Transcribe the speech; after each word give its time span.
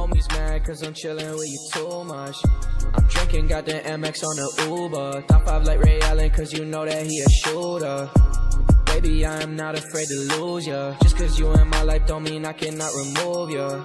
Homies 0.00 0.32
mad 0.32 0.64
cause 0.64 0.82
I'm 0.82 0.94
chillin' 0.94 1.34
with 1.36 1.50
you 1.50 1.58
too 1.74 2.04
much. 2.04 2.34
I'm 2.94 3.04
drinking, 3.08 3.48
got 3.48 3.66
the 3.66 3.72
MX 3.72 4.24
on 4.24 4.36
the 4.36 4.66
Uber. 4.66 5.22
Top 5.28 5.44
5 5.44 5.64
like 5.64 5.78
Ray 5.84 6.00
Allen 6.00 6.30
cause 6.30 6.54
you 6.54 6.64
know 6.64 6.86
that 6.86 7.06
he 7.06 7.20
a 7.20 7.28
shooter. 7.28 8.08
Baby, 8.86 9.26
I 9.26 9.42
am 9.42 9.56
not 9.56 9.76
afraid 9.76 10.08
to 10.08 10.40
lose 10.40 10.66
ya. 10.66 10.94
Just 11.02 11.18
cause 11.18 11.38
you 11.38 11.52
in 11.52 11.68
my 11.68 11.82
life 11.82 12.06
don't 12.06 12.22
mean 12.22 12.46
I 12.46 12.54
cannot 12.54 12.90
remove 12.94 13.50
ya. 13.50 13.84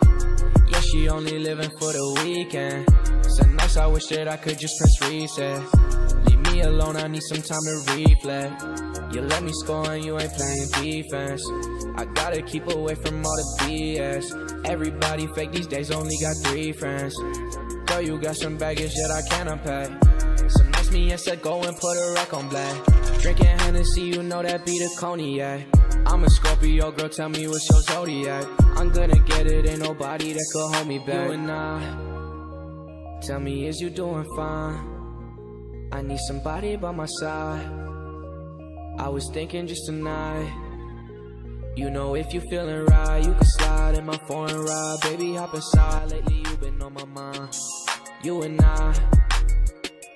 Yeah, 0.70 0.80
she 0.80 1.10
only 1.10 1.38
living 1.38 1.72
for 1.72 1.92
the 1.92 2.22
weekend. 2.24 2.88
So 3.30 3.44
nice, 3.48 3.76
I 3.76 3.88
wish 3.88 4.06
that 4.06 4.30
I 4.30 4.38
could 4.38 4.58
just 4.58 4.80
press 4.80 5.12
reset. 5.12 6.05
Alone, 6.62 6.98
I 6.98 7.08
need 7.08 7.24
some 7.24 7.42
time 7.42 7.62
to 7.64 7.94
reflect. 7.96 8.62
You 9.14 9.22
let 9.22 9.44
me 9.44 9.52
score 9.54 9.92
and 9.92 10.04
you 10.04 10.20
ain't 10.20 10.32
playing 10.34 10.68
defense. 10.74 11.44
I 11.96 12.06
gotta 12.14 12.42
keep 12.42 12.68
away 12.72 12.96
from 12.96 13.26
all 13.26 13.36
the 13.36 13.64
BS. 13.64 14.66
Everybody 14.66 15.28
fake 15.28 15.52
these 15.52 15.68
days, 15.68 15.92
only 15.92 16.16
got 16.22 16.36
three 16.44 16.72
friends. 16.72 17.16
Girl, 17.86 18.02
you 18.02 18.20
got 18.20 18.36
some 18.36 18.58
baggage 18.58 18.94
that 18.94 19.12
I 19.12 19.22
can't 19.30 19.50
unpack. 19.50 19.90
So 20.50 20.64
nice 20.64 20.92
me 20.92 21.12
and 21.12 21.20
said 21.20 21.42
go 21.42 21.64
and 21.64 21.76
put 21.78 21.96
a 21.98 22.14
rack 22.16 22.34
on 22.34 22.50
black. 22.50 22.86
Drinking 23.22 23.58
Hennessy, 23.60 24.02
you 24.02 24.24
know 24.24 24.42
that 24.44 24.66
be 24.66 24.78
the 24.78 24.90
cognac. 25.00 25.66
I'm 26.06 26.24
a 26.24 26.30
Scorpio, 26.30 26.92
girl, 26.92 27.10
tell 27.10 27.30
me 27.30 27.48
what's 27.48 27.70
your 27.70 27.82
zodiac. 27.82 28.46
I'm 28.78 28.90
gonna 28.90 29.20
get 29.20 29.48
it, 29.48 29.68
ain't 29.68 29.80
nobody 29.80 30.34
that 30.34 30.46
could 30.54 30.76
hold 30.76 30.88
me 30.88 31.00
back. 31.00 31.28
You 31.28 31.34
and 31.34 31.52
I, 31.52 33.20
tell 33.22 33.40
me, 33.40 33.68
is 33.68 33.82
you 33.82 33.90
doing 33.90 34.26
fine? 34.36 34.95
I 35.92 36.02
need 36.02 36.20
somebody 36.28 36.76
by 36.76 36.92
my 36.92 37.06
side. 37.06 37.66
I 38.98 39.10
was 39.10 39.30
thinking 39.34 39.68
just 39.68 39.86
tonight. 39.86 40.52
You 41.76 41.90
know, 41.90 42.16
if 42.16 42.34
you 42.34 42.42
feeling 42.50 42.86
right, 42.86 43.24
you 43.24 43.34
can 43.34 43.44
slide 43.44 43.96
in 43.96 44.06
my 44.06 44.18
foreign 44.28 44.58
ride. 44.58 44.98
Baby, 45.02 45.36
hop 45.36 45.54
inside. 45.54 46.12
Lately, 46.12 46.44
you've 46.46 46.62
been 46.62 46.82
on 46.82 46.94
my 46.94 47.06
mind. 47.06 47.58
You 48.24 48.42
and 48.44 48.60
I, 48.62 48.94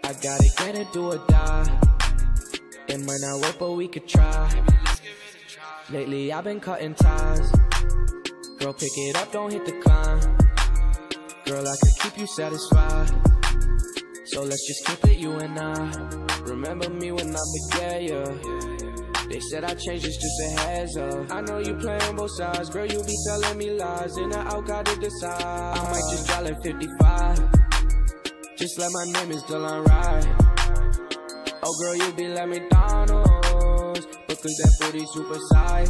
I 0.03 0.13
gotta 0.13 0.49
get 0.57 0.75
it, 0.75 0.91
do 0.93 1.11
or 1.11 1.17
die. 1.27 1.79
It 2.87 2.99
might 3.01 3.19
not 3.21 3.41
work, 3.41 3.57
but 3.59 3.73
we 3.73 3.87
could 3.87 4.07
try. 4.07 4.49
Lately, 5.91 6.31
I've 6.31 6.43
been 6.43 6.59
cutting 6.59 6.93
ties. 6.95 7.51
Girl, 8.59 8.73
pick 8.73 8.91
it 8.95 9.15
up, 9.15 9.31
don't 9.31 9.51
hit 9.51 9.65
the 9.65 9.73
climb. 9.83 10.19
Girl, 11.45 11.67
I 11.67 11.75
could 11.77 11.95
keep 11.99 12.17
you 12.19 12.27
satisfied. 12.27 13.11
So 14.31 14.44
let's 14.44 14.67
just 14.67 14.85
keep 14.85 15.03
it 15.05 15.17
you 15.17 15.31
and 15.31 15.58
I. 15.59 15.91
Remember 16.44 16.88
me 16.88 17.11
when 17.11 17.35
I 17.35 17.41
began 17.55 18.03
ya. 18.03 18.25
They 19.27 19.39
said 19.39 19.63
I 19.63 19.73
changed, 19.73 20.05
it's 20.05 20.17
just 20.17 20.41
a 20.41 20.61
heads 20.61 20.97
up. 20.97 21.31
I 21.31 21.41
know 21.41 21.58
you 21.58 21.73
play 21.75 21.97
on 22.02 22.16
both 22.16 22.31
sides, 22.31 22.69
girl. 22.69 22.86
You 22.86 23.03
be 23.03 23.16
telling 23.25 23.58
me 23.58 23.71
lies, 23.71 24.17
and 24.17 24.33
I 24.33 24.45
out 24.47 24.67
gotta 24.67 24.95
decide. 24.99 25.77
I 25.77 25.83
might 25.91 26.11
just 26.11 26.27
drive 26.27 26.45
like 26.45 26.61
55. 26.61 27.39
Just 28.55 28.77
like 28.77 28.91
my 28.91 29.05
name 29.13 29.31
is 29.31 29.41
Dylan 29.44 29.86
Ride. 29.88 30.27
Oh, 31.64 31.75
girl, 31.80 31.95
you 31.95 32.14
be 32.14 32.27
like 32.27 32.49
McDonald's. 32.49 34.05
Because 34.27 34.58
that 34.58 34.77
booty 34.80 35.05
super 35.08 35.39
size. 35.53 35.89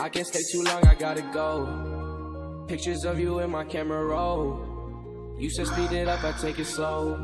I 0.00 0.08
can't 0.08 0.26
stay 0.26 0.42
too 0.50 0.64
long, 0.64 0.84
I 0.86 0.94
gotta 0.96 1.22
go. 1.32 2.64
Pictures 2.66 3.04
of 3.04 3.20
you 3.20 3.38
in 3.38 3.50
my 3.50 3.64
camera 3.64 4.04
roll. 4.04 4.67
You 5.38 5.48
said 5.50 5.68
speed 5.68 5.92
it 5.92 6.08
up, 6.08 6.24
I 6.24 6.32
take 6.32 6.58
it 6.58 6.64
slow. 6.64 7.16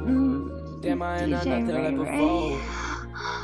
Damn, 0.81 1.03
I 1.03 1.19
ain't 1.21 1.31
not 1.31 1.47
nothing 1.47 1.67
like 1.69 1.97
before. 1.97 2.61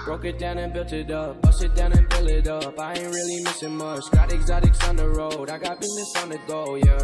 Broke 0.05 0.25
it 0.27 0.39
down 0.39 0.59
and 0.59 0.73
built 0.73 0.93
it 0.93 1.11
up. 1.11 1.43
Bust 1.43 1.65
it 1.65 1.75
down 1.75 1.93
and 1.93 2.09
build 2.09 2.29
it 2.29 2.47
up. 2.47 2.79
I 2.79 2.95
ain't 2.95 3.09
really 3.09 3.43
missing 3.43 3.77
much. 3.77 4.09
Got 4.13 4.33
exotics 4.33 4.89
on 4.89 4.97
the 4.97 5.09
road. 5.09 5.51
I 5.51 5.59
got 5.59 5.81
business 5.81 6.15
on 6.23 6.29
the 6.29 6.39
go, 6.47 6.77
yeah. 6.77 6.99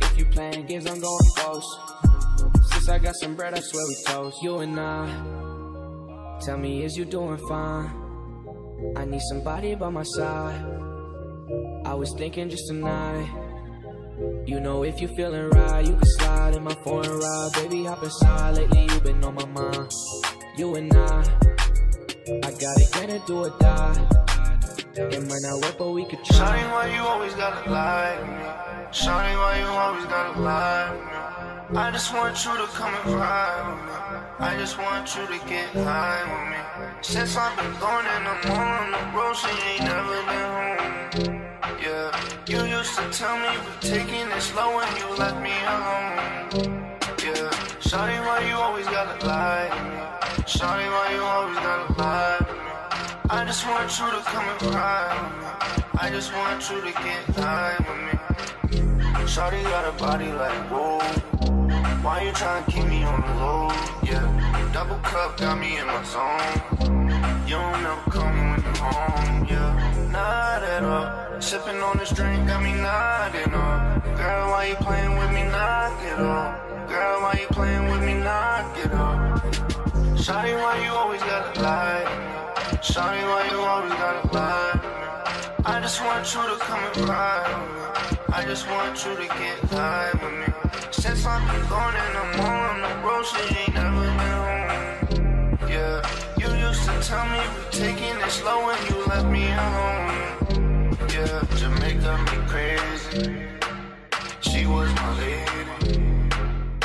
If 0.00 0.18
you 0.18 0.26
playing 0.26 0.66
games, 0.66 0.86
I'm 0.86 1.00
going 1.00 1.30
close. 1.36 1.78
Since 2.72 2.88
I 2.88 2.98
got 2.98 3.14
some 3.14 3.36
bread, 3.36 3.54
I 3.54 3.60
swear 3.60 3.84
we 3.86 3.96
toast. 4.04 4.42
You 4.42 4.58
and 4.58 4.80
I. 4.80 6.38
Tell 6.44 6.58
me, 6.58 6.82
is 6.82 6.96
you 6.96 7.04
doing 7.04 7.38
fine? 7.48 7.90
I 8.96 9.04
need 9.04 9.22
somebody 9.30 9.76
by 9.76 9.90
my 9.90 10.02
side. 10.02 10.60
I 11.84 11.94
was 11.94 12.12
thinking 12.14 12.50
just 12.50 12.66
tonight. 12.66 13.41
You 14.46 14.60
know 14.60 14.84
if 14.84 15.00
you 15.00 15.08
feeling 15.08 15.50
right, 15.50 15.84
you 15.84 15.96
can 15.96 16.06
slide 16.18 16.54
in 16.54 16.62
my 16.62 16.74
foreign 16.74 17.10
ride. 17.10 17.50
Baby, 17.54 17.84
hop 17.84 18.02
inside. 18.02 18.56
Lately 18.56 18.82
you 18.82 19.00
been 19.00 19.24
on 19.24 19.34
my 19.34 19.46
mind. 19.46 19.92
You 20.56 20.74
and 20.76 20.92
I, 20.92 21.20
I 22.44 22.50
gotta 22.52 22.86
get 22.92 23.10
it, 23.10 23.26
do 23.26 23.44
or 23.44 23.50
die. 23.58 24.08
It 24.94 25.22
might 25.28 25.42
not 25.42 25.62
work, 25.62 25.78
but 25.78 25.90
we 25.90 26.04
could 26.04 26.22
try. 26.24 26.58
Shawty, 26.58 26.70
why 26.70 26.94
you 26.94 27.02
always 27.02 27.34
gotta 27.34 27.70
lie 27.70 28.16
to 28.20 28.26
me? 28.26 28.92
Shawty, 28.92 29.34
why 29.40 29.58
you 29.58 29.66
always 29.66 30.04
gotta 30.04 30.38
lie 30.40 30.88
to 30.88 31.72
me? 31.72 31.78
I 31.78 31.90
just 31.90 32.12
want 32.12 32.44
you 32.44 32.56
to 32.58 32.66
come 32.74 32.94
and 32.94 33.14
ride 33.14 33.70
with 33.70 33.84
me. 33.86 33.92
I 34.38 34.56
just 34.58 34.78
want 34.78 35.16
you 35.16 35.26
to 35.26 35.48
get 35.48 35.68
high 35.70 36.22
with 36.30 36.50
me. 36.52 36.58
Since 37.00 37.36
I've 37.36 37.56
been 37.56 37.72
going 37.80 38.06
in 38.06 38.22
the 38.28 38.36
morning, 38.48 38.92
the 38.92 39.02
road, 39.16 39.34
she 39.34 39.48
ain't 39.48 39.84
never 39.84 40.22
been 40.28 41.26
home. 41.26 41.31
You 42.44 42.64
used 42.64 42.96
to 42.96 43.08
tell 43.10 43.36
me 43.38 43.56
we're 43.56 43.80
taking 43.80 44.28
it 44.28 44.40
slow 44.40 44.80
and 44.80 44.98
you 44.98 45.16
left 45.16 45.40
me 45.40 45.54
alone. 45.62 46.90
Yeah, 47.22 47.50
Shawty, 47.78 48.18
why 48.26 48.44
you 48.48 48.56
always 48.56 48.84
gotta 48.86 49.24
lie 49.24 49.68
to 49.70 49.84
me? 49.84 50.42
Shawty, 50.42 50.88
why 50.90 51.12
you 51.14 51.22
always 51.22 51.56
gotta 51.58 51.92
lie 51.92 52.38
to 52.40 52.52
me? 52.52 52.58
I 53.30 53.44
just 53.44 53.64
want 53.64 53.96
you 53.96 54.10
to 54.10 54.22
come 54.26 54.44
and 54.44 54.74
ride 54.74 55.22
with 55.22 55.38
me. 55.38 55.84
I 56.00 56.10
just 56.10 56.32
want 56.32 56.68
you 56.68 56.80
to 56.80 56.92
get 57.04 57.22
high 57.36 57.76
with 57.78 58.00
me. 58.06 58.82
Shawty 59.24 59.62
got 59.62 59.88
a 59.88 59.92
body 59.96 60.32
like 60.32 60.68
whoa. 60.68 61.41
Why 62.02 62.22
you 62.22 62.32
tryna 62.32 62.66
keep 62.66 62.86
me 62.86 63.02
on 63.04 63.20
the 63.20 63.34
low? 63.34 63.68
Yeah, 64.02 64.70
double 64.72 64.96
cup 64.96 65.36
got 65.36 65.58
me 65.58 65.78
in 65.78 65.86
my 65.86 66.02
zone. 66.04 66.62
You 67.46 67.56
don't 67.56 67.82
never 67.82 68.10
come 68.10 68.50
when 68.50 68.62
you 68.62 68.72
home. 68.80 69.46
Yeah, 69.46 70.08
not 70.10 70.62
at 70.62 70.84
all. 70.84 71.40
Sipping 71.40 71.80
on 71.80 71.98
this 71.98 72.10
drink 72.10 72.46
got 72.46 72.62
me 72.62 72.72
nodding 72.72 73.54
off. 73.54 74.04
Girl, 74.16 74.50
why 74.50 74.66
you 74.66 74.76
playing 74.76 75.18
with 75.18 75.30
me? 75.32 75.42
Knock 75.44 76.02
it 76.04 76.20
off. 76.20 76.88
Girl, 76.88 77.20
why 77.22 77.38
you 77.40 77.46
playing 77.48 77.90
with 77.90 78.02
me? 78.02 78.14
Knock 78.14 78.78
it 78.78 78.92
off. 78.92 79.42
Shawty, 80.22 80.54
why 80.54 80.84
you 80.84 80.92
always 80.92 81.20
gotta 81.22 81.60
lie? 81.60 82.04
Shawty, 82.80 83.22
why 83.30 83.48
you 83.50 83.58
always 83.60 83.92
gotta 83.92 84.26
lie? 84.32 85.02
I 85.64 85.80
just 85.80 86.00
want 86.04 86.32
you 86.34 86.42
to 86.42 86.56
come 86.58 86.78
and 86.78 87.08
ride 87.08 87.48
with 87.58 87.72
me. 87.74 88.18
I 88.34 88.44
just 88.44 88.68
want 88.68 89.04
you 89.04 89.14
to 89.16 89.26
get 89.26 89.58
high 89.70 90.10
with 90.12 90.32
me. 90.48 90.51
Since 90.90 91.26
I've 91.26 91.42
been 91.50 91.68
going 91.68 91.96
in 92.04 92.12
the 92.18 92.26
morning, 92.38 92.82
the 92.82 92.92
road, 93.06 93.24
she 93.24 93.42
ain't 93.56 93.74
never 93.74 94.00
been 94.00 94.38
home. 94.42 95.58
Yeah, 95.68 96.00
you 96.38 96.48
used 96.68 96.84
to 96.84 96.94
tell 97.02 97.26
me 97.26 97.38
we're 97.54 97.70
taking 97.70 98.16
it 98.20 98.30
slow 98.30 98.70
and 98.70 98.90
you 98.90 98.96
left 99.06 99.26
me 99.26 99.44
alone. 99.52 100.96
Yeah, 101.12 101.42
Jamaica 101.56 102.18
me 102.28 102.38
crazy. 102.48 103.42
She 104.40 104.66
was 104.66 104.92
my 104.94 105.18
lady. 105.18 106.00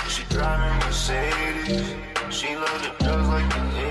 She 0.10 0.24
driving 0.30 0.78
Mercedes. 0.86 1.96
She 2.30 2.56
loved 2.56 2.84
the 2.84 3.04
drugs 3.04 3.28
like 3.30 3.50
the 3.50 3.56
80s. 3.56 3.87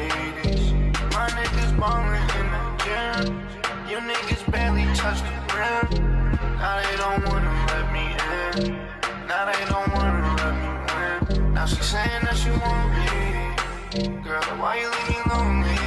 Girl, 14.26 14.42
why 14.58 14.74
you 14.80 14.90
leave 14.90 15.08
me 15.08 15.18
lonely? 15.30 15.78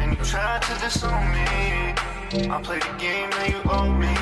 And 0.00 0.16
you 0.16 0.24
tried 0.24 0.62
to 0.62 0.74
disown 0.78 1.26
me. 1.34 1.46
I 2.48 2.62
play 2.62 2.78
the 2.78 2.94
game 3.00 3.30
that 3.30 3.48
you 3.50 3.60
owe 3.68 3.90
me. 3.90 4.14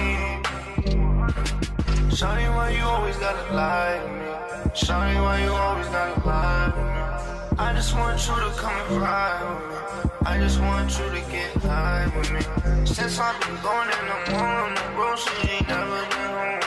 Shawty, 2.09 2.49
why 2.57 2.71
you 2.71 2.83
always 2.83 3.19
gotta 3.19 3.53
lie 3.53 4.01
to 4.01 4.09
me? 4.09 4.71
Shawty, 4.73 5.17
why 5.23 5.45
you 5.45 5.53
always 5.53 5.87
gotta 5.89 6.19
lie 6.27 6.73
to 6.73 6.81
me? 6.81 7.59
I 7.61 7.75
just 7.75 7.95
want 7.95 8.27
you 8.27 8.37
to 8.37 8.51
come 8.57 8.73
and 8.73 9.03
ride 9.03 9.45
with 9.51 9.69
me. 9.69 10.11
I 10.25 10.39
just 10.39 10.59
want 10.61 10.99
you 10.99 11.05
to 11.05 11.21
get 11.31 11.53
high 11.57 12.11
with 12.17 12.33
me. 12.33 12.41
Since 12.87 13.19
I've 13.19 13.39
been 13.43 13.61
going 13.61 13.91
in 13.97 14.05
the 14.13 14.19
morning, 14.33 14.75
the 14.81 14.89
road, 14.97 15.19
she 15.19 15.49
ain't 15.51 15.69
never 15.69 16.01
been 16.09 16.33
home. 16.41 16.65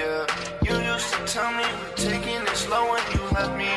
Yeah, 0.00 0.24
you 0.64 0.92
used 0.94 1.12
to 1.12 1.20
tell 1.26 1.52
me 1.52 1.64
we're 1.76 1.96
taking 2.08 2.40
it 2.40 2.56
slow 2.56 2.94
and 2.96 3.14
you 3.14 3.20
left 3.36 3.54
me 3.58 3.68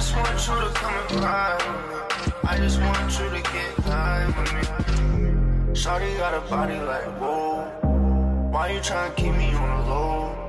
just 0.00 0.16
want 0.16 0.48
you 0.48 0.54
to 0.66 0.74
come 0.80 0.94
and 0.94 1.20
ride 1.22 1.58
with 1.66 2.26
me. 2.26 2.32
I 2.44 2.56
just 2.56 2.80
want 2.80 3.18
you 3.18 3.28
to 3.36 3.42
get 3.52 3.74
high 3.84 4.26
with 4.28 4.52
me. 4.54 5.74
Shawty 5.74 6.16
got 6.16 6.32
a 6.32 6.40
body 6.48 6.78
like 6.80 7.04
whoa. 7.20 7.68
Why 8.50 8.72
you 8.72 8.80
tryna 8.80 9.14
keep 9.14 9.34
me 9.34 9.52
on 9.52 9.84
the 9.84 9.90
low? 9.90 10.39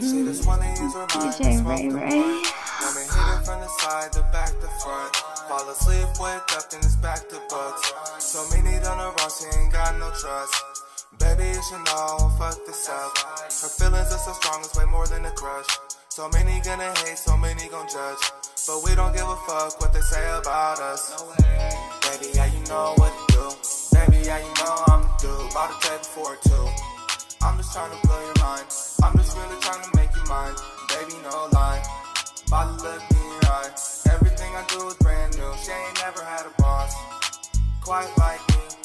See 0.00 0.22
this 0.22 0.44
one 0.44 0.60
DJ 0.60 1.64
Ray 1.64 1.88
Ray. 1.88 2.12
Hit 2.12 3.28
it 3.32 3.44
from 3.44 3.60
the 3.60 3.68
side, 3.80 4.12
the 4.12 4.20
back, 4.32 4.52
the 4.60 4.68
front. 4.84 5.16
Fall 5.48 5.68
asleep, 5.70 6.04
wake 6.20 6.44
up, 6.52 6.68
then 6.68 6.80
it's 6.80 6.96
back 6.96 7.26
to 7.30 7.40
bucks. 7.48 7.92
So 8.18 8.44
many 8.54 8.78
done 8.80 8.98
her 8.98 9.12
wrong, 9.16 9.30
she 9.32 9.46
ain't 9.58 9.72
got 9.72 9.98
no 9.98 10.10
trust. 10.20 10.54
Baby, 11.18 11.44
you 11.48 11.62
should 11.70 11.84
know, 11.86 12.30
fuck 12.38 12.58
this 12.66 12.88
up. 12.88 13.16
Her 13.16 13.72
feelings 13.80 14.12
are 14.12 14.18
so 14.18 14.32
strong, 14.34 14.60
it's 14.60 14.76
way 14.76 14.84
more 14.84 15.06
than 15.06 15.24
a 15.24 15.30
crush. 15.30 15.66
So 16.10 16.28
many 16.28 16.60
gonna 16.60 16.92
hate, 17.00 17.16
so 17.16 17.36
many 17.38 17.66
gon' 17.68 17.88
judge. 17.88 18.18
But 18.66 18.82
we 18.84 18.94
don't 18.94 19.14
give 19.14 19.26
a 19.26 19.36
fuck 19.48 19.80
what 19.80 19.94
they 19.94 20.00
say 20.00 20.28
about 20.36 20.80
us. 20.80 21.24
Baby, 22.04 22.32
yeah, 22.34 22.46
you 22.52 22.60
know 22.68 22.92
what 22.96 23.10
to 23.16 23.34
do. 23.34 23.44
Baby, 23.96 24.26
yeah, 24.26 24.38
you 24.38 24.52
know 24.60 24.84
I'm 24.88 25.00
the 25.00 25.16
dude. 25.18 25.50
About 25.50 25.80
to 25.80 25.88
take 25.88 26.04
for. 26.04 26.36
I'm 26.36 26.97
just 27.68 27.76
trying 27.76 28.00
to 28.00 28.06
blow 28.06 28.20
your 28.20 28.44
mind. 28.44 28.64
I'm 29.02 29.16
just 29.18 29.36
really 29.36 29.60
trying 29.60 29.82
to 29.82 29.96
make 29.96 30.14
you 30.14 30.24
mine. 30.28 30.54
Baby, 30.88 31.20
no 31.22 31.48
lie. 31.52 31.82
About 32.46 32.78
to 32.78 32.84
look 32.84 33.02
in 33.10 33.16
your 33.16 33.52
eye. 33.52 33.70
Everything 34.10 34.54
I 34.54 34.64
do 34.68 34.88
is 34.88 34.94
brand 34.94 35.36
new. 35.36 35.52
She 35.62 35.72
ain't 35.72 36.00
never 36.00 36.22
had 36.22 36.46
a 36.46 36.62
boss. 36.62 36.94
Quite 37.82 38.10
like 38.16 38.40
me. 38.48 38.77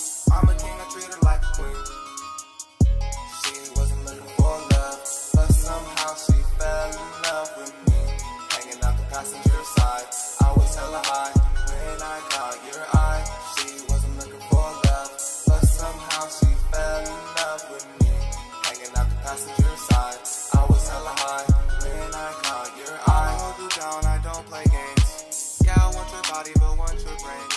I 23.84 24.16
don't 24.24 24.48
play 24.48 24.64
games. 24.64 25.60
Yeah, 25.60 25.76
I 25.76 25.92
want 25.92 26.08
your 26.08 26.24
body, 26.32 26.56
but 26.56 26.72
want 26.80 26.96
your 27.04 27.20
brain. 27.20 27.48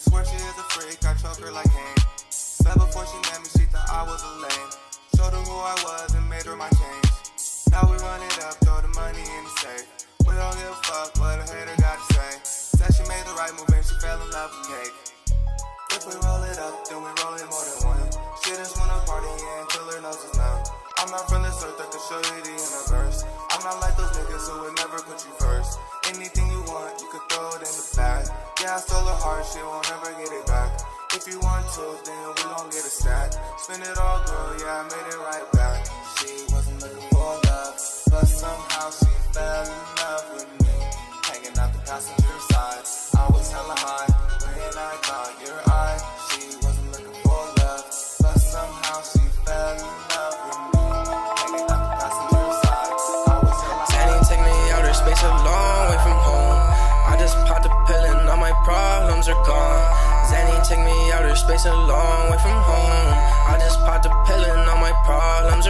Swear 0.00 0.24
she 0.24 0.40
is 0.40 0.56
a 0.56 0.64
freak, 0.72 0.96
I 1.04 1.12
choke 1.20 1.36
her 1.44 1.52
like 1.52 1.68
Kane. 1.68 2.00
Said 2.32 2.80
before 2.80 3.04
she 3.04 3.20
met 3.28 3.44
me, 3.44 3.48
she 3.52 3.68
thought 3.68 3.84
I 3.84 4.00
was 4.08 4.24
a 4.24 4.32
lame. 4.40 4.70
Showed 5.20 5.36
her 5.36 5.44
who 5.44 5.52
I 5.52 5.76
was 5.84 6.16
and 6.16 6.24
made 6.32 6.48
her 6.48 6.56
my 6.56 6.72
change. 6.72 7.12
Now 7.68 7.84
we 7.92 8.00
run 8.00 8.24
it 8.24 8.40
up, 8.40 8.56
throw 8.64 8.80
the 8.80 8.88
money 8.96 9.20
in 9.20 9.42
the 9.44 9.52
safe. 9.60 9.84
We 10.24 10.32
don't 10.32 10.56
give 10.56 10.72
a 10.72 10.80
fuck 10.80 11.12
what 11.20 11.44
a 11.44 11.46
hater 11.52 11.76
got 11.76 12.00
to 12.00 12.06
say. 12.08 12.32
Said 12.80 12.96
she 12.96 13.04
made 13.04 13.28
the 13.28 13.36
right 13.36 13.52
move 13.52 13.68
and 13.68 13.84
she 13.84 14.00
fell 14.00 14.16
in 14.16 14.32
love 14.32 14.56
with 14.56 14.72
cake. 14.72 14.96
If 15.92 16.08
we 16.08 16.16
roll 16.24 16.40
it 16.48 16.56
up, 16.56 16.88
then 16.88 17.04
we 17.04 17.12
roll 17.20 17.36
it 17.36 17.44
more 17.52 17.64
than 17.68 17.78
one. 17.84 18.04
She 18.40 18.56
just 18.56 18.80
wanna 18.80 18.96
party 19.04 19.28
yeah, 19.28 19.60
until 19.60 19.92
her 19.92 20.00
nose 20.00 20.24
is 20.24 20.40
numb. 20.40 20.72
I'm 21.04 21.12
not 21.12 21.28
from 21.28 21.44
this 21.44 21.60
earth, 21.60 21.76
I 21.76 21.86
can 21.92 22.00
show 22.00 22.16
you 22.32 22.40
the 22.48 22.52
universe. 22.56 23.05
Not 23.66 23.80
like 23.80 23.96
those 23.96 24.14
niggas 24.14 24.46
who 24.46 24.62
would 24.62 24.76
never 24.78 25.02
put 25.02 25.26
you 25.26 25.32
first. 25.42 25.80
Anything 26.14 26.46
you 26.54 26.62
want, 26.70 27.02
you 27.02 27.08
could 27.10 27.26
throw 27.26 27.50
it 27.58 27.66
in 27.66 27.74
the 27.74 27.86
bag. 27.96 28.30
Yeah, 28.62 28.76
I 28.76 28.78
stole 28.78 29.02
her 29.02 29.18
heart, 29.18 29.42
she 29.42 29.58
won't 29.58 29.90
ever 29.90 30.14
get 30.22 30.30
it 30.30 30.46
back. 30.46 30.70
If 31.10 31.26
you 31.26 31.40
want 31.40 31.66
to, 31.74 31.98
then 32.06 32.14
we 32.30 32.46
gon' 32.46 32.70
get 32.70 32.86
a 32.86 32.94
stack. 32.94 33.34
Spend 33.58 33.82
it 33.82 33.98
all, 33.98 34.22
girl, 34.22 34.54
yeah, 34.62 34.70
I 34.70 34.82
made 34.86 35.10
it 35.10 35.18
right 35.18 35.50
back. 35.50 35.82
Outer 61.64 61.70
a 61.70 61.86
long 61.86 62.30
way 62.30 62.38
from 62.38 62.52
home. 62.52 63.08
I 63.48 63.56
just 63.58 63.80
popped 63.80 64.04
a 64.04 64.10
pill 64.26 64.44
and 64.44 64.68
all 64.68 64.76
my 64.76 64.92
problems 65.04 65.65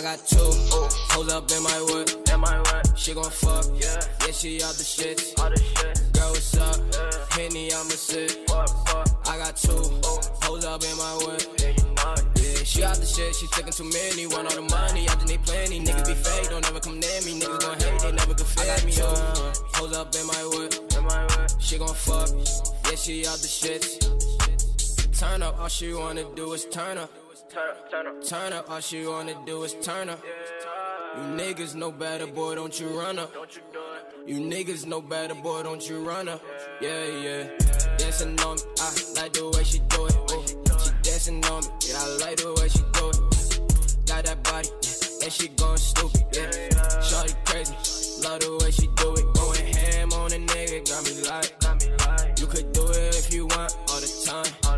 I 0.00 0.02
got 0.02 0.26
two 0.26 0.38
hoes 1.12 1.30
up 1.30 1.50
in 1.52 1.62
my 1.62 1.78
whip. 1.92 2.08
In 2.32 2.40
my 2.40 2.56
whip. 2.56 2.96
She 2.96 3.12
gon' 3.12 3.28
fuck. 3.28 3.66
Yeah. 3.76 4.00
Yeah, 4.24 4.32
she 4.32 4.62
out 4.62 4.72
the 4.72 4.82
shits. 4.82 5.38
All 5.38 5.50
the 5.50 5.60
shit. 5.60 6.00
Girl, 6.14 6.30
what's 6.30 6.56
up? 6.56 6.80
Yeah. 6.90 7.36
Henny, 7.36 7.70
I'ma 7.70 8.00
sit. 8.00 8.48
Fuck, 8.48 8.70
fuck. 8.88 9.28
I 9.28 9.36
got 9.36 9.56
two 9.56 9.76
hoes 10.40 10.64
up 10.64 10.82
in 10.82 10.96
my 10.96 11.12
whip. 11.20 11.44
Yeah, 11.60 11.76
you 11.76 11.84
know 11.92 12.14
it. 12.16 12.66
She 12.66 12.82
out 12.82 12.96
the 12.96 13.04
shit. 13.04 13.34
She 13.34 13.46
taking 13.48 13.72
too 13.72 13.84
many. 13.92 14.26
Want 14.26 14.48
all 14.48 14.56
the 14.56 14.72
money. 14.72 15.06
I 15.06 15.12
just 15.16 15.28
need 15.28 15.44
plenty. 15.44 15.80
Niggas 15.84 16.06
be 16.08 16.14
fake. 16.14 16.48
Don't 16.48 16.66
ever 16.66 16.80
come 16.80 16.98
near 16.98 17.20
me. 17.20 17.38
Niggas 17.38 17.60
gon' 17.60 17.78
hate. 17.78 18.00
They 18.00 18.12
never 18.12 18.32
can 18.32 18.46
fit 18.46 18.84
me. 18.86 18.96
Uh, 18.96 20.00
up 20.00 20.14
in 20.16 20.26
my 20.26 20.42
whip. 20.56 20.80
In 20.96 21.04
my 21.04 21.24
whip. 21.36 21.50
She 21.60 21.76
gon' 21.76 21.92
fuck. 21.92 22.30
Yeah, 22.88 22.96
she 22.96 23.26
out 23.26 23.36
the 23.36 23.52
shits. 23.52 24.00
Turn 25.20 25.42
up, 25.42 25.60
all 25.60 25.68
she 25.68 25.92
wanna 25.92 26.24
do 26.34 26.54
is 26.54 26.64
turn 26.64 26.96
up. 26.96 27.12
Turn 27.50 27.68
up, 27.68 27.90
turn 27.90 28.06
up. 28.06 28.24
Turn 28.24 28.52
up, 28.52 28.70
all 28.70 28.80
she 28.80 29.04
wanna 29.04 29.34
do 29.44 29.64
is 29.64 29.74
turn 29.82 30.08
up. 30.08 30.22
You 31.16 31.22
niggas 31.34 31.74
know 31.74 31.90
better, 31.90 32.28
boy, 32.28 32.54
don't 32.54 32.78
you 32.78 32.86
run 32.96 33.18
up. 33.18 33.34
You 34.24 34.36
niggas 34.36 34.86
know 34.86 35.00
better, 35.00 35.34
boy, 35.34 35.64
don't 35.64 35.88
you 35.88 35.98
run 35.98 36.28
up. 36.28 36.40
Yeah, 36.80 37.06
yeah. 37.06 37.48
Dancing 37.98 38.38
on 38.42 38.54
me, 38.54 38.62
I 38.78 39.20
like 39.20 39.32
the 39.32 39.50
way 39.52 39.64
she 39.64 39.80
do 39.80 40.06
it. 40.06 40.14
She 40.80 40.92
dancing 41.02 41.44
on 41.46 41.64
me, 41.64 41.70
yeah, 41.88 41.98
I 41.98 42.18
like 42.20 42.36
the 42.36 42.54
way 42.54 42.68
she 42.68 42.82
do 42.92 43.08
it. 43.08 44.06
Got 44.06 44.26
that 44.26 44.44
body, 44.44 44.68
yeah, 44.68 45.24
and 45.24 45.32
she 45.32 45.48
going 45.48 45.76
stupid, 45.76 46.24
yeah. 46.32 47.00
Shorty 47.00 47.34
crazy, 47.46 47.74
love 48.22 48.38
the 48.38 48.58
way 48.62 48.70
she 48.70 48.86
do 48.94 49.14
it. 49.14 49.26
Going 49.34 49.74
ham 49.74 50.12
on 50.12 50.32
a 50.32 50.36
nigga, 50.36 50.88
got 50.88 51.02
me 51.02 51.12
like. 51.26 52.38
You 52.38 52.46
could 52.46 52.70
do 52.72 52.86
it 52.90 53.16
if 53.18 53.34
you 53.34 53.46
want, 53.46 53.76
all 53.90 53.98
the 53.98 54.06
time. 54.24 54.69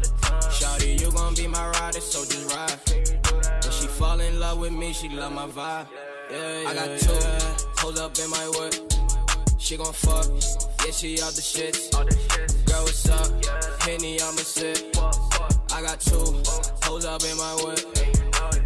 Shawty, 0.82 1.00
you 1.00 1.10
gon' 1.12 1.34
be 1.34 1.46
my 1.46 1.68
rider, 1.68 2.00
so 2.00 2.24
just 2.24 2.54
ride. 2.54 2.78
If 3.64 3.72
she 3.72 3.86
fall 3.86 4.20
in 4.20 4.40
love 4.40 4.58
with 4.58 4.72
me, 4.72 4.92
she 4.92 5.08
love 5.08 5.32
my 5.32 5.46
vibe. 5.46 5.86
Yeah, 6.30 6.60
yeah, 6.60 6.68
I 6.68 6.74
got 6.74 6.98
two 6.98 7.12
hoes 7.78 8.00
up 8.00 8.18
in 8.18 8.30
my 8.30 8.48
whip. 8.58 8.74
She 9.58 9.76
gon' 9.76 9.92
fuck, 9.92 10.26
yeah, 10.84 10.92
she 10.92 11.20
out 11.22 11.34
the 11.34 11.42
shits. 11.42 11.90
Girl, 12.66 12.82
what's 12.82 13.08
up? 13.08 13.82
Henny, 13.82 14.20
I'ma 14.20 14.42
sip. 14.42 14.78
I 15.72 15.82
got 15.82 16.00
two 16.00 16.42
hoes 16.82 17.04
up 17.04 17.22
in 17.22 17.36
my 17.36 17.54
whip. 17.62 17.80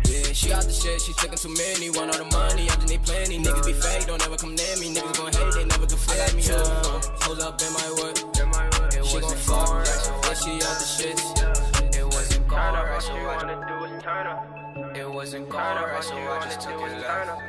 Yeah, 0.08 0.32
she 0.32 0.52
out 0.52 0.64
the 0.64 0.72
shit, 0.72 1.00
she 1.00 1.12
taking 1.14 1.36
too 1.36 1.52
many. 1.52 1.90
Want 1.90 2.12
all 2.12 2.18
the 2.18 2.30
money, 2.36 2.64
I 2.64 2.74
just 2.76 2.88
need 2.88 3.02
plenty. 3.02 3.38
Niggas 3.38 3.66
be 3.66 3.72
fake, 3.72 4.06
don't 4.06 4.24
ever 4.24 4.36
come 4.36 4.54
near 4.54 4.76
me. 4.78 4.94
Niggas 4.94 5.16
gon' 5.18 5.32
hate, 5.32 5.54
they 5.54 5.64
never 5.64 5.86
can 5.86 5.98
feel 5.98 6.36
me. 6.36 6.42
Two 6.42 6.54
hoes 7.24 7.40
up 7.42 7.60
in 7.60 7.72
my 7.72 7.88
whip. 8.00 8.16
She 9.04 9.20
gon' 9.20 9.36
fuck, 9.36 9.84
yeah, 9.84 10.34
she 10.34 10.52
out 10.64 10.78
the 10.80 10.86
shits. 10.86 11.55
It 12.66 12.74
wasn't 12.74 12.80
gone, 12.80 12.82
right, 12.82 13.02
so 13.02 13.14
I 13.14 13.20
just 13.22 14.96
It 14.96 15.08
wasn't 15.08 15.48
gone, 15.48 15.76
right, 15.84 16.02
so 16.02 16.16
I 16.16 16.40
just 16.42 16.60
took 16.60 16.80
it 16.80 16.98
left. 17.00 17.40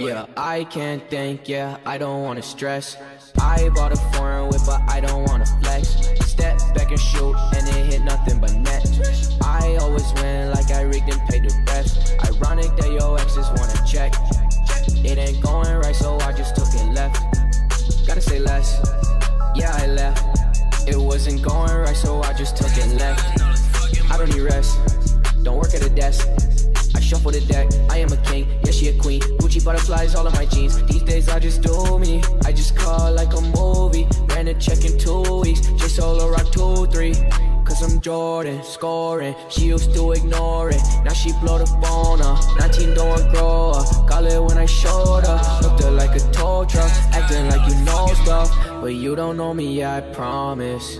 Yeah, 0.00 0.26
I 0.36 0.64
can't 0.64 1.02
think, 1.10 1.48
yeah, 1.48 1.78
I 1.84 1.98
don't 1.98 2.22
wanna 2.22 2.42
stress. 2.42 2.96
I 3.40 3.68
bought 3.70 3.92
a 3.92 3.96
foreign 4.14 4.48
whip, 4.50 4.60
but 4.64 4.80
I 4.88 5.00
don't 5.00 5.24
wanna 5.28 5.46
flex. 5.62 5.88
Step 6.20 6.58
back 6.74 6.90
and 6.90 7.00
shoot, 7.00 7.34
and 7.56 7.66
it 7.68 7.92
hit 7.92 8.02
nothing 8.04 8.38
but 8.40 8.54
net. 8.54 8.86
I 9.42 9.76
always 9.80 10.12
win 10.14 10.52
like 10.52 10.70
I 10.70 10.82
rigged 10.82 11.12
and 11.12 11.20
paid 11.28 11.42
the 11.44 11.54
rest. 11.66 12.14
Ironic 12.24 12.76
that 12.76 12.92
your 12.92 13.18
exes 13.18 13.48
wanna 13.56 13.84
check. 13.86 14.14
It 15.04 15.18
ain't 15.18 15.40
going 15.42 15.74
right, 15.78 15.96
so 15.96 16.16
I 16.20 16.32
just 16.32 16.54
took 16.54 16.72
it 16.74 16.86
left. 16.92 17.45
Gotta 18.06 18.20
say 18.20 18.38
less, 18.38 18.78
yeah, 19.56 19.72
I 19.74 19.86
left. 19.88 20.88
It 20.88 20.96
wasn't 20.96 21.42
going 21.42 21.74
right, 21.74 21.96
so 21.96 22.22
I 22.22 22.32
just 22.34 22.56
took 22.56 22.70
it 22.76 22.94
left. 22.94 23.42
I 24.10 24.16
don't 24.16 24.30
need 24.32 24.42
rest, 24.42 24.78
don't 25.42 25.56
work 25.56 25.74
at 25.74 25.82
a 25.82 25.90
desk. 25.90 26.28
I 26.94 27.00
shuffle 27.00 27.32
the 27.32 27.40
deck, 27.40 27.68
I 27.90 27.98
am 27.98 28.12
a 28.12 28.16
king, 28.18 28.46
yeah 28.64 28.70
she 28.70 28.88
a 28.88 28.98
queen. 28.98 29.20
Gucci 29.40 29.64
butterflies 29.64 30.14
all 30.14 30.26
on 30.26 30.32
my 30.34 30.46
jeans. 30.46 30.80
These 30.84 31.02
days 31.02 31.28
I 31.28 31.40
just 31.40 31.62
do 31.62 31.98
me. 31.98 32.22
I 32.44 32.52
just 32.52 32.76
call 32.76 33.12
like 33.12 33.34
a 33.34 33.40
movie. 33.40 34.06
Ran 34.28 34.46
a 34.48 34.54
check 34.54 34.84
in 34.84 34.96
two 34.98 35.40
weeks. 35.40 35.60
J 35.60 35.88
Solo 35.88 36.28
rock 36.28 36.50
two, 36.52 36.86
three 36.86 37.14
Cause 37.66 37.82
I'm 37.82 38.00
Jordan, 38.00 38.62
scoring 38.62 39.34
She 39.48 39.66
used 39.66 39.92
to 39.94 40.12
ignore 40.12 40.70
it 40.70 40.80
Now 41.04 41.12
she 41.12 41.32
blow 41.40 41.58
the 41.58 41.66
phone 41.66 42.22
up 42.22 42.38
19 42.60 42.94
don't 42.94 43.30
grow 43.32 43.72
up 43.72 44.08
Call 44.08 44.24
it 44.24 44.40
when 44.40 44.56
I 44.56 44.66
showed 44.66 45.24
up 45.24 45.62
Looked 45.62 45.82
her 45.82 45.90
like 45.90 46.14
a 46.14 46.20
tow 46.30 46.64
truck 46.64 46.90
Acting 47.12 47.48
like 47.50 47.68
you 47.68 47.74
know 47.84 48.06
stuff 48.22 48.56
But 48.80 48.94
you 48.94 49.16
don't 49.16 49.36
know 49.36 49.52
me, 49.52 49.84
I 49.84 50.00
promise 50.00 50.98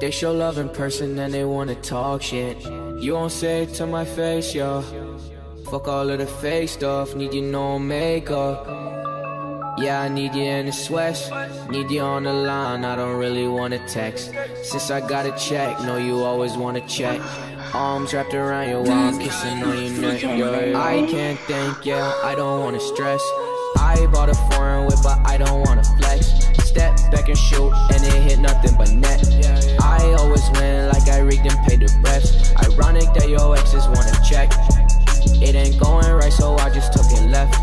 they 0.00 0.10
show 0.10 0.32
love 0.32 0.58
in 0.58 0.68
person 0.68 1.18
and 1.18 1.32
they 1.32 1.44
wanna 1.44 1.76
talk 1.76 2.20
shit. 2.20 2.60
You 3.00 3.14
won't 3.14 3.32
say 3.32 3.62
it 3.62 3.74
to 3.74 3.86
my 3.86 4.04
face, 4.04 4.54
yo. 4.54 4.82
Fuck 5.70 5.88
all 5.88 6.10
of 6.10 6.18
the 6.18 6.26
fake 6.26 6.68
stuff, 6.68 7.14
need 7.14 7.32
you 7.32 7.40
no 7.40 7.78
makeup. 7.78 8.83
Yeah, 9.76 10.02
I 10.02 10.08
need 10.08 10.34
you 10.34 10.44
in 10.44 10.66
the 10.66 10.72
sweats. 10.72 11.30
Need 11.68 11.90
you 11.90 12.00
on 12.00 12.22
the 12.22 12.32
line, 12.32 12.84
I 12.84 12.94
don't 12.94 13.16
really 13.16 13.48
wanna 13.48 13.80
text. 13.88 14.32
Since 14.62 14.90
I 14.90 15.00
got 15.06 15.26
a 15.26 15.32
check, 15.32 15.80
know 15.80 15.96
you 15.96 16.22
always 16.22 16.56
wanna 16.56 16.80
check. 16.82 17.20
Arms 17.74 18.14
wrapped 18.14 18.34
around 18.34 18.68
you 18.68 18.78
while 18.78 19.08
I'm 19.08 19.18
kissing 19.18 19.62
on 19.64 19.76
your 19.82 19.90
neck. 20.00 20.24
I 20.76 21.06
can't 21.10 21.38
think, 21.40 21.84
yeah, 21.84 22.12
I 22.22 22.36
don't 22.36 22.60
wanna 22.60 22.78
stress. 22.78 23.20
I 23.76 24.06
bought 24.12 24.28
a 24.28 24.34
foreign 24.52 24.86
whip, 24.86 25.00
but 25.02 25.18
I 25.26 25.38
don't 25.38 25.66
wanna 25.66 25.82
flex. 25.98 26.26
Step 26.64 26.96
back 27.10 27.28
and 27.28 27.36
shoot, 27.36 27.72
and 27.92 28.02
it 28.04 28.30
hit 28.30 28.38
nothing 28.38 28.76
but 28.78 28.92
net. 28.92 29.26
I 29.82 30.14
always 30.20 30.48
win 30.52 30.88
like 30.88 31.08
I 31.08 31.18
rigged 31.18 31.46
and 31.50 31.58
paid 31.66 31.80
the 31.80 31.92
rest. 32.04 32.54
Ironic 32.64 33.12
that 33.14 33.28
your 33.28 33.56
exes 33.56 33.86
wanna 33.88 34.14
check. 34.28 34.52
It 35.42 35.56
ain't 35.56 35.80
going 35.80 36.10
right, 36.12 36.32
so 36.32 36.56
I 36.58 36.70
just 36.70 36.92
took 36.92 37.06
it 37.10 37.28
left. 37.28 37.54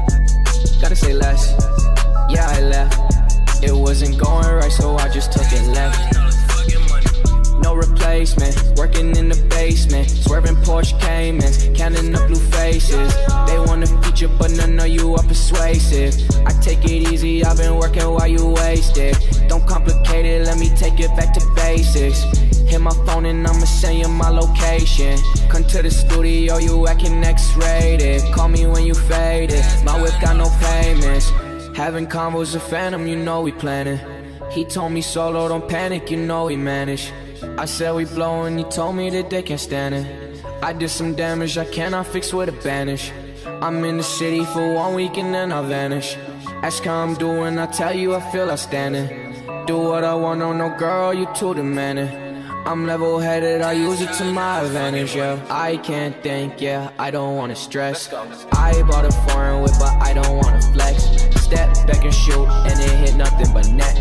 Gotta 0.81 0.95
say 0.95 1.13
less, 1.13 1.53
yeah, 2.31 2.47
I 2.47 2.61
left. 2.61 3.63
It 3.63 3.73
wasn't 3.73 4.17
going 4.17 4.47
right, 4.47 4.71
so 4.71 4.95
I 4.95 5.07
just 5.09 5.31
took 5.31 5.51
it 5.51 5.67
left 5.67 6.21
no 7.61 7.75
replacement. 7.75 8.55
Working 8.77 9.15
in 9.15 9.29
the 9.29 9.47
basement, 9.49 10.09
swerving 10.09 10.55
Porsche 10.57 10.99
Caymans, 10.99 11.69
counting 11.77 12.13
up 12.15 12.27
blue 12.27 12.39
faces. 12.39 13.13
They 13.47 13.59
wanna 13.59 13.87
feature, 14.01 14.29
but 14.39 14.51
none 14.51 14.79
of 14.79 14.87
you 14.87 15.15
are 15.15 15.23
persuasive. 15.23 16.13
I 16.45 16.51
take 16.61 16.83
it 16.83 17.11
easy, 17.11 17.43
I've 17.43 17.57
been 17.57 17.75
working 17.75 18.07
while 18.09 18.27
you 18.27 18.45
wasted. 18.45 19.15
Don't 19.47 19.65
complicate 19.67 20.25
it, 20.25 20.45
let 20.45 20.57
me 20.57 20.69
take 20.75 20.99
it 20.99 21.15
back 21.15 21.33
to 21.35 21.41
basics. 21.55 22.23
Hit 22.67 22.81
my 22.81 22.95
phone 23.05 23.25
and 23.25 23.45
I'ma 23.45 23.65
send 23.65 23.99
you 23.99 24.07
my 24.07 24.29
location. 24.29 25.17
Come 25.49 25.63
to 25.65 25.81
the 25.81 25.91
studio, 25.91 26.57
you 26.57 26.87
acting 26.87 27.23
X-rated. 27.23 28.21
Call 28.33 28.47
me 28.47 28.65
when 28.65 28.85
you 28.85 28.93
faded. 28.93 29.63
My 29.83 30.01
whip 30.01 30.13
got 30.21 30.37
no 30.37 30.49
payments. 30.61 31.31
Having 31.75 32.07
convos 32.07 32.53
a 32.53 32.59
phantom, 32.59 33.07
you 33.07 33.15
know 33.15 33.41
we 33.41 33.53
planning. 33.53 33.99
He 34.51 34.65
told 34.65 34.91
me 34.91 35.01
solo, 35.01 35.47
don't 35.47 35.67
panic, 35.69 36.11
you 36.11 36.17
know 36.17 36.45
we 36.45 36.57
managed. 36.57 37.11
I 37.57 37.65
said 37.65 37.95
we 37.95 38.05
blow 38.05 38.43
and 38.43 38.59
he 38.59 38.65
told 38.65 38.97
me 38.97 39.09
that 39.11 39.29
they 39.29 39.41
can't 39.41 39.59
stand 39.59 39.95
it. 39.95 40.43
I 40.61 40.73
did 40.73 40.89
some 40.89 41.15
damage 41.15 41.57
I 41.57 41.65
cannot 41.65 42.07
fix 42.07 42.33
with 42.33 42.49
a 42.49 42.51
banish. 42.51 43.11
I'm 43.45 43.83
in 43.85 43.97
the 43.97 44.03
city 44.03 44.43
for 44.45 44.73
one 44.73 44.95
week 44.95 45.17
and 45.17 45.33
then 45.33 45.51
I 45.51 45.61
vanish. 45.61 46.17
Ask 46.61 46.83
how 46.83 46.97
I'm 46.97 47.15
doing, 47.15 47.57
I 47.57 47.67
tell 47.67 47.95
you 47.95 48.15
I 48.15 48.31
feel 48.31 48.51
outstanding. 48.51 49.07
Do 49.65 49.77
what 49.77 50.03
I 50.03 50.13
want, 50.13 50.39
no, 50.39 50.51
no 50.51 50.75
girl, 50.77 51.13
you 51.13 51.27
too 51.35 51.53
demanding. 51.53 52.09
I'm 52.65 52.85
level 52.85 53.17
headed, 53.17 53.61
I 53.61 53.71
use 53.71 54.01
it 54.01 54.13
to 54.17 54.25
my 54.25 54.61
advantage, 54.61 55.15
yeah. 55.15 55.39
I 55.49 55.77
can't 55.77 56.21
think, 56.21 56.61
yeah, 56.61 56.91
I 56.99 57.09
don't 57.09 57.37
wanna 57.37 57.55
stress. 57.55 58.13
I 58.51 58.83
bought 58.83 59.05
a 59.05 59.11
foreign 59.29 59.63
whip, 59.63 59.71
but 59.79 59.93
I 60.01 60.13
don't 60.13 60.37
wanna 60.37 60.61
flex. 60.73 61.30
Step 61.51 61.85
back 61.85 62.05
and 62.05 62.13
shoot, 62.13 62.47
and 62.47 62.79
it 62.79 62.91
hit 63.03 63.15
nothing 63.17 63.51
but 63.53 63.67
net. 63.71 63.99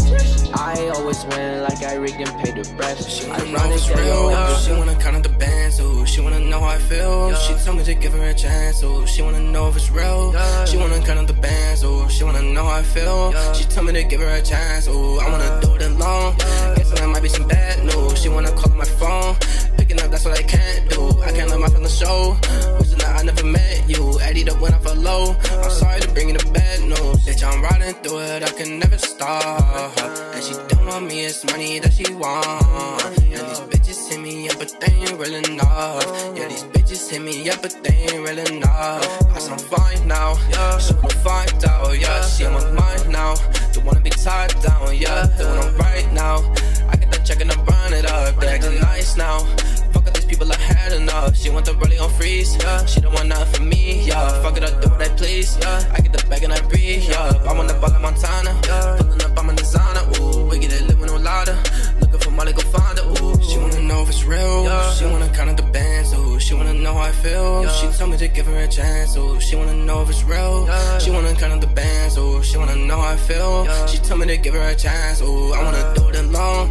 I 0.55 0.89
always 0.95 1.25
win 1.25 1.65
like 1.65 1.83
I 1.83 1.95
rigged 1.95 2.21
and 2.21 2.31
paid 2.39 2.55
the 2.55 2.75
rest. 2.77 3.11
She 3.11 3.29
wanna 3.29 3.45
know 3.47 3.73
it's 3.73 3.89
real. 3.91 4.57
She 4.59 4.71
wanna 4.71 4.95
count 4.95 5.17
up 5.17 5.25
the 5.25 5.31
bands, 5.31 5.81
ooh. 5.81 6.07
She 6.07 6.21
wanna 6.21 6.39
know 6.39 6.61
how 6.61 6.69
I 6.69 6.79
feel. 6.79 7.35
She 7.35 7.55
told 7.65 7.79
me 7.79 7.85
to 7.85 7.95
give 7.95 8.13
her 8.13 8.23
a 8.23 8.35
chance, 8.35 8.85
ooh. 8.85 9.05
She 9.05 9.23
wanna 9.23 9.41
know 9.41 9.67
if 9.67 9.75
it's 9.75 9.91
real. 9.91 10.33
She 10.65 10.77
wanna 10.77 11.01
count 11.05 11.19
up 11.19 11.27
the 11.27 11.33
bands, 11.33 11.83
ooh. 11.83 12.09
She 12.09 12.23
wanna 12.23 12.43
know 12.43 12.67
how 12.67 12.79
I 12.79 12.83
feel. 12.85 13.35
She 13.53 13.65
told 13.65 13.89
me 13.89 13.95
to 13.95 14.05
give 14.05 14.21
her 14.21 14.29
a 14.29 14.43
chance, 14.43 14.87
ooh. 14.87 15.19
I 15.19 15.29
wanna 15.29 15.61
do 15.61 15.75
it 15.75 15.83
alone. 15.83 16.37
Guess 16.77 16.93
there 16.93 17.09
might 17.09 17.23
be 17.25 17.29
some 17.29 17.49
bad 17.49 17.83
news. 17.85 18.23
She 18.23 18.29
wanna 18.29 18.53
call 18.53 18.73
my 18.77 18.85
phone. 18.85 19.35
Up, 19.91 20.11
that's 20.11 20.25
what 20.25 20.39
I 20.39 20.43
can't 20.43 20.89
do. 20.89 21.21
I 21.21 21.33
can't 21.33 21.51
let 21.51 21.59
my 21.59 21.69
feelings 21.69 21.99
show. 21.99 22.37
Wishing 22.79 22.99
that 22.99 23.19
I 23.19 23.23
never 23.25 23.45
met 23.45 23.89
you. 23.89 24.21
Added 24.21 24.49
up 24.49 24.61
when 24.61 24.73
I 24.73 24.79
fell 24.79 24.95
low. 24.95 25.35
I'm 25.51 25.71
sorry 25.71 26.01
to 26.01 26.09
bring 26.13 26.29
you 26.29 26.39
the 26.39 26.51
bad 26.53 26.81
news. 26.83 27.27
Bitch, 27.27 27.43
I'm 27.43 27.61
riding 27.61 27.95
through 28.03 28.21
it, 28.21 28.43
I 28.45 28.51
can 28.51 28.79
never 28.79 28.99
stop. 28.99 29.99
And 29.99 30.45
she 30.45 30.55
don't 30.69 30.87
want 30.87 31.07
me, 31.07 31.25
it's 31.25 31.45
money 31.45 31.81
that 31.81 31.93
she 31.93 32.07
want. 32.15 33.05
And 33.05 33.47
these 33.51 33.61
bitches 33.71 34.09
hit 34.09 34.21
me 34.21 34.49
up, 34.49 34.59
but 34.59 34.73
they 34.81 34.93
ain't 34.93 35.19
real 35.19 35.35
enough. 35.35 36.07
Yeah, 36.37 36.49
these 36.49 36.63
bitches 36.65 37.11
hit 37.11 37.23
me 37.23 37.51
up, 37.51 37.61
but 37.61 37.77
they 37.83 37.95
ain't 37.95 38.23
real 38.25 38.39
enough. 38.39 39.05
I 39.35 39.53
am 39.53 39.59
fine 39.59 40.07
now, 40.07 40.39
yeah. 40.51 40.79
She 40.79 40.95
wanna 40.95 41.15
find 41.27 41.65
out, 41.65 41.99
yeah. 41.99 42.23
She 42.27 42.47
on 42.47 42.53
my 42.53 42.71
mind 42.71 43.11
now. 43.11 43.35
Don't 43.73 43.85
wanna 43.85 44.01
be 44.01 44.11
tied 44.11 44.55
down, 44.63 44.97
yeah. 44.97 45.27
Doing 45.37 45.59
I'm 45.59 45.77
right 45.77 46.13
now. 46.13 46.37
I 46.89 46.97
get 46.97 47.11
the 47.11 47.19
check 47.25 47.41
and 47.41 47.51
I 47.51 47.57
burn 47.65 47.93
it 47.93 48.09
up. 48.09 48.39
They 48.39 48.47
acting 48.47 48.81
nice 48.81 49.17
now. 49.17 49.47
Fuck 50.31 50.47
all 50.47 50.47
these 50.47 50.53
people, 50.53 50.53
I 50.53 50.57
had 50.57 50.93
enough. 50.93 51.37
She 51.37 51.51
want 51.51 51.67
the 51.67 51.73
rollie 51.73 52.01
on 52.01 52.11
freeze, 52.11 52.57
yeah. 52.57 52.85
She 52.87 53.01
don't 53.01 53.13
want 53.13 53.29
nothing 53.29 53.55
for 53.55 53.63
me, 53.63 54.07
yeah. 54.07 54.43
Fuck 54.43 54.57
it, 54.57 54.65
I 54.65 54.81
do 54.81 54.89
what 54.89 55.03
I 55.03 55.09
please, 55.17 55.57
yeah. 55.59 55.93
I 55.93 56.01
get 56.01 56.13
the 56.13 56.25
bag 56.29 56.45
and 56.45 56.53
I 56.53 56.61
breathe, 56.63 57.05
yeah. 57.09 57.33
I 57.49 57.53
want 57.53 57.69
the 57.69 57.75
ball 57.75 57.95
in 57.95 58.03
Montana, 58.03 58.61
yeah. 58.67 58.97
Pulling 58.99 59.23
up, 59.23 59.39
I'm 59.39 59.51
a 59.51 59.55
designer, 59.55 60.03
ooh. 60.21 60.47
We 60.47 60.59
get 60.59 60.73
it 60.73 60.87
lit 60.87 60.99
with 60.99 61.11
no 61.11 61.17
louder. 61.17 61.59
Looking 62.01 62.21
for 62.21 62.31
Molly, 62.31 62.53
go 62.53 62.63
find 62.63 62.99
it, 62.99 63.05
ooh. 63.21 63.43
She 63.43 63.59
wanna 63.59 63.83
know 63.83 64.03
if 64.03 64.09
it's 64.09 64.25
real, 64.25 64.65
yeah. 64.65 64.93
She 64.95 65.05
wanna 65.05 65.29
count 65.31 65.51
up 65.51 65.57
the 65.57 65.65
bands, 65.65 66.15
ooh. 66.15 66.39
She 66.39 66.55
wanna 66.55 66.75
know 66.75 66.95
how 66.95 67.01
I 67.01 67.13
feel. 67.13 67.63
Yeah. 67.65 67.73
She 67.73 67.99
told 67.99 68.11
me 68.11 68.17
to 68.19 68.29
give 68.29 68.47
her 68.47 68.59
a 68.59 68.69
chance, 68.69 69.17
ooh. 69.17 69.41
She 69.41 69.57
wanna 69.57 69.75
know 69.75 70.03
if 70.03 70.11
it's 70.11 70.23
real, 70.25 70.67
yeah. 70.67 70.99
She 70.99 71.11
wanna 71.11 71.35
count 71.35 71.53
up 71.55 71.61
the 71.61 71.75
bands, 71.75 72.17
ooh. 72.19 72.43
She 72.43 72.57
wanna 72.57 72.77
know 72.77 73.01
how 73.01 73.15
I 73.15 73.17
feel. 73.17 73.65
Yeah. 73.65 73.87
She 73.87 73.99
told 73.99 74.21
me 74.21 74.27
to 74.29 74.37
give 74.37 74.55
her 74.55 74.69
a 74.69 74.75
chance, 74.75 75.21
ooh. 75.23 75.53
I 75.53 75.63
wanna 75.63 75.95
do 75.97 76.09
it 76.09 76.17
alone. 76.17 76.71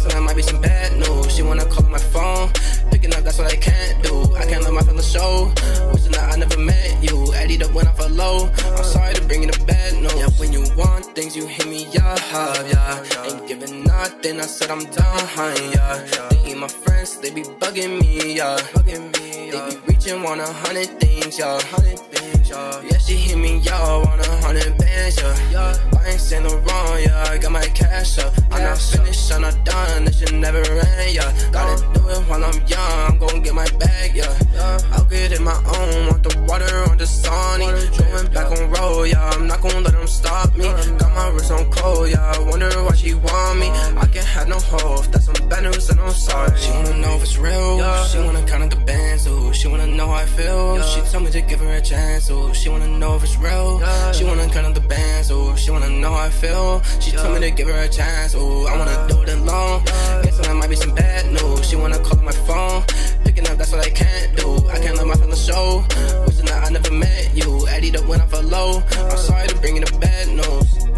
Guess 0.00 0.14
there 0.14 0.22
might 0.22 0.36
be 0.36 0.40
some 0.40 0.60
bad 0.62 0.96
news. 0.96 1.34
She 1.34 1.42
wanna 1.42 1.66
call 1.66 1.86
my 1.90 1.98
phone. 1.98 2.50
Picking 2.90 3.12
up, 3.12 3.22
that's 3.22 3.38
what 3.38 3.52
I 3.52 3.56
can't 3.56 4.02
do. 4.02 4.34
I 4.34 4.46
can't 4.46 4.64
let 4.64 4.72
my 4.72 4.80
feelings 4.80 5.10
show. 5.10 5.52
Wishing 5.92 6.12
that 6.12 6.32
I 6.32 6.36
never 6.36 6.58
met 6.58 7.02
you. 7.02 7.34
Added 7.34 7.64
up 7.64 7.74
when 7.74 7.86
I 7.86 7.92
fell 7.92 8.08
low. 8.08 8.48
I'm 8.76 8.84
sorry 8.84 9.12
to 9.14 9.22
bring 9.26 9.42
you 9.42 9.50
the 9.50 9.62
bad 9.66 10.00
news. 10.00 10.14
Yeah, 10.14 10.30
when 10.38 10.54
you 10.54 10.64
want 10.74 11.04
things, 11.14 11.36
you 11.36 11.46
hit 11.46 11.66
me 11.68 11.84
up, 11.98 12.18
yeah. 12.32 13.04
Ain't 13.26 13.46
giving 13.46 13.84
nothing, 13.84 14.40
I 14.40 14.46
said 14.46 14.70
I'm 14.70 14.84
done, 14.86 15.72
yeah. 15.74 16.06
They 16.30 16.52
eat 16.52 16.56
my 16.56 16.68
friends, 16.68 17.18
they 17.18 17.30
be 17.30 17.42
bugging 17.42 18.00
me, 18.00 18.36
yeah. 18.36 18.56
They 18.86 19.76
be 19.86 19.99
reaching, 20.00 20.22
want 20.22 20.40
a 20.40 20.52
hundred 20.52 20.88
things, 21.00 21.38
yeah. 21.38 21.60
Hundred 21.62 21.98
things, 21.98 22.48
yeah. 22.48 22.82
Yeah, 22.82 22.98
she 22.98 23.14
hit 23.14 23.38
me, 23.38 23.58
y'all, 23.58 24.02
want 24.04 24.26
a 24.26 24.30
hundred 24.42 24.76
bands, 24.78 25.20
yeah. 25.20 25.50
yeah. 25.50 25.98
I 25.98 26.10
ain't 26.10 26.20
saying 26.20 26.44
no 26.44 26.56
wrong, 26.56 26.98
yeah. 27.02 27.24
I 27.28 27.38
got 27.38 27.52
my 27.52 27.66
cash 27.66 28.18
up. 28.18 28.32
I'm 28.50 28.62
not 28.62 28.78
finished, 28.78 29.32
I'm 29.32 29.42
not 29.42 29.64
done. 29.64 30.04
This 30.04 30.18
shit 30.18 30.32
never 30.32 30.58
end, 30.58 31.14
yeah. 31.14 31.50
Gotta 31.52 31.84
uh. 31.84 31.92
do 31.92 32.08
it 32.08 32.18
while 32.28 32.44
I'm 32.44 32.66
young. 32.66 33.12
I'm 33.12 33.18
gon' 33.18 33.42
get 33.42 33.54
my 33.54 33.68
bag, 33.78 34.16
yeah. 34.16 34.78
I'll 34.92 35.04
get 35.04 35.32
it 35.32 35.40
my 35.40 35.56
own. 35.56 36.06
Want 36.08 36.22
the 36.22 36.34
water 36.48 36.90
on 36.90 36.96
the 36.98 37.06
sunny. 37.06 37.66
Going 37.66 38.32
back 38.32 38.50
on 38.50 38.70
road, 38.70 39.04
yeah. 39.04 39.30
I'm 39.30 39.46
not 39.46 39.60
gonna 39.60 39.80
let 39.80 39.92
them 39.92 40.06
stop 40.06 40.54
me. 40.56 40.66
Uh. 40.66 40.96
Got 40.98 41.14
my 41.14 41.28
wrist 41.30 41.50
on 41.50 41.70
cold, 41.70 42.08
yeah. 42.10 42.32
I 42.34 42.38
wonder 42.40 42.70
why 42.84 42.94
she 42.94 43.14
want 43.14 43.58
me. 43.58 43.68
Uh. 43.68 44.00
I 44.00 44.06
can't 44.06 44.26
have 44.26 44.48
no 44.48 44.58
hope. 44.58 45.06
That's 45.12 45.26
some 45.26 45.48
bad 45.48 45.64
news 45.64 45.90
and 45.90 46.00
I'm 46.00 46.12
sorry. 46.12 46.56
She 46.58 46.70
wanna 46.70 46.96
know 46.98 47.16
if 47.16 47.22
it's 47.22 47.36
real. 47.36 47.78
Yeah. 47.78 48.06
She 48.06 48.18
wanna 48.18 48.42
count 48.46 48.64
up 48.64 48.70
the 48.70 48.84
bands, 48.84 49.26
ooh. 49.26 49.52
She 49.52 49.68
wanna 49.68 49.89
know 49.96 50.08
how 50.08 50.14
I 50.14 50.26
feel. 50.26 50.76
Yeah. 50.76 50.84
She 50.84 51.00
told 51.10 51.24
me 51.24 51.30
to 51.30 51.40
give 51.40 51.60
her 51.60 51.72
a 51.72 51.80
chance, 51.80 52.30
ooh. 52.30 52.52
She 52.54 52.68
wanna 52.68 52.88
know 52.88 53.16
if 53.16 53.22
it's 53.24 53.36
real. 53.36 53.80
Yeah. 53.80 54.12
She 54.12 54.24
wanna 54.24 54.48
cut 54.48 54.64
up 54.64 54.74
the 54.74 54.80
bands, 54.80 55.30
ooh. 55.30 55.56
She 55.56 55.70
wanna 55.70 55.90
know 55.90 56.12
how 56.12 56.26
I 56.26 56.30
feel. 56.30 56.82
She 57.00 57.12
told 57.12 57.34
me 57.34 57.40
to 57.40 57.50
give 57.50 57.68
her 57.68 57.82
a 57.82 57.88
chance, 57.88 58.34
ooh. 58.34 58.66
I 58.66 58.76
wanna 58.78 59.06
do 59.08 59.22
it 59.22 59.28
alone. 59.30 59.84
Guess 60.22 60.38
that 60.38 60.54
might 60.54 60.70
be 60.70 60.76
some 60.76 60.94
bad 60.94 61.26
news. 61.32 61.68
She 61.68 61.76
wanna 61.76 61.98
call 61.98 62.20
my 62.22 62.32
phone. 62.32 62.82
Picking 63.24 63.46
up, 63.48 63.56
that's 63.58 63.72
what 63.72 63.86
I 63.86 63.90
can't 63.90 64.36
do. 64.36 64.68
I 64.68 64.78
can't 64.78 64.96
let 64.96 65.06
my 65.06 65.14
feelings 65.14 65.44
show. 65.44 65.84
Wishing 66.26 66.46
that 66.46 66.66
I 66.66 66.70
never 66.70 66.92
met 66.92 67.34
you. 67.34 67.66
Eddie 67.68 67.90
the 67.90 68.02
went 68.02 68.22
off 68.22 68.32
a 68.32 68.42
low. 68.42 68.82
I'm 68.98 69.16
sorry 69.16 69.48
to 69.48 69.56
bring 69.56 69.76
you 69.76 69.84
the 69.84 69.98
bad 69.98 70.28
news. 70.28 70.89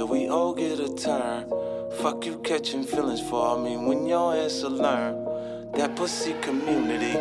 Nigga. 0.00 0.08
We 0.08 0.28
all 0.28 0.54
get 0.54 0.80
a 0.80 0.94
turn. 0.94 1.50
Fuck 2.02 2.26
you 2.26 2.38
catching 2.38 2.84
feelings 2.84 3.20
for. 3.20 3.58
I 3.58 3.62
mean, 3.62 3.86
when 3.86 4.06
your 4.06 4.34
ass 4.34 4.62
will 4.62 4.72
learn. 4.72 5.26
That 5.74 5.94
pussy 5.94 6.34
community. 6.40 7.12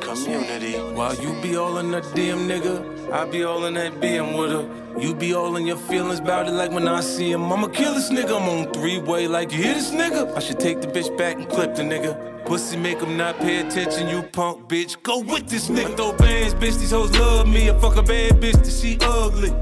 Community. 0.00 0.74
While 0.94 1.14
you 1.16 1.40
be 1.42 1.56
all 1.56 1.78
in 1.78 1.90
that 1.90 2.04
damn 2.14 2.48
nigga, 2.48 3.10
I 3.10 3.24
be 3.24 3.42
all 3.42 3.64
in 3.64 3.74
that 3.74 3.94
BM 3.94 4.38
with 4.38 4.52
her. 4.52 5.00
You 5.00 5.12
be 5.14 5.34
all 5.34 5.56
in 5.56 5.66
your 5.66 5.76
feelings 5.76 6.20
about 6.20 6.46
it 6.46 6.52
like 6.52 6.70
when 6.70 6.86
I 6.86 7.00
see 7.00 7.32
him. 7.32 7.52
I'ma 7.52 7.68
kill 7.68 7.94
this 7.94 8.10
nigga. 8.10 8.40
I'm 8.40 8.48
on 8.48 8.72
three 8.72 8.98
way 9.00 9.26
like 9.26 9.50
you 9.52 9.62
hear 9.62 9.74
this 9.74 9.90
nigga. 9.90 10.36
I 10.36 10.38
should 10.38 10.60
take 10.60 10.80
the 10.80 10.86
bitch 10.86 11.16
back 11.18 11.36
and 11.36 11.48
clip 11.48 11.74
the 11.74 11.82
nigga. 11.82 12.44
Pussy 12.46 12.76
make 12.76 13.00
him 13.00 13.16
not 13.16 13.38
pay 13.38 13.66
attention, 13.66 14.08
you 14.08 14.22
punk 14.22 14.68
bitch. 14.68 15.02
Go 15.02 15.18
with 15.20 15.48
this 15.48 15.68
nigga. 15.68 15.92
I 15.92 15.96
throw 15.96 16.12
bands, 16.12 16.54
bitch. 16.54 16.78
These 16.78 16.92
hoes 16.92 17.10
love 17.18 17.48
me. 17.48 17.70
I 17.70 17.78
fuck 17.80 17.96
a 17.96 18.02
bad 18.02 18.40
bitch 18.40 18.62
that 18.64 18.70
she 18.70 18.98
ugly 19.00 19.52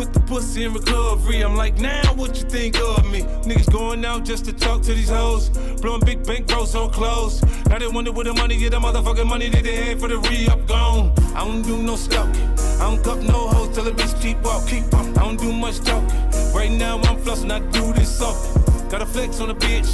put 0.00 0.14
the 0.14 0.20
pussy 0.20 0.64
in 0.64 0.72
recovery. 0.72 1.42
I'm 1.42 1.56
like, 1.56 1.78
now 1.78 2.14
what 2.14 2.34
you 2.34 2.48
think 2.48 2.80
of 2.80 3.04
me? 3.10 3.20
Niggas 3.44 3.70
going 3.70 4.02
out 4.02 4.24
just 4.24 4.46
to 4.46 4.52
talk 4.52 4.80
to 4.82 4.94
these 4.94 5.10
hoes. 5.10 5.50
Blowing 5.82 6.00
big 6.00 6.24
bank 6.26 6.46
bros 6.46 6.74
on 6.74 6.90
clothes. 6.90 7.42
Now 7.66 7.78
they 7.78 7.86
wonder 7.86 8.10
where 8.10 8.24
the 8.24 8.32
money 8.32 8.56
get 8.56 8.70
the 8.70 8.80
motherfucking 8.80 9.26
money 9.26 9.50
that 9.50 9.62
they 9.62 9.76
had 9.76 10.00
for 10.00 10.08
the 10.08 10.18
re-up 10.18 10.66
gone. 10.66 11.12
I 11.34 11.44
don't 11.44 11.60
do 11.60 11.76
no 11.82 11.96
stalking. 11.96 12.48
I 12.80 12.84
don't 12.88 13.04
cup 13.04 13.18
no 13.18 13.48
hoes 13.48 13.74
till 13.74 13.84
the 13.84 13.90
bitch 13.90 14.18
keep 14.22 14.40
walking. 14.42 14.84
I 15.18 15.22
don't 15.22 15.38
do 15.38 15.52
much 15.52 15.80
talking. 15.80 16.08
Right 16.54 16.70
now 16.70 16.96
I'm 16.96 17.18
flossing, 17.18 17.52
I 17.52 17.58
do 17.70 17.92
this 17.92 18.22
often. 18.22 18.88
Got 18.88 19.02
a 19.02 19.06
flex 19.06 19.38
on 19.40 19.48
the 19.48 19.54
bitch. 19.54 19.90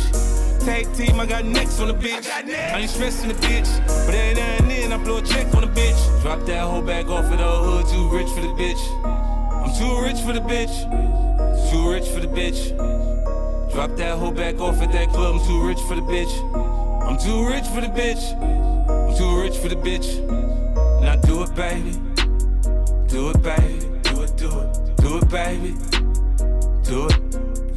Tag 0.64 0.86
team, 0.94 1.18
I 1.18 1.26
got 1.26 1.44
necks 1.44 1.80
on 1.80 1.88
the 1.88 1.94
bitch. 1.94 2.30
I, 2.30 2.76
I 2.76 2.80
ain't 2.82 2.90
stressing 2.90 3.28
the 3.28 3.34
bitch. 3.34 3.68
But 4.06 4.14
every 4.14 4.40
now 4.40 4.56
and 4.58 4.70
then 4.70 4.92
I 4.92 4.98
blow 4.98 5.16
a 5.16 5.22
check 5.22 5.52
on 5.52 5.62
the 5.62 5.80
bitch. 5.80 6.22
Drop 6.22 6.46
that 6.46 6.62
whole 6.62 6.82
bag 6.82 7.08
off 7.08 7.24
of 7.24 7.38
the 7.38 7.44
hood, 7.44 7.86
too 7.88 8.08
rich 8.16 8.28
for 8.28 8.42
the 8.42 8.54
bitch. 8.54 9.25
Too 9.78 10.00
rich 10.00 10.20
for 10.20 10.32
the 10.32 10.40
bitch. 10.40 10.74
Too 11.70 11.90
rich 11.90 12.08
for 12.08 12.20
the 12.20 12.28
bitch. 12.28 12.74
Drop 13.72 13.94
that 13.96 14.18
hoe 14.18 14.30
back 14.30 14.58
off 14.58 14.80
at 14.80 14.90
that 14.92 15.10
club. 15.10 15.36
I'm 15.36 15.46
too 15.46 15.66
rich 15.66 15.78
for 15.80 15.94
the 15.96 16.00
bitch. 16.00 16.32
I'm 17.06 17.18
too 17.18 17.46
rich 17.46 17.66
for 17.66 17.82
the 17.82 17.88
bitch. 17.88 18.24
I'm 18.88 19.14
too 19.18 19.38
rich 19.38 19.56
for 19.58 19.68
the 19.68 19.76
bitch. 19.76 20.08
Now 21.02 21.16
do 21.16 21.42
it, 21.42 21.54
baby. 21.54 21.92
Do 23.08 23.30
it, 23.30 23.42
baby. 23.42 23.86
Do 24.02 24.22
it, 24.22 24.36
do 24.38 24.60
it. 24.60 24.96
Do 24.96 25.18
it, 25.18 25.28
baby. 25.28 25.74
Do 26.82 27.08
it. 27.08 27.18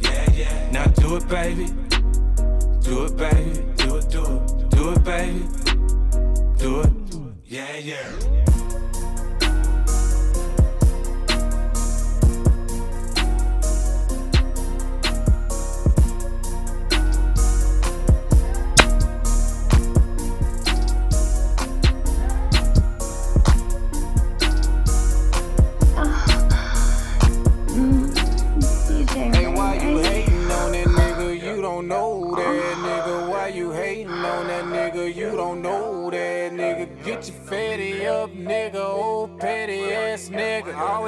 Yeah, 0.00 0.30
yeah. 0.32 0.70
Now 0.72 0.86
do 0.86 1.16
it, 1.16 1.28
baby. 1.28 1.66
Do 2.80 3.04
it, 3.04 3.16
baby. 3.18 3.60
Do 3.76 3.96
it, 3.96 4.08
do 4.08 4.24
it. 4.24 4.70
Do 4.70 4.92
it, 4.92 5.04
baby. 5.04 5.44
Do 6.56 6.80
it. 6.80 6.92
Yeah, 7.44 7.76
yeah. 7.76 8.49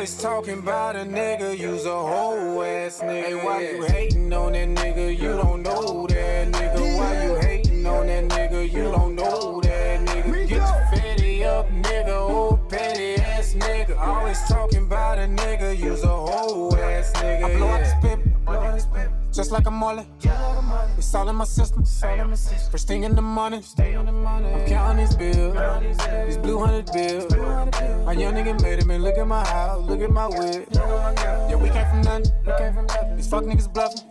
Always 0.03 0.21
talking 0.21 0.59
about 0.59 0.97
a 0.97 1.01
nigga, 1.01 1.57
you's 1.59 1.85
a 1.87 1.91
whole 1.91 2.63
ass 2.63 3.01
nigga. 3.01 3.25
Hey, 3.25 3.35
why 3.35 3.71
you 3.71 3.83
hating 3.85 4.33
on 4.33 4.53
that 4.53 4.69
nigga? 4.69 5.17
You 5.17 5.33
don't 5.37 5.63
know 5.63 6.07
that 6.09 6.49
nigga. 6.53 6.99
Why 6.99 7.25
you 7.25 7.35
hating 7.37 7.87
on 7.87 8.07
that 8.07 8.29
nigga? 8.29 8.73
You 8.73 8.85
don't 8.91 9.15
know 9.15 9.61
that 9.61 10.01
nigga. 10.01 10.49
Get 10.49 10.51
your 10.51 10.87
fatty 10.91 11.45
up, 11.45 11.69
nigga. 11.71 12.31
Old 12.31 12.69
petty 12.69 13.15
ass 13.17 13.55
nigga. 13.55 13.99
Always 13.99 14.41
talking 14.49 14.85
about 14.85 15.19
a 15.19 15.29
nigga, 15.29 15.79
you's 15.79 16.03
a 16.03 16.09
whole 16.09 16.75
ass 16.77 17.13
nigga. 17.13 17.45
I 17.45 18.02
Just 19.33 19.51
like 19.51 19.67
a 19.67 19.71
mullet. 19.71 20.07
It's 20.99 21.15
all 21.15 21.27
in 21.29 21.37
my 21.37 21.45
system. 21.45 21.85
First 21.85 22.87
thing 22.87 23.05
in 23.05 23.17
the 23.17 23.23
morning. 23.23 23.65
I'm 23.79 24.67
counting 24.67 25.07
these 25.07 25.17
bills. 25.17 25.57
These 26.27 26.37
blue 26.37 26.59
hundred 26.59 26.93
bills. 26.93 27.35
My 28.05 28.13
young 28.13 28.35
nigga 28.35 28.61
made 28.61 28.81
it, 28.81 28.85
man. 28.85 29.03
Look 29.03 29.17
at 29.17 29.27
my 29.27 29.43
house. 29.47 29.89
Look 29.89 30.03
at 30.03 30.11
my 30.11 30.27
whip. 30.27 30.69
Yeah, 30.75 31.57
we 31.57 31.71
came 31.71 31.87
from 31.89 32.03
nothing. 32.03 33.17
These 33.17 33.29
fuck 33.29 33.45
niggas 33.45 33.73
bluffing. 33.73 34.05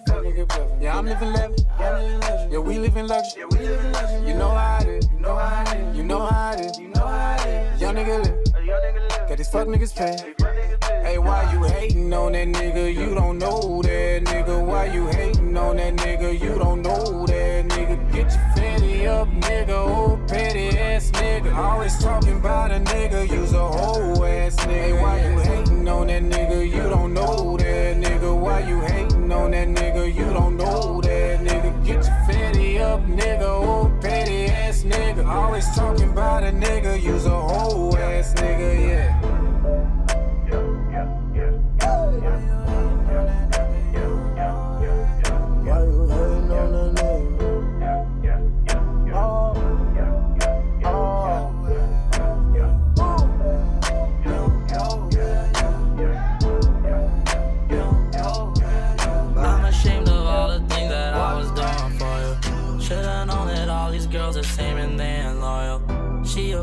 Yeah, 0.81 0.97
I'm 0.97 1.05
living 1.05 1.33
lavish. 1.33 1.65
Yeah, 1.79 2.57
we 2.57 2.79
live 2.79 2.97
in 2.97 3.05
luxury. 3.05 3.43
You 4.27 4.33
know 4.33 4.49
how 4.49 4.79
it 4.81 4.87
is. 4.87 5.07
You 5.13 5.19
know 5.19 5.35
how 5.37 6.51
it 6.53 6.61
is. 6.61 6.79
You 6.79 6.87
know 6.89 7.05
how 7.05 7.35
it 7.37 7.75
is. 7.75 7.81
Young 7.81 7.95
nigga 7.95 8.23
live. 8.23 9.29
Got 9.29 9.37
these 9.37 9.49
fuck 9.49 9.67
niggas 9.67 9.95
pay. 9.95 10.33
Hey, 11.11 11.17
why 11.17 11.51
you 11.51 11.61
hating 11.63 12.13
on 12.13 12.31
that 12.31 12.47
nigga? 12.47 12.95
You 12.95 13.13
don't 13.13 13.37
know 13.37 13.81
that 13.81 14.23
nigga. 14.23 14.65
Why 14.65 14.85
you 14.85 15.07
hating 15.07 15.57
on 15.57 15.75
that 15.75 15.97
nigga? 15.97 16.39
You 16.39 16.57
don't 16.57 16.81
know 16.81 17.25
that 17.25 17.67
nigga. 17.67 18.13
Get 18.13 18.31
your 18.31 18.47
fatty 18.55 19.07
up, 19.07 19.27
nigga. 19.27 19.77
Old 19.89 20.25
petty 20.29 20.69
ass 20.77 21.11
nigga. 21.11 21.53
Always 21.53 22.01
talking 22.01 22.37
about 22.37 22.71
a 22.71 22.79
nigga. 22.79 23.29
You's 23.29 23.51
a 23.51 23.59
whole 23.59 24.23
ass 24.23 24.55
nigga. 24.55 24.71
Hey, 24.71 24.93
why 24.93 25.17
you 25.21 25.39
hating 25.39 25.89
on 25.89 26.07
that 26.07 26.23
nigga? 26.23 26.65
You 26.65 26.83
don't 26.83 27.13
know 27.13 27.57
that 27.57 27.97
nigga. 27.97 28.39
Why 28.39 28.59
you 28.61 28.79
hating 28.79 29.29
on 29.33 29.51
that 29.51 29.67
nigga? 29.67 30.15
You 30.15 30.31
don't 30.31 30.55
know 30.55 31.01
that 31.01 31.41
nigga. 31.41 31.85
Get 31.85 32.05
your 32.05 32.19
fatty 32.25 32.79
up, 32.79 33.01
nigga. 33.01 33.49
Old 33.49 34.01
petty 34.01 34.45
ass 34.45 34.83
nigga. 34.83 35.27
Always 35.27 35.65
talking 35.75 36.09
about 36.09 36.45
a 36.45 36.53
nigga. 36.53 37.03
You's 37.03 37.25
a 37.25 37.37
whole 37.37 37.97
ass 37.97 38.33
nigga, 38.35 38.87
yeah. 38.87 39.30
Yeah. 42.21 42.70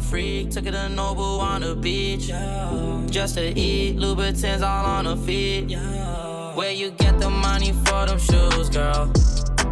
Freak. 0.00 0.50
Took 0.50 0.66
it 0.66 0.72
to 0.72 0.88
Noble 0.88 1.40
on 1.40 1.62
the 1.62 1.74
beach. 1.74 2.28
Just 3.10 3.34
to 3.36 3.58
eat, 3.58 3.96
Louboutins 3.96 4.62
all 4.62 4.86
on 4.86 5.04
her 5.04 5.16
feet. 5.16 5.76
Where 6.54 6.72
you 6.72 6.90
get 6.90 7.18
the 7.18 7.30
money 7.30 7.72
for 7.84 8.06
them 8.06 8.18
shoes, 8.18 8.68
girl? 8.68 9.12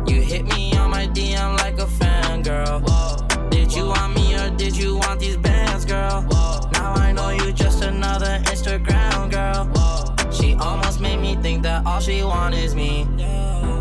You 0.07 0.21
hit 0.21 0.45
me 0.45 0.77
on 0.77 0.91
my 0.91 1.07
DM 1.09 1.59
like 1.59 1.79
a 1.79 1.87
fan, 1.87 2.43
girl. 2.43 2.81
Whoa. 2.81 3.49
Did 3.51 3.73
you 3.73 3.87
want 3.87 4.15
me 4.15 4.37
or 4.37 4.51
did 4.51 4.77
you 4.77 4.97
want 4.97 5.21
these 5.21 5.37
bands, 5.37 5.85
girl? 5.85 6.23
Whoa. 6.31 6.71
Now 6.73 6.95
I 6.95 7.13
know 7.13 7.31
you 7.31 7.53
just 7.53 7.83
another 7.83 8.41
Instagram 8.45 9.31
girl. 9.31 9.65
Whoa. 9.75 10.31
She 10.31 10.55
almost 10.55 11.01
made 11.01 11.19
me 11.19 11.37
think 11.37 11.63
that 11.65 11.85
all 11.87 12.01
she 12.01 12.23
want 12.23 12.55
is 12.55 12.75
me. 12.75 13.07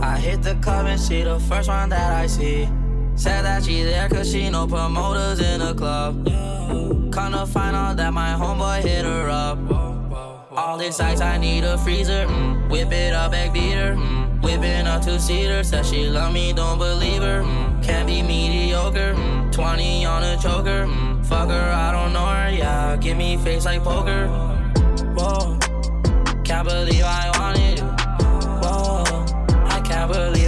I 0.01 0.17
hit 0.19 0.41
the 0.41 0.55
club 0.55 0.87
and 0.87 0.99
she 0.99 1.21
the 1.21 1.39
first 1.41 1.69
one 1.69 1.89
that 1.89 2.11
I 2.11 2.27
see. 2.27 2.67
Said 3.15 3.43
that 3.43 3.63
she 3.63 3.83
there 3.83 4.09
cause 4.09 4.31
she 4.31 4.49
know 4.49 4.67
promoters 4.67 5.39
in 5.39 5.59
the 5.59 5.73
club. 5.73 6.25
Come 7.11 7.31
to 7.33 7.45
find 7.45 7.75
out 7.75 7.97
that 7.97 8.13
my 8.13 8.33
homeboy 8.33 8.81
hit 8.81 9.05
her 9.05 9.29
up. 9.29 9.57
All 10.51 10.77
this 10.77 10.99
ice, 10.99 11.21
I 11.21 11.37
need 11.37 11.63
a 11.63 11.77
freezer. 11.77 12.25
Mm. 12.25 12.69
Whip 12.69 12.91
it 12.91 13.13
up, 13.13 13.33
egg 13.33 13.53
beater. 13.53 13.95
Mm. 13.95 14.41
Whipping 14.41 14.87
a 14.87 15.01
two 15.03 15.19
seater. 15.19 15.63
Said 15.63 15.85
she 15.85 16.07
love 16.07 16.33
me, 16.33 16.53
don't 16.53 16.77
believe 16.77 17.21
her. 17.21 17.41
Mm. 17.41 17.83
Can't 17.83 18.07
be 18.07 18.21
mediocre. 18.21 19.13
Mm. 19.13 19.51
20 19.51 20.05
on 20.05 20.23
a 20.23 20.37
choker. 20.37 20.85
Mm. 20.85 21.25
Fuck 21.25 21.49
her, 21.49 21.71
I 21.71 21.91
don't 21.91 22.13
know 22.13 22.25
her. 22.25 22.49
Yeah, 22.51 22.95
give 22.97 23.17
me 23.17 23.37
face 23.37 23.65
like 23.65 23.83
poker. 23.83 24.27
Whoa, 25.17 25.57
can't 26.43 26.67
believe 26.67 27.03
I 27.03 27.31
wanted 27.37 27.79
you. 27.79 27.85
Whoa, 28.61 29.03
I 29.65 29.81
can't 29.81 30.11
believe 30.11 30.44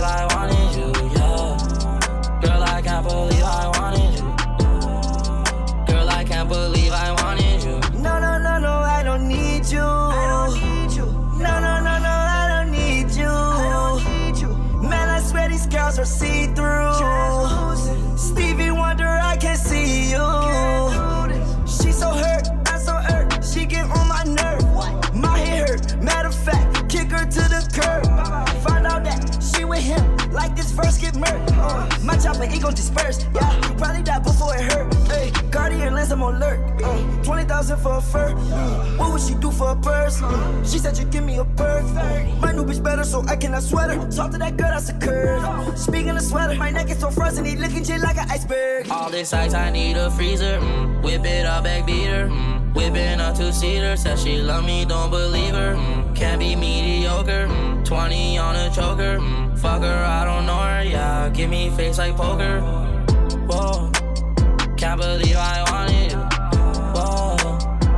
Verse 30.78 30.98
get 31.00 31.16
murked. 31.16 31.50
Uh, 31.58 31.90
my 32.06 32.16
chopper, 32.18 32.44
it 32.44 32.62
gon' 32.62 32.74
disperse. 32.76 33.26
Yeah, 33.34 33.56
you 33.68 33.74
probably 33.76 34.04
die 34.04 34.20
before 34.20 34.56
it 34.56 34.62
hurt. 34.72 34.94
Hey, 35.10 35.32
Guardian 35.50 35.96
lens, 35.96 36.12
I'm 36.12 36.22
on 36.22 36.40
lurk. 36.40 36.60
Uh, 36.84 37.24
20,000 37.24 37.78
for 37.80 37.96
a 37.98 38.02
fur. 38.02 38.30
Mm, 38.34 39.00
what 39.00 39.12
would 39.12 39.22
she 39.22 39.34
do 39.36 39.52
for 39.52 39.72
a 39.72 39.76
purse? 39.76 40.22
Mm, 40.22 40.72
she 40.72 40.78
said 40.78 40.96
you 40.98 41.06
give 41.06 41.24
me 41.24 41.38
a 41.40 41.46
perk. 41.46 41.84
My 42.42 42.52
new 42.52 42.64
bitch 42.64 42.84
better, 42.84 43.04
so 43.04 43.24
I 43.28 43.36
cannot 43.36 43.64
sweat 43.64 43.90
her. 43.90 43.98
Talk 44.12 44.32
to 44.32 44.38
that 44.38 44.56
girl, 44.56 44.70
that's 44.70 44.90
a 44.90 44.94
curve. 45.00 45.42
Speaking 45.80 46.12
of 46.12 46.22
sweater, 46.22 46.56
my 46.56 46.70
neck 46.70 46.92
is 46.92 47.00
so 47.00 47.10
frozen, 47.10 47.44
he 47.44 47.56
looking 47.56 47.84
just 47.84 48.04
like 48.04 48.18
an 48.18 48.30
iceberg. 48.30 48.90
All 48.92 49.10
this 49.10 49.34
ice, 49.34 49.56
I 49.56 49.72
need 49.72 49.98
a 49.98 50.12
freezer. 50.12 50.60
Mm. 50.60 51.04
Whip 51.04 51.26
it 51.26 51.46
up, 51.46 51.66
egg 51.66 51.88
beater. 51.88 52.28
Mm. 52.28 52.67
Whipping 52.74 53.20
a 53.20 53.34
two 53.36 53.52
seater. 53.52 53.96
Said 53.98 54.20
she 54.20 54.42
love 54.42 54.66
me, 54.66 54.86
don't 54.86 55.10
believe 55.10 55.54
her. 55.54 55.76
Mm. 55.76 56.16
Can't 56.16 56.40
be 56.40 56.56
mediocre. 56.56 57.48
Mm. 57.48 57.86
20 57.86 58.38
on 58.38 58.56
a 58.56 58.70
choker. 58.70 59.18
Mm. 59.20 59.58
Fuck 59.60 59.82
her, 59.82 60.04
I 60.06 60.26
don't 60.26 60.46
know 60.46 60.58
her. 60.58 60.84
Yeah, 60.84 61.30
give 61.30 61.50
me 61.50 61.70
face 61.72 61.98
like 61.98 62.16
poker. 62.16 62.60
Whoa, 63.50 63.90
can't 64.76 65.00
believe 65.00 65.36
I 65.38 65.64
wanted 65.72 66.12
you. 66.12 66.20
Whoa, 66.94 67.38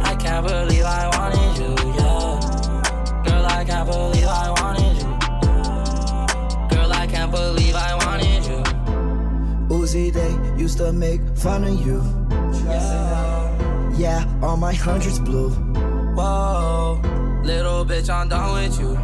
I 0.01 0.15
can't 0.15 0.45
believe 0.47 0.83
I 0.83 1.07
wanted 1.17 1.57
you. 1.59 1.75
Yeah, 1.97 3.23
girl, 3.25 3.45
I 3.45 3.65
can't 3.65 3.89
believe 3.89 4.27
I 4.27 4.49
wanted 4.61 4.95
you. 4.97 6.77
Girl, 6.77 6.93
I 6.93 7.07
can't 7.07 7.31
believe 7.31 7.75
I 7.75 7.95
wanted 7.95 8.45
you. 8.45 8.63
Uzi, 9.75 10.13
they 10.13 10.61
used 10.61 10.77
to 10.77 10.93
make 10.93 11.21
fun 11.35 11.63
of 11.63 11.85
you. 11.85 12.01
Yeah, 12.65 13.38
all 14.41 14.55
my 14.55 14.73
hundreds 14.73 15.19
blue. 15.19 15.49
Whoa, 15.49 17.01
little 17.43 17.85
bitch, 17.85 18.09
I'm 18.09 18.29
done 18.29 18.53
with 18.53 18.79
you. 18.79 18.95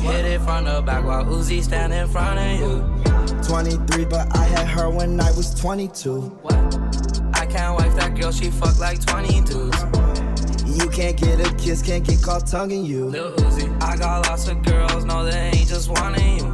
Hit 0.00 0.24
it 0.24 0.40
from 0.40 0.64
the 0.64 0.82
back 0.82 1.04
while 1.04 1.24
Uzi 1.24 1.62
stand 1.62 1.92
in 1.92 2.08
front 2.08 2.40
of 2.40 2.60
you. 2.60 3.44
23, 3.44 4.04
but 4.06 4.36
I 4.36 4.44
had 4.44 4.66
her 4.66 4.90
when 4.90 5.20
I 5.20 5.30
was 5.32 5.54
22. 5.54 6.20
What? 6.20 6.54
I 7.34 7.46
can't 7.46 7.78
wife 7.78 7.94
that 7.96 8.16
girl, 8.20 8.32
she 8.32 8.50
fuck 8.50 8.78
like 8.80 8.98
22s. 8.98 10.76
You 10.76 10.88
can't 10.90 11.16
get 11.16 11.40
a 11.40 11.54
kiss, 11.54 11.82
can't 11.82 12.04
get 12.04 12.20
caught 12.22 12.46
tonguing 12.46 12.84
you. 12.84 13.06
Lil 13.06 13.36
Uzi, 13.36 13.82
I 13.82 13.96
got 13.96 14.26
lots 14.26 14.48
of 14.48 14.62
girls, 14.64 15.04
no, 15.04 15.24
they 15.24 15.38
ain't 15.54 15.68
just 15.68 15.88
of 15.88 16.20
you. 16.20 16.46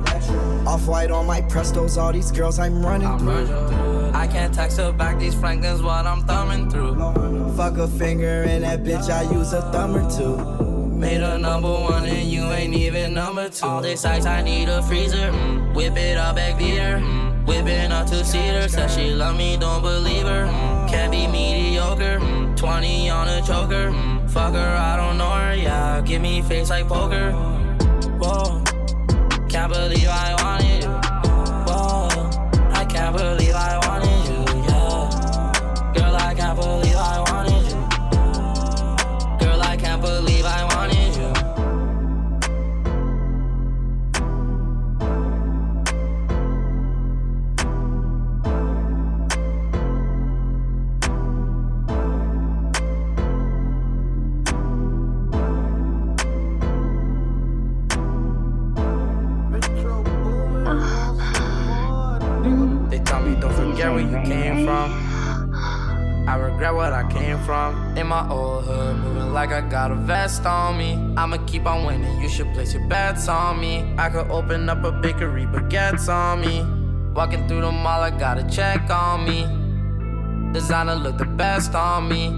Off 0.66 0.86
white 0.86 1.10
on 1.10 1.26
my 1.26 1.40
prestos, 1.40 1.96
all 1.96 2.12
these 2.12 2.30
girls 2.32 2.58
I'm 2.58 2.84
running 2.84 3.06
I'm 3.06 3.18
through. 3.18 3.97
I 4.14 4.26
can't 4.26 4.52
text 4.52 4.78
her 4.78 4.92
back 4.92 5.18
these 5.18 5.34
Franklins 5.34 5.82
what 5.82 6.06
I'm 6.06 6.22
thumbing 6.22 6.70
through. 6.70 6.94
Fuck 7.56 7.78
a 7.78 7.88
finger 7.88 8.44
in 8.44 8.62
that 8.62 8.82
bitch, 8.84 9.10
I 9.10 9.22
use 9.32 9.52
a 9.52 9.62
thumb 9.72 9.96
or 9.96 10.10
two. 10.10 10.68
Made 10.98 11.20
a 11.20 11.38
number 11.38 11.70
one 11.70 12.06
and 12.06 12.28
you 12.28 12.42
ain't 12.50 12.74
even 12.74 13.14
number 13.14 13.48
two. 13.48 13.64
All 13.64 13.80
this 13.80 14.04
ice, 14.04 14.26
I 14.26 14.42
need 14.42 14.68
a 14.68 14.82
freezer. 14.82 15.30
Mm. 15.30 15.72
Whip 15.72 15.96
it 15.96 16.16
up, 16.16 16.34
back 16.34 16.58
beater. 16.58 16.98
Mm. 16.98 17.46
Whipping 17.46 17.92
a 17.92 18.04
two 18.04 18.24
seater. 18.24 18.68
Said 18.68 18.90
she 18.90 19.14
love 19.14 19.36
me, 19.36 19.56
don't 19.56 19.80
believe 19.80 20.26
her. 20.26 20.46
Mm. 20.46 20.88
Can't 20.88 21.12
be 21.12 21.28
mediocre. 21.28 22.18
Mm. 22.18 22.56
20 22.56 23.10
on 23.10 23.28
a 23.28 23.40
choker. 23.42 23.90
Mm. 23.92 24.28
Fuck 24.28 24.54
her, 24.54 24.76
I 24.76 24.96
don't 24.96 25.18
know 25.18 25.30
her. 25.30 25.54
Yeah, 25.54 26.00
give 26.00 26.20
me 26.20 26.42
face 26.42 26.68
like 26.68 26.88
poker. 26.88 27.30
Whoa, 28.20 28.64
can't 29.48 29.72
believe 29.72 30.07
my 68.08 68.26
old 68.30 68.64
hood, 68.64 68.96
moving 68.96 69.32
like 69.34 69.50
I 69.50 69.60
got 69.60 69.90
a 69.90 69.94
vest 69.94 70.46
on 70.46 70.78
me. 70.78 70.94
I'ma 71.16 71.36
keep 71.46 71.66
on 71.66 71.84
winning, 71.84 72.20
you 72.22 72.28
should 72.28 72.52
place 72.54 72.72
your 72.72 72.86
bets 72.88 73.28
on 73.28 73.60
me. 73.60 73.94
I 73.98 74.08
could 74.08 74.30
open 74.30 74.68
up 74.70 74.82
a 74.84 74.90
bakery, 74.90 75.44
baguettes 75.44 76.08
on 76.08 76.40
me. 76.40 76.64
Walking 77.14 77.46
through 77.46 77.60
the 77.60 77.70
mall, 77.70 78.00
I 78.00 78.10
got 78.10 78.38
a 78.38 78.48
check 78.48 78.88
on 78.88 79.26
me. 79.28 79.44
Designer 80.54 80.94
look 80.94 81.18
the 81.18 81.26
best 81.26 81.74
on 81.74 82.08
me. 82.08 82.28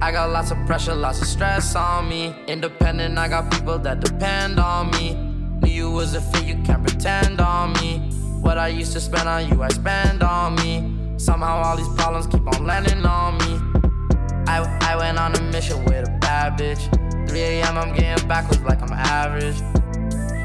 I 0.00 0.12
got 0.12 0.30
lots 0.30 0.52
of 0.52 0.58
pressure, 0.66 0.94
lots 0.94 1.20
of 1.20 1.26
stress 1.26 1.74
on 1.74 2.08
me. 2.08 2.32
Independent, 2.46 3.18
I 3.18 3.26
got 3.28 3.50
people 3.50 3.78
that 3.80 4.00
depend 4.00 4.60
on 4.60 4.90
me. 4.92 5.14
Knew 5.60 5.72
you 5.72 5.90
was 5.90 6.14
a 6.14 6.20
fit, 6.20 6.44
you 6.44 6.56
can't 6.62 6.86
pretend 6.86 7.40
on 7.40 7.72
me. 7.80 7.98
What 8.42 8.58
I 8.58 8.68
used 8.68 8.92
to 8.92 9.00
spend 9.00 9.28
on 9.28 9.48
you, 9.48 9.60
I 9.60 9.68
spend 9.70 10.22
on 10.22 10.54
me. 10.54 11.18
Somehow 11.18 11.62
all 11.64 11.76
these 11.76 11.88
problems 11.96 12.28
keep 12.28 12.46
on 12.46 12.64
landing 12.64 13.04
on 13.04 13.38
me. 13.38 13.65
I, 14.48 14.62
I 14.82 14.96
went 14.96 15.18
on 15.18 15.34
a 15.34 15.42
mission 15.52 15.84
with 15.84 16.08
a 16.08 16.10
bad 16.20 16.58
bitch. 16.58 17.28
3 17.28 17.40
a.m. 17.40 17.76
I'm 17.76 17.94
getting 17.94 18.26
backwards 18.28 18.62
like 18.62 18.80
I'm 18.80 18.92
average. 18.92 19.60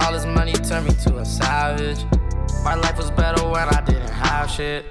All 0.01 0.11
this 0.11 0.25
money 0.25 0.53
turned 0.53 0.87
me 0.87 0.93
to 1.05 1.17
a 1.17 1.25
savage. 1.25 2.03
My 2.63 2.75
life 2.75 2.97
was 2.97 3.11
better 3.11 3.47
when 3.47 3.67
I 3.69 3.81
didn't 3.85 4.09
have 4.09 4.49
shit. 4.49 4.85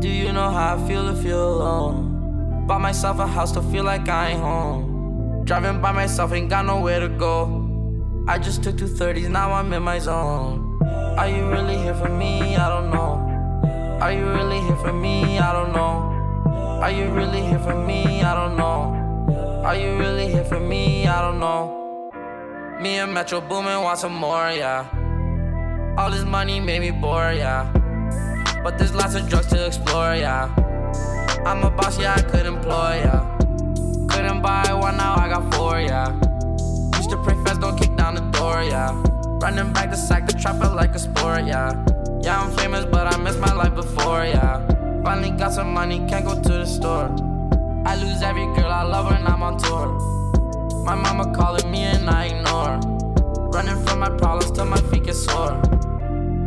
Do 0.00 0.08
you 0.08 0.32
know 0.32 0.50
how 0.50 0.76
I 0.76 0.88
feel 0.88 1.06
to 1.06 1.14
feel 1.22 1.54
alone? 1.54 2.66
Bought 2.66 2.80
myself 2.80 3.18
a 3.18 3.26
house 3.26 3.52
to 3.52 3.62
feel 3.62 3.84
like 3.84 4.08
I 4.08 4.30
ain't 4.30 4.40
home. 4.40 5.44
Driving 5.44 5.80
by 5.80 5.92
myself, 5.92 6.32
ain't 6.32 6.50
got 6.50 6.66
nowhere 6.66 7.00
to 7.00 7.08
go. 7.08 7.64
I 8.28 8.38
just 8.38 8.62
took 8.62 8.76
two 8.76 8.86
30s, 8.86 9.28
now 9.30 9.52
I'm 9.52 9.72
in 9.72 9.82
my 9.82 9.98
zone. 9.98 10.80
Are 11.18 11.28
you 11.28 11.48
really 11.48 11.78
here 11.78 11.94
for 11.94 12.08
me? 12.08 12.56
I 12.56 12.68
don't 12.68 12.90
know. 12.90 13.98
Are 14.00 14.12
you 14.12 14.26
really 14.26 14.60
here 14.60 14.76
for 14.76 14.92
me? 14.92 15.38
I 15.38 15.52
don't 15.52 15.72
know. 15.72 16.17
Are 16.80 16.92
you 16.92 17.10
really 17.10 17.42
here 17.42 17.58
for 17.58 17.74
me? 17.74 18.22
I 18.22 18.34
don't 18.34 18.56
know. 18.56 18.94
Are 19.64 19.74
you 19.74 19.98
really 19.98 20.28
here 20.28 20.44
for 20.44 20.60
me? 20.60 21.08
I 21.08 21.20
don't 21.20 21.40
know. 21.40 22.12
Me 22.80 22.98
and 22.98 23.12
Metro 23.12 23.40
Boomin 23.40 23.82
want 23.82 23.98
some 23.98 24.14
more, 24.14 24.52
yeah. 24.52 24.86
All 25.98 26.08
this 26.08 26.24
money 26.24 26.60
made 26.60 26.80
me 26.80 26.92
bored, 26.92 27.36
yeah. 27.36 27.68
But 28.62 28.78
there's 28.78 28.94
lots 28.94 29.16
of 29.16 29.28
drugs 29.28 29.48
to 29.48 29.66
explore, 29.66 30.14
yeah. 30.14 30.54
I'm 31.44 31.64
a 31.64 31.70
boss, 31.70 31.98
yeah, 31.98 32.14
I 32.14 32.22
could 32.22 32.46
employ, 32.46 33.02
yeah. 33.02 33.26
Couldn't 34.08 34.40
buy 34.40 34.72
one, 34.72 34.98
now 34.98 35.16
I 35.16 35.28
got 35.28 35.52
four, 35.52 35.80
yeah. 35.80 36.12
Used 36.96 37.10
to 37.10 37.20
pray 37.24 37.34
fast, 37.44 37.60
don't 37.60 37.76
kick 37.76 37.96
down 37.96 38.14
the 38.14 38.20
door, 38.38 38.62
yeah. 38.62 38.92
Running 39.42 39.72
back 39.72 39.90
to 39.90 39.96
sack, 39.96 40.28
the 40.28 40.32
trapper 40.32 40.68
like 40.68 40.94
a 40.94 41.00
sport, 41.00 41.44
yeah. 41.44 41.74
Yeah, 42.22 42.40
I'm 42.40 42.56
famous, 42.56 42.84
but 42.84 43.12
I 43.12 43.16
missed 43.18 43.40
my 43.40 43.52
life 43.52 43.74
before, 43.74 44.24
yeah. 44.24 44.77
Finally 45.02 45.30
got 45.30 45.52
some 45.52 45.72
money, 45.72 45.98
can't 46.08 46.24
go 46.24 46.34
to 46.34 46.48
the 46.48 46.66
store. 46.66 47.14
I 47.86 47.96
lose 47.96 48.22
every 48.22 48.46
girl 48.54 48.70
I 48.70 48.82
love 48.82 49.06
when 49.10 49.26
I'm 49.26 49.42
on 49.42 49.58
tour. 49.58 49.88
My 50.84 50.94
mama 50.94 51.32
calling 51.34 51.70
me 51.70 51.82
and 51.82 52.08
I 52.10 52.26
ignore. 52.26 52.78
Running 53.52 53.84
from 53.86 54.00
my 54.00 54.10
problems 54.10 54.50
till 54.50 54.66
my 54.66 54.80
feet 54.90 55.04
get 55.04 55.14
sore. 55.14 55.60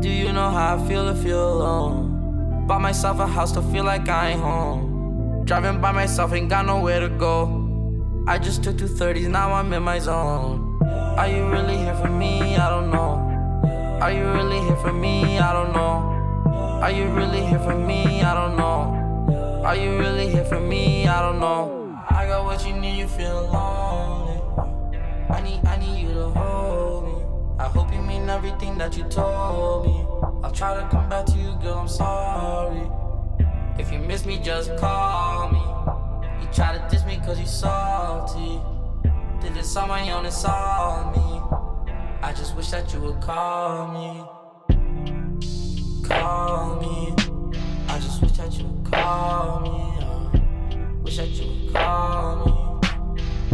Do 0.01 0.09
you 0.09 0.31
know 0.31 0.49
how 0.49 0.77
I 0.77 0.87
feel 0.87 1.05
to 1.05 1.15
feel 1.15 1.53
alone? 1.53 2.65
Bought 2.67 2.81
myself 2.81 3.19
a 3.19 3.27
house 3.27 3.51
to 3.53 3.61
feel 3.61 3.83
like 3.83 4.07
I 4.07 4.31
ain't 4.31 4.41
home. 4.41 5.43
Driving 5.45 5.81
by 5.81 5.91
myself, 5.91 6.33
ain't 6.33 6.49
got 6.49 6.65
nowhere 6.65 6.99
to 6.99 7.09
go. 7.09 8.23
I 8.27 8.37
just 8.37 8.63
took 8.63 8.77
two 8.77 8.85
30s, 8.85 9.27
now 9.27 9.53
I'm 9.53 9.73
in 9.73 9.83
my 9.83 9.99
zone. 9.99 10.79
Are 11.17 11.27
you 11.27 11.47
really 11.49 11.77
here 11.77 11.95
for 11.95 12.09
me? 12.09 12.55
I 12.55 12.69
don't 12.69 12.91
know. 12.91 13.99
Are 14.01 14.11
you 14.11 14.23
really 14.31 14.59
here 14.61 14.77
for 14.77 14.93
me? 14.93 15.39
I 15.39 15.53
don't 15.53 15.73
know. 15.73 16.20
Are 16.81 16.89
you 16.89 17.09
really 17.09 17.45
here 17.45 17.59
for 17.59 17.75
me? 17.75 18.23
I 18.23 18.33
don't 18.33 18.57
know. 18.57 19.61
Are 19.63 19.75
you 19.75 19.99
really 19.99 20.27
here 20.27 20.43
for 20.43 20.59
me? 20.59 21.07
I 21.07 21.21
don't 21.21 21.39
know. 21.39 21.95
I 22.09 22.25
got 22.25 22.43
what 22.43 22.67
you 22.67 22.73
need, 22.73 22.97
you 22.97 23.07
feel 23.07 23.43
lonely. 23.53 24.41
I 25.29 25.41
need, 25.41 25.63
I 25.63 25.77
need 25.77 26.01
you 26.01 26.13
to 26.15 26.29
hold 26.29 27.05
me. 27.05 27.23
I 27.59 27.67
hope 27.67 27.93
you 27.93 28.01
mean 28.01 28.27
everything 28.27 28.79
that 28.79 28.97
you 28.97 29.03
told 29.03 29.85
me. 29.85 30.07
I'll 30.43 30.51
try 30.51 30.73
to 30.73 30.89
come 30.89 31.07
back 31.07 31.27
to 31.27 31.37
you, 31.37 31.55
girl, 31.61 31.77
I'm 31.77 31.87
sorry. 31.87 32.89
If 33.77 33.91
you 33.91 33.99
miss 33.99 34.25
me, 34.25 34.39
just 34.39 34.75
call 34.77 35.51
me. 35.51 35.61
You 36.41 36.51
try 36.51 36.75
to 36.75 36.83
diss 36.89 37.05
me 37.05 37.21
cause 37.23 37.39
you 37.39 37.45
salty. 37.45 38.59
Did 39.39 39.55
it 39.55 39.77
on 39.77 39.87
my 39.87 40.09
own, 40.09 40.25
it's 40.25 40.43
on 40.45 41.11
me. 41.11 41.93
I 42.23 42.33
just 42.33 42.55
wish 42.55 42.71
that 42.71 42.91
you 42.91 43.01
would 43.01 43.21
call 43.21 43.87
me. 43.89 44.40
Call 46.11 46.81
me. 46.81 47.15
I 47.89 47.99
just 47.99 48.21
wish 48.21 48.33
that 48.33 48.53
you 48.57 48.65
would 48.65 48.91
call 48.91 49.61
me. 49.61 50.05
uh, 50.05 50.39
Wish 51.03 51.17
that 51.17 51.27
you 51.29 51.47
would 51.65 51.73
call 51.75 52.45
me. 52.45 52.89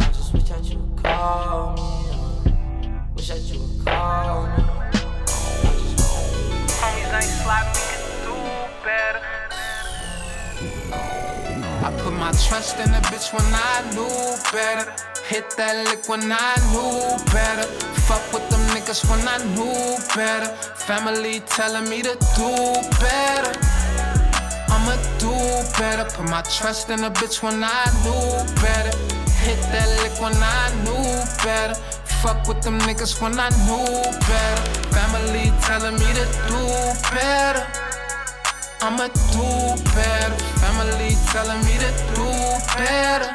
I 0.00 0.06
just 0.12 0.34
wish 0.34 0.44
that 0.44 0.64
you 0.64 0.78
would 0.78 1.02
call 1.02 1.74
me. 1.76 2.10
uh, 2.12 3.00
Wish 3.16 3.28
that 3.28 3.40
you 3.42 3.60
would 3.60 3.86
call 3.86 4.46
me. 4.48 4.64
Homies 6.80 7.14
ain't 7.14 7.24
sliding, 7.42 7.74
we 7.74 7.84
can 7.90 8.24
do 8.26 8.36
better. 8.84 9.22
I 11.84 11.92
put 12.02 12.12
my 12.14 12.32
trust 12.32 12.76
in 12.78 12.90
a 12.90 13.00
bitch 13.10 13.32
when 13.32 13.46
I 13.54 13.76
knew 13.94 14.36
better. 14.52 14.92
Hit 15.28 15.50
that 15.58 15.76
lick 15.88 16.08
when 16.08 16.22
I 16.32 16.54
knew 16.72 17.16
better. 17.32 17.64
Fuck 18.08 18.32
with 18.34 18.48
them 18.50 18.60
niggas 18.74 19.08
when 19.10 19.22
I 19.28 19.38
knew 19.54 19.98
better. 20.16 20.50
Family 20.88 21.40
telling 21.40 21.86
me 21.90 22.00
to 22.00 22.16
do 22.34 22.50
better. 22.98 23.52
I'ma 24.72 24.96
do 25.18 25.28
better. 25.76 26.08
Put 26.16 26.30
my 26.30 26.40
trust 26.40 26.88
in 26.88 27.04
a 27.04 27.10
bitch 27.10 27.42
when 27.42 27.62
I 27.62 27.84
knew 28.00 28.24
better. 28.62 28.96
Hit 29.44 29.60
that 29.68 29.88
lick 30.00 30.16
when 30.18 30.32
I 30.32 30.72
knew 30.84 31.04
better. 31.44 31.74
Fuck 32.22 32.48
with 32.48 32.62
them 32.62 32.78
niggas 32.88 33.20
when 33.20 33.38
I 33.38 33.50
knew 33.68 33.84
better. 34.32 34.64
Family 34.96 35.52
telling 35.68 35.92
me 35.92 36.08
to 36.16 36.24
do 36.48 36.62
better. 37.12 37.66
I'ma 38.80 39.08
do 39.36 39.76
better. 39.92 40.36
Family 40.56 41.12
telling 41.28 41.60
me 41.68 41.76
to 41.84 41.90
do 42.16 42.28
better. 42.80 43.28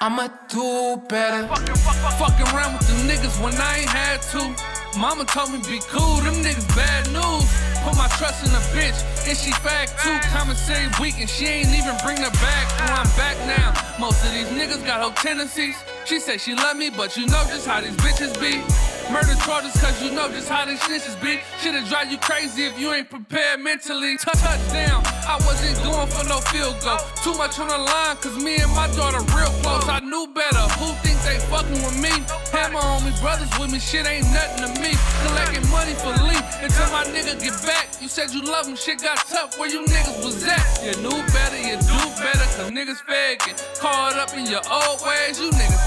I'ma 0.00 0.26
do 0.48 1.00
better. 1.08 1.46
Fucking, 1.46 1.76
fuck, 1.76 2.18
fucking 2.18 2.48
around 2.52 2.72
with 2.78 2.88
them 2.88 3.06
niggas 3.06 3.40
when 3.40 3.54
I 3.54 3.78
ain't 3.78 3.88
had 3.88 4.20
to. 4.34 4.71
Mama 4.98 5.24
told 5.24 5.50
me 5.52 5.58
be 5.58 5.80
cool, 5.88 6.16
them 6.20 6.34
niggas 6.44 6.68
bad 6.76 7.06
news. 7.12 7.48
Put 7.82 7.96
my 7.96 8.08
trust 8.18 8.44
in 8.44 8.50
a 8.50 8.62
bitch, 8.76 8.98
and 9.26 9.36
she 9.36 9.50
fag 9.50 9.88
too. 10.02 10.18
Common 10.28 10.54
same 10.54 10.90
week, 11.00 11.18
and 11.18 11.28
she 11.28 11.46
ain't 11.46 11.68
even 11.68 11.96
bring 12.04 12.18
her 12.18 12.30
back. 12.30 12.66
Oh, 12.80 13.00
I'm 13.00 13.10
back 13.16 13.36
now. 13.46 13.72
Most 13.98 14.24
of 14.24 14.32
these 14.32 14.48
niggas 14.48 14.84
got 14.86 15.00
whole 15.00 15.12
tendencies. 15.12 15.76
She 16.04 16.20
say 16.20 16.36
she 16.38 16.54
love 16.54 16.76
me, 16.76 16.90
but 16.90 17.16
you 17.16 17.26
know 17.26 17.42
just 17.48 17.66
how 17.66 17.80
these 17.80 17.96
bitches 17.96 18.38
be. 18.40 18.91
Murder 19.12 19.36
charges, 19.44 19.76
cause 19.76 20.00
you 20.02 20.10
know 20.10 20.26
just 20.32 20.48
how 20.48 20.64
these 20.64 20.80
snitches 20.80 21.20
be. 21.20 21.36
Shit'll 21.60 21.84
drive 21.84 22.10
you 22.10 22.16
crazy 22.16 22.64
if 22.64 22.80
you 22.80 22.94
ain't 22.94 23.10
prepared 23.10 23.60
mentally. 23.60 24.16
Touchdown, 24.16 25.04
I 25.28 25.36
wasn't 25.44 25.76
going 25.84 26.08
for 26.08 26.24
no 26.24 26.40
field 26.48 26.80
goal. 26.80 26.96
Too 27.20 27.36
much 27.36 27.60
on 27.60 27.68
the 27.68 27.76
line, 27.76 28.16
cause 28.24 28.42
me 28.42 28.56
and 28.56 28.72
my 28.72 28.88
daughter 28.96 29.20
real 29.36 29.52
close. 29.60 29.84
I 29.86 30.00
knew 30.00 30.32
better. 30.32 30.64
Who 30.80 30.96
think 31.04 31.20
they 31.28 31.36
fucking 31.52 31.84
with 31.84 32.00
me? 32.00 32.24
Had 32.56 32.72
my 32.72 32.80
homies, 32.80 33.20
brothers 33.20 33.52
with 33.60 33.70
me, 33.70 33.80
shit 33.80 34.08
ain't 34.08 34.24
nothing 34.32 34.64
to 34.64 34.80
me. 34.80 34.96
Collecting 35.28 35.68
money 35.68 35.92
for 35.92 36.16
Lee 36.24 36.40
until 36.64 36.88
my 36.88 37.04
nigga 37.12 37.36
get 37.36 37.52
back. 37.68 37.92
You 38.00 38.08
said 38.08 38.32
you 38.32 38.40
love 38.40 38.66
him, 38.66 38.76
shit 38.76 39.02
got 39.02 39.18
tough. 39.28 39.58
Where 39.58 39.68
you 39.68 39.84
niggas 39.84 40.24
was 40.24 40.40
at? 40.48 40.64
You 40.80 40.96
knew 41.04 41.20
better, 41.36 41.60
you 41.60 41.76
do 41.84 42.00
better, 42.16 42.48
cause 42.56 42.72
niggas 42.72 43.04
faking. 43.04 43.60
Caught 43.76 44.16
up 44.16 44.32
in 44.32 44.46
your 44.46 44.64
old 44.72 45.04
ways, 45.04 45.36
you 45.38 45.50
niggas 45.52 45.82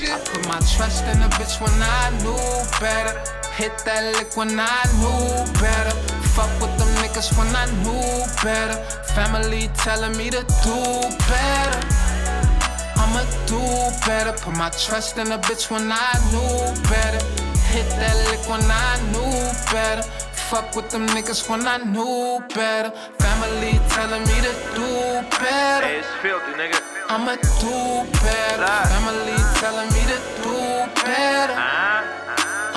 shit. 0.00 0.10
I 0.10 0.18
put 0.20 0.46
my 0.48 0.58
trust 0.76 1.04
in 1.04 1.20
a 1.22 1.28
bitch 1.36 1.60
when 1.60 1.76
I 1.82 2.10
knew 2.22 2.69
better. 2.78 3.14
Hit 3.56 3.76
that 3.84 4.14
lick 4.16 4.36
when 4.36 4.58
I 4.58 4.82
knew 5.00 5.44
better. 5.60 5.94
Fuck 6.34 6.52
with 6.60 6.74
them 6.78 6.88
niggas 7.02 7.36
when 7.36 7.50
I 7.54 7.66
knew 7.82 8.24
better. 8.42 8.78
Family 9.14 9.68
telling 9.74 10.16
me 10.16 10.30
to 10.30 10.42
do 10.62 10.78
better. 11.28 11.80
I'ma 12.96 13.22
do 13.46 13.60
better. 14.06 14.32
Put 14.32 14.56
my 14.56 14.70
trust 14.70 15.18
in 15.18 15.32
a 15.32 15.38
bitch 15.38 15.70
when 15.70 15.90
I 15.90 16.12
knew 16.30 16.72
better. 16.88 17.20
Hit 17.72 17.88
that 18.00 18.16
lick 18.30 18.42
when 18.48 18.62
I 18.62 18.98
knew 19.12 19.34
better. 19.72 20.02
Fuck 20.50 20.74
with 20.74 20.90
them 20.90 21.06
niggas 21.08 21.48
when 21.48 21.66
I 21.66 21.78
knew 21.78 22.42
better. 22.54 22.90
Family 23.18 23.78
telling 23.90 24.22
me 24.22 24.36
to 24.46 24.52
do 24.74 24.88
better. 25.38 25.86
Hey, 25.86 25.98
it's 25.98 26.08
filthy, 26.22 26.52
nigga. 26.58 26.80
I'ma 27.08 27.34
do 27.62 28.10
better. 28.22 28.74
Family 28.88 29.38
telling 29.60 29.90
me 29.94 30.02
to 30.10 30.18
do 30.42 31.02
better. 31.04 32.19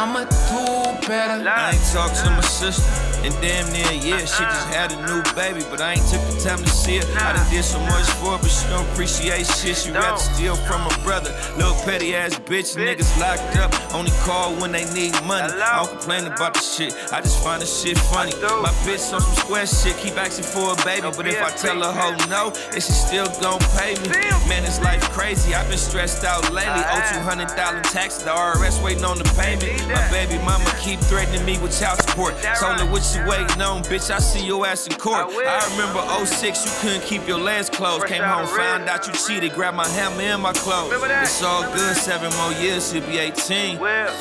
I'ma 0.03 0.25
do 0.25 1.07
better. 1.07 1.47
I 1.47 1.71
ain't 1.71 1.93
talked 1.93 2.17
to 2.25 2.29
my 2.29 2.41
sister 2.41 3.12
in 3.23 3.31
damn 3.41 3.71
near 3.71 3.87
a 3.87 3.95
year. 3.95 4.19
She 4.19 4.43
just 4.43 4.67
had 4.67 4.91
a 4.91 4.99
new 5.07 5.23
baby, 5.33 5.63
but 5.69 5.81
I 5.81 5.93
ain't 5.93 6.07
took 6.07 6.21
the 6.27 6.39
time 6.43 6.59
to 6.59 6.69
see 6.69 6.97
her. 6.99 7.07
I 7.19 7.33
done 7.33 7.49
did 7.49 7.63
so 7.63 7.79
much 7.79 8.07
for 8.19 8.35
her, 8.35 8.39
but 8.39 8.51
she 8.51 8.67
don't 8.67 8.87
appreciate 8.91 9.47
shit. 9.47 9.77
She 9.77 9.91
rather 9.91 10.17
steal 10.17 10.55
from 10.67 10.81
her 10.81 11.03
brother. 11.03 11.31
Little 11.57 11.75
petty 11.83 12.15
ass 12.15 12.37
bitch, 12.39 12.75
niggas 12.75 13.09
locked 13.19 13.57
up. 13.57 13.71
Only 13.93 14.11
call 14.27 14.53
when 14.59 14.71
they 14.71 14.85
need 14.93 15.13
money. 15.23 15.51
I 15.53 15.83
don't 15.83 15.89
complain 15.89 16.27
about 16.27 16.53
the 16.53 16.59
shit. 16.61 16.93
I 17.11 17.21
just 17.21 17.41
find 17.43 17.61
the 17.61 17.65
shit 17.65 17.97
funny. 17.97 18.33
My 18.61 18.73
bitch 18.83 19.13
on 19.13 19.21
some 19.21 19.35
square 19.35 19.65
shit, 19.65 19.95
keep 19.97 20.17
asking 20.17 20.45
for 20.45 20.73
a 20.73 20.77
baby. 20.83 21.07
But 21.15 21.27
if 21.27 21.41
I 21.41 21.49
tell 21.51 21.79
her 21.81 21.91
hoe 21.91 22.17
no, 22.27 22.51
then 22.71 22.81
she 22.81 22.91
still 22.91 23.27
gon' 23.41 23.59
pay 23.79 23.95
me. 24.03 24.09
Man, 24.47 24.63
this 24.63 24.81
life 24.81 25.01
crazy. 25.11 25.55
I've 25.55 25.69
been 25.69 25.77
stressed 25.77 26.23
out 26.23 26.51
lately. 26.51 26.83
Owe 26.83 27.01
$200 27.23 27.55
tax, 27.91 28.23
the 28.23 28.31
IRS 28.31 28.83
waiting 28.83 29.05
on 29.05 29.17
the 29.17 29.29
payment. 29.39 29.87
My 29.87 30.03
baby 30.11 30.37
mama 30.43 30.69
keep 30.81 30.99
threatening 30.99 31.45
me 31.45 31.57
with 31.59 31.79
child 31.79 32.01
support. 32.01 32.35
Told 32.59 32.79
her 32.79 32.85
what 32.91 33.03
you 33.15 33.25
waiting 33.25 33.61
on, 33.61 33.83
bitch. 33.83 34.09
I 34.13 34.19
see 34.19 34.45
your 34.45 34.65
ass 34.65 34.87
in 34.87 34.93
court. 34.93 35.27
I 35.31 35.59
remember 35.71 36.01
06, 36.25 36.65
you 36.65 36.71
couldn't 36.81 37.05
keep 37.07 37.27
your 37.27 37.39
legs 37.39 37.69
closed. 37.69 38.05
Came 38.07 38.23
home, 38.23 38.47
found 38.47 38.89
out 38.89 39.07
you 39.07 39.13
cheated, 39.13 39.53
grabbed 39.53 39.77
my 39.77 39.87
hammer 39.89 40.21
and 40.21 40.41
my 40.41 40.53
clothes. 40.53 40.93
It's 40.93 41.43
all 41.43 41.63
good, 41.73 41.95
seven 41.95 42.31
more 42.37 42.51
years, 42.61 42.91
he'll 42.91 43.05
be 43.05 43.17
18. 43.17 43.77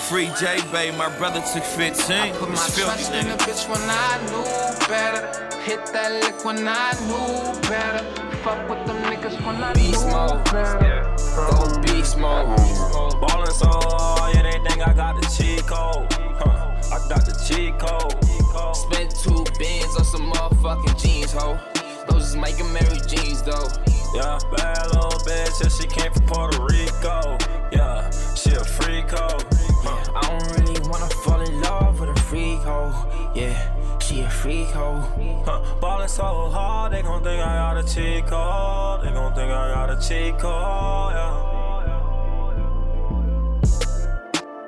Free 0.08 0.30
J, 0.38 0.60
babe, 0.72 0.94
my 0.96 1.08
brother 1.18 1.40
took 1.52 1.64
15. 1.64 2.34
Put 2.34 2.48
my 2.48 2.54
It's 2.54 2.78
filthy, 2.78 3.02
trust 3.02 3.12
in 3.12 3.28
a 3.28 3.36
bitch 3.36 3.68
when 3.68 3.80
I 3.88 4.18
knew 4.30 4.88
better. 4.88 5.58
Hit 5.62 5.86
that 5.92 6.12
lick 6.22 6.44
when 6.44 6.66
I 6.66 6.92
knew 7.06 7.60
better. 7.68 8.31
Fuck 8.42 8.68
with 8.68 8.86
them 8.86 8.96
niggas 9.04 9.44
when 9.46 9.62
I 9.62 9.72
Beast 9.72 10.04
mode. 10.08 10.44
better. 10.46 11.02
Go 11.50 11.80
beast 11.82 12.18
mode. 12.18 12.48
Ballin' 13.20 13.52
so 13.52 13.68
hard, 13.68 14.34
yeah, 14.34 14.42
they 14.42 14.58
think 14.68 14.86
I 14.86 14.92
got 14.92 15.14
the 15.20 15.26
cheat 15.28 15.64
code. 15.66 16.12
Huh, 16.12 16.74
I 16.92 17.08
got 17.08 17.24
the 17.24 17.32
cheat 17.46 17.78
code. 17.78 18.18
Spent 18.74 19.10
two 19.16 19.44
bins 19.58 19.96
on 19.96 20.04
some 20.04 20.32
motherfucking 20.32 21.00
jeans, 21.00 21.32
ho. 21.32 21.58
Those 22.08 22.30
is 22.30 22.36
Mike 22.36 22.56
Amiri 22.56 23.06
jeans, 23.08 23.42
though. 23.42 23.68
Yeah, 24.14 24.38
bad 24.56 24.86
little 24.88 25.10
bitch, 25.22 25.62
yeah, 25.62 25.68
she 25.68 25.86
came 25.86 26.12
from 26.12 26.26
Puerto 26.26 26.60
Rico. 26.64 27.38
Yeah, 27.70 28.10
she 28.34 28.50
a 28.54 28.64
freak 28.64 29.08
hoe. 29.10 29.38
Huh. 29.84 30.12
I 30.16 30.20
don't 30.28 30.58
really 30.58 30.80
wanna 30.90 31.08
fall 31.22 31.40
in 31.40 31.60
love 31.60 32.00
with 32.00 32.10
a 32.10 32.20
freak 32.22 32.58
hoe. 32.58 32.92
Yeah, 33.36 33.54
she 34.12 34.20
a 34.20 34.30
freak 34.30 34.68
hoe. 34.68 35.00
Huh, 35.46 35.62
ballin' 35.80 36.08
so 36.08 36.50
hard, 36.50 36.92
they 36.92 37.02
gon' 37.02 37.22
think 37.22 37.40
I 37.42 37.54
got 37.56 37.78
a 37.78 37.82
cheat 37.82 38.26
code. 38.26 39.02
They 39.02 39.10
gon' 39.10 39.34
think 39.34 39.50
I 39.50 39.72
got 39.74 39.90
a 39.90 39.96
cheat 39.96 40.38
code, 40.38 41.12
yeah. 41.14 41.48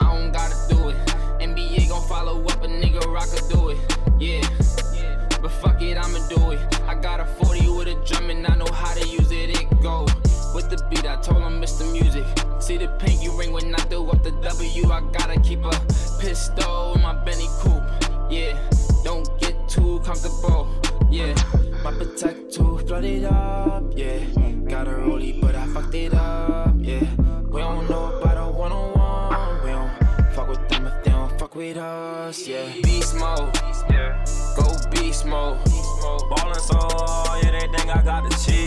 I 0.00 0.14
don't 0.14 0.32
gotta 0.32 0.56
do 0.68 0.88
it. 0.88 0.96
NBA 1.40 1.88
gon' 1.88 2.08
follow 2.08 2.42
up, 2.42 2.62
a 2.62 2.68
nigga 2.68 3.04
rocker 3.12 3.42
do 3.50 3.70
it. 3.70 3.78
Yeah. 4.18 4.73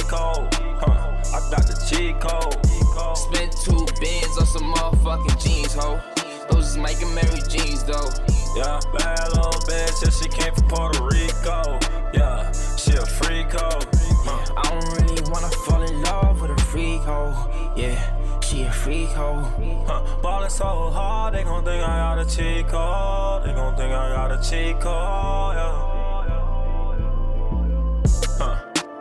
Code. 0.07 0.47
Huh, 0.79 1.19
I 1.35 1.39
got 1.51 1.67
the 1.67 1.75
cheat 1.89 2.17
code. 2.21 2.55
Spent 3.17 3.51
two 3.51 3.85
bins 3.99 4.37
on 4.37 4.45
some 4.45 4.73
motherfucking 4.73 5.37
jeans, 5.43 5.73
ho. 5.73 5.99
Those 6.49 6.69
is 6.69 6.77
Mike 6.77 6.97
Amiri 6.97 7.43
jeans, 7.49 7.83
though. 7.83 8.09
Yeah, 8.55 8.79
bad 8.95 9.27
little 9.35 9.51
bitch, 9.67 10.01
yeah, 10.01 10.09
she 10.09 10.29
came 10.29 10.53
from 10.53 10.67
Puerto 10.69 11.03
Rico. 11.03 11.77
Yeah, 12.13 12.51
she 12.77 12.93
a 12.93 13.05
freak 13.05 13.51
hoe. 13.51 13.79
Huh. 14.23 14.53
I 14.55 14.69
don't 14.69 14.87
really 14.95 15.21
wanna 15.29 15.49
fall 15.49 15.81
in 15.81 16.01
love 16.03 16.41
with 16.41 16.51
a 16.51 16.61
freak 16.63 17.01
hoe. 17.01 17.73
Yeah, 17.75 17.99
she 18.39 18.63
a 18.63 18.71
freak 18.71 19.09
hoe. 19.09 19.43
Huh. 19.87 20.03
Ballin' 20.21 20.49
so 20.49 20.89
hard, 20.89 21.33
they 21.33 21.43
gon' 21.43 21.65
think 21.65 21.83
I 21.83 22.15
got 22.15 22.19
a 22.19 22.25
cheat 22.25 22.67
code. 22.69 23.43
They 23.43 23.51
gon' 23.51 23.75
think 23.75 23.91
I 23.91 24.09
got 24.15 24.31
a 24.31 24.41
cheat 24.41 24.79
code, 24.79 25.55
yeah. 25.55 25.96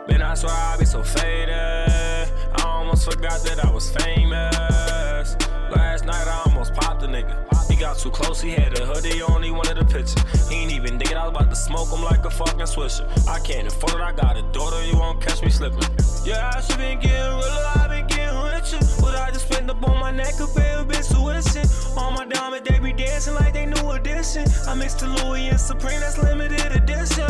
Man, 0.07 0.21
I 0.21 0.35
swear 0.35 0.53
I 0.53 0.77
be 0.77 0.85
so 0.85 1.03
faded. 1.03 1.49
I 1.49 2.63
almost 2.63 3.11
forgot 3.11 3.43
that 3.43 3.63
I 3.63 3.69
was 3.71 3.89
famous. 3.91 5.35
Last 5.69 6.05
night 6.05 6.27
I 6.27 6.43
almost 6.45 6.73
popped 6.73 7.03
a 7.03 7.07
nigga. 7.07 7.45
He 7.69 7.75
got 7.75 7.97
too 7.97 8.09
close, 8.09 8.41
he 8.41 8.51
had 8.51 8.79
a 8.79 8.85
hoodie 8.85 9.21
on, 9.21 9.43
he 9.43 9.51
wanted 9.51 9.77
a 9.77 9.85
picture. 9.85 10.19
He 10.49 10.55
ain't 10.55 10.71
even 10.71 10.97
thinking 10.97 11.17
I 11.17 11.27
was 11.27 11.35
about 11.35 11.49
to 11.49 11.55
smoke 11.55 11.91
him 11.91 12.03
like 12.03 12.23
a 12.25 12.29
fucking 12.29 12.61
swisher. 12.61 13.05
I 13.27 13.39
can't 13.39 13.67
afford 13.67 13.95
it, 13.95 14.01
I 14.01 14.13
got 14.13 14.37
a 14.37 14.43
daughter, 14.53 14.81
you 14.85 14.97
won't 14.97 15.21
catch 15.21 15.43
me 15.43 15.49
slipping. 15.49 15.83
Yeah, 16.23 16.51
I 16.55 16.61
should 16.61 16.77
been 16.77 16.99
getting 16.99 17.19
realer, 17.19 17.71
I 17.75 17.87
been 17.89 18.07
getting 18.07 18.39
richer. 18.39 18.79
But 19.01 19.15
I 19.15 19.29
just 19.31 19.51
spend 19.51 19.69
up 19.69 19.87
on 19.87 19.99
my 19.99 20.11
neck, 20.11 20.39
a 20.39 20.47
pay 20.47 20.71
a 20.71 20.85
bitch 20.85 21.11
tuition. 21.11 21.67
All 21.97 22.11
my 22.11 22.25
diamond, 22.25 22.65
they 22.65 22.79
be 22.79 22.93
dancing 22.93 23.35
like 23.35 23.53
they 23.53 23.65
new 23.65 23.91
edition. 23.91 24.47
I 24.65 24.73
mixed 24.73 24.99
the 24.99 25.07
Louis 25.07 25.49
and 25.49 25.59
Supreme, 25.59 25.99
that's 25.99 26.17
limited 26.17 26.71
edition. 26.71 27.25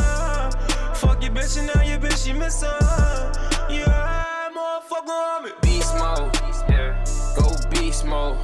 Your 1.28 1.36
bitch, 1.36 1.58
and 1.58 1.68
now 1.68 1.82
your 1.82 2.00
bitch, 2.00 2.24
she 2.26 2.32
missing. 2.32 2.70
Yeah, 3.70 4.48
motherfucker 4.56 5.10
on 5.10 5.44
me. 5.44 5.52
Beast 5.62 5.94
mode, 5.96 6.34
yeah. 6.70 7.04
Go 7.36 7.52
beast 7.70 8.06
mode. 8.06 8.38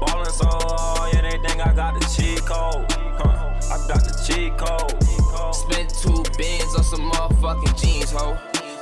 Ballin' 0.00 0.32
so 0.32 0.48
hard, 0.48 1.14
yeah, 1.14 1.22
they 1.22 1.38
think 1.38 1.64
I 1.64 1.72
got 1.72 1.94
the 1.94 2.04
cheat 2.16 2.40
code. 2.40 2.84
Huh, 2.90 3.54
I 3.72 3.86
got 3.86 4.02
the 4.02 4.20
cheat 4.26 4.58
code. 4.58 5.54
Spent 5.54 5.90
two 5.90 6.24
bins 6.36 6.74
on 6.74 6.82
some 6.82 7.08
motherfucking 7.08 7.80
jeans, 7.80 8.10
ho. 8.10 8.36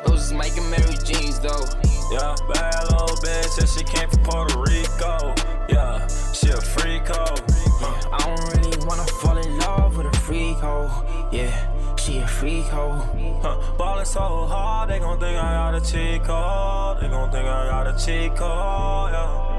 Those 0.06 0.26
is 0.26 0.32
Mike 0.32 0.52
Amiri 0.52 1.02
jeans, 1.04 1.40
though. 1.40 1.66
Yeah, 2.12 2.34
bad 2.52 2.84
little 2.84 3.16
bitch, 3.18 3.58
yeah, 3.58 3.66
she 3.66 3.82
came 3.84 4.08
from 4.08 4.22
Puerto 4.22 4.58
Rico. 4.60 5.34
Yeah, 5.68 6.06
she 6.32 6.50
a 6.50 6.60
freak 6.60 7.08
hoe. 7.08 7.34
Huh. 7.80 8.10
I 8.12 8.18
don't 8.24 8.64
really 8.64 8.86
wanna 8.86 9.04
fall 9.20 9.36
in 9.36 9.58
love 9.58 9.96
with 9.96 10.06
a 10.06 10.16
freak 10.18 10.58
hoe. 10.58 10.90
Yeah, 11.32 11.96
she 11.96 12.18
a 12.18 12.26
freak 12.26 12.66
hoe. 12.66 12.98
Huh, 13.42 13.60
ballin' 13.76 14.06
so 14.06 14.46
hard, 14.46 14.90
they 14.90 15.00
gon' 15.00 15.18
think 15.18 15.36
I 15.36 15.52
got 15.52 15.74
a 15.74 15.80
cheat 15.80 16.22
code. 16.22 17.00
They 17.00 17.08
gon' 17.08 17.30
think 17.32 17.46
I 17.46 17.66
got 17.66 17.86
a 17.88 18.04
cheat 18.04 18.36
code, 18.36 19.12
yeah. 19.12 19.55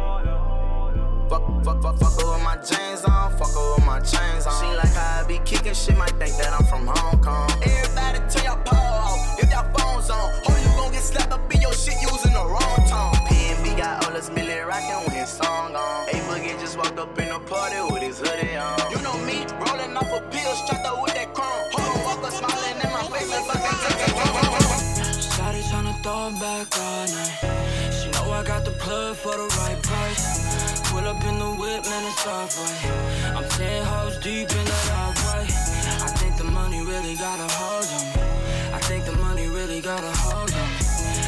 Fuck, 1.30 1.44
fuck, 1.66 1.82
fuck, 1.82 1.98
fuck 2.00 2.22
her 2.22 2.32
with 2.32 2.44
my 2.44 2.56
jeans 2.56 3.04
on, 3.04 3.36
fuck 3.38 3.52
her 3.52 3.76
with 3.76 3.86
my 3.86 4.00
chains 4.00 4.48
on. 4.48 4.56
She 4.64 4.78
like 4.78 4.94
how 4.96 5.20
I 5.20 5.28
be 5.28 5.40
kicking 5.44 5.74
shit, 5.74 5.98
might 5.98 6.16
think 6.16 6.38
that 6.38 6.54
I'm 6.56 6.66
from 6.68 6.88
Hong 6.88 7.20
Kong. 7.20 7.52
Everybody 7.60 8.20
turn 8.32 8.46
your 8.48 8.56
power 8.64 8.96
off, 9.04 9.36
if 9.36 9.52
your 9.52 9.68
phone's 9.76 10.10
on. 10.10 10.32
Or 10.48 10.56
you 10.56 10.72
gon' 10.80 10.94
get 10.94 11.04
slapped 11.04 11.34
up 11.34 11.54
in 11.54 11.60
your 11.60 11.74
shit 11.74 12.00
using 12.00 12.32
the 12.32 12.46
wrong 12.48 12.80
tone. 12.88 13.12
PNB 13.28 13.76
got 13.76 14.06
all 14.06 14.14
this 14.14 14.32
Millie 14.32 14.56
rockin' 14.64 15.04
with 15.04 15.20
his 15.20 15.28
song 15.28 15.76
on. 15.76 16.08
A 16.08 16.16
Boogie 16.32 16.58
just 16.62 16.78
walked 16.78 16.98
up 16.98 17.20
in 17.20 17.28
the 17.28 17.40
party 17.40 17.76
with 17.92 18.04
his 18.04 18.20
hoodie 18.20 18.56
on. 18.56 18.80
You 18.88 19.04
know 19.04 19.18
me, 19.28 19.44
rollin' 19.60 20.00
off 20.00 20.08
a 20.08 20.24
pill, 20.32 20.56
strapped 20.64 20.88
up 20.88 21.04
with 21.04 21.14
that 21.14 21.34
chrome. 21.36 21.68
Hold 21.76 21.92
on, 21.92 22.04
walker 22.08 22.32
smiling 22.32 22.80
in 22.80 22.90
my 22.96 23.04
face, 23.12 23.36
and 23.36 23.46
fucking 23.52 23.76
Shawty 25.36 25.62
tryna 25.68 25.92
throw 26.00 26.32
it 26.32 26.40
back 26.40 26.72
all 26.80 27.04
night. 27.04 27.92
She 27.92 28.08
know 28.16 28.32
I 28.32 28.44
got 28.48 28.64
the 28.64 28.72
plug 28.80 29.18
for 29.18 29.36
the 29.36 29.48
right 29.60 29.84
price. 29.84 30.77
Pull 30.98 31.08
up 31.10 31.24
in 31.26 31.38
the 31.38 31.46
whip, 31.46 31.86
man, 31.86 32.06
it's 32.10 32.26
off. 32.26 32.58
I'm 33.38 33.48
ten 33.50 33.86
hoes 33.86 34.18
deep 34.18 34.50
in 34.50 34.66
the 34.66 34.78
driveway. 34.88 35.46
I 35.46 36.10
think 36.18 36.38
the 36.38 36.44
money 36.46 36.82
really 36.84 37.14
got 37.14 37.40
a 37.40 37.48
hold 37.54 37.86
on 37.86 38.06
me. 38.18 38.74
I 38.74 38.80
think 38.80 39.06
the 39.06 39.12
money 39.12 39.48
really 39.48 39.80
got 39.80 40.04
a 40.04 40.12
hold 40.18 40.52
on 40.52 40.70
me. 40.74 40.82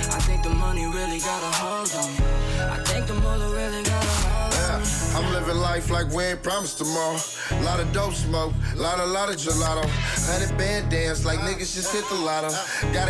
I 0.10 0.20
think 0.26 0.42
the 0.42 0.50
money 0.50 0.88
really 0.88 1.20
got 1.20 1.44
a 1.44 1.52
hold 1.62 1.94
on 2.02 2.10
me. 2.18 2.26
I 2.66 2.82
think 2.84 3.06
the 3.06 3.14
mother 3.14 3.50
really 3.50 3.84
got 3.84 4.04
a 4.04 4.16
hold 4.26 4.54
on 4.74 4.82
me. 4.82 5.28
I'm 5.28 5.34
living 5.34 5.62
life 5.62 5.92
like 5.92 6.10
we 6.12 6.24
ain't 6.24 6.42
promised 6.42 6.80
tomorrow. 6.80 7.20
Lot 7.64 7.80
of 7.80 7.92
dope 7.94 8.14
smoke, 8.14 8.54
lot, 8.76 9.00
a 9.00 9.06
lot 9.06 9.30
of 9.30 9.36
gelato. 9.36 9.86
Hundred 10.30 10.56
band 10.58 10.90
dance 10.92 11.26
like 11.26 11.40
niggas 11.40 11.74
just 11.74 11.94
hit 11.94 12.08
the 12.10 12.16
lotto. 12.16 12.50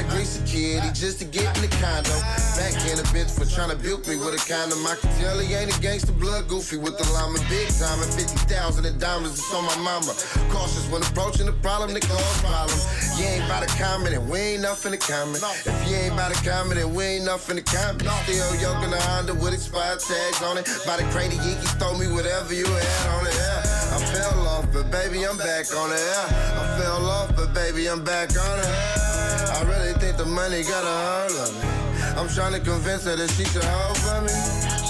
Grease 0.09 0.41
a 0.41 0.43
kid, 0.45 0.81
he 0.81 0.89
just 0.89 1.19
to 1.19 1.25
get 1.25 1.45
in 1.57 1.61
the 1.61 1.71
condo. 1.77 2.09
Back 2.57 2.73
in 2.89 2.97
a 2.97 3.05
bitch 3.13 3.29
for 3.29 3.45
trying 3.45 3.69
to 3.69 3.75
build 3.75 4.07
me 4.07 4.15
with 4.15 4.33
a 4.33 4.41
condom. 4.41 4.81
I 4.87 4.95
can 4.95 5.11
tell 5.19 5.37
he 5.37 5.53
ain't 5.53 5.69
a 5.69 5.79
gangster, 5.81 6.11
blood 6.11 6.47
goofy 6.47 6.77
with 6.77 6.97
the 6.97 7.05
llama. 7.13 7.37
Big 7.49 7.67
time 7.69 8.01
and 8.01 8.11
50,000 8.11 8.85
in 8.85 8.97
diamonds, 8.97 9.37
it's 9.37 9.53
on 9.53 9.65
my 9.65 9.77
mama. 9.77 10.15
Cautious 10.49 10.89
when 10.89 11.03
approaching 11.03 11.45
the 11.45 11.53
problem, 11.61 11.93
they 11.93 11.99
cause 11.99 12.41
problems. 12.41 12.81
You 13.19 13.25
ain't 13.25 13.45
about 13.45 13.67
to 13.67 13.71
comment 13.77 14.15
and 14.15 14.29
we 14.29 14.39
ain't 14.57 14.61
nothing 14.63 14.93
to 14.93 14.97
comment. 14.97 15.43
If 15.65 15.77
you 15.87 15.95
ain't 15.95 16.13
about 16.13 16.33
to 16.33 16.39
comment 16.41 16.79
and 16.79 16.95
we 16.95 17.03
ain't 17.03 17.25
nothing 17.25 17.57
to 17.57 17.63
comment. 17.63 18.09
Still 18.23 18.55
yoking 18.57 18.89
the 18.89 19.01
Honda 19.13 19.35
with 19.35 19.53
expired 19.53 19.99
tags 19.99 20.41
on 20.41 20.57
it. 20.57 20.65
By 20.87 20.97
the 20.97 21.03
crazy 21.11 21.37
Yankees, 21.37 21.71
throw 21.77 21.93
me 21.97 22.07
whatever 22.07 22.53
you 22.53 22.65
had 22.65 23.07
on 23.13 23.27
it. 23.27 23.35
Yeah. 23.35 23.68
Fell 24.19 24.47
off, 24.49 24.67
but 24.73 24.91
baby, 24.91 25.23
I'm 25.23 25.37
back 25.37 25.73
on 25.73 25.93
it. 25.93 25.95
I 25.95 26.75
fell 26.77 27.05
off, 27.07 27.33
but 27.37 27.53
baby, 27.53 27.87
I'm 27.87 28.03
back 28.03 28.27
on 28.35 28.59
it. 28.59 28.75
I 29.55 29.63
really 29.63 29.93
think 29.93 30.17
the 30.17 30.25
money 30.25 30.61
got 30.63 30.83
a 30.83 30.95
hold 31.07 31.47
of 31.47 31.55
me. 31.55 31.63
I'm 32.19 32.27
trying 32.27 32.51
to 32.51 32.59
convince 32.59 33.05
her 33.05 33.15
that 33.15 33.29
she 33.31 33.45
should 33.45 33.63
hold 33.63 33.95
for 33.95 34.19
me. 34.19 34.35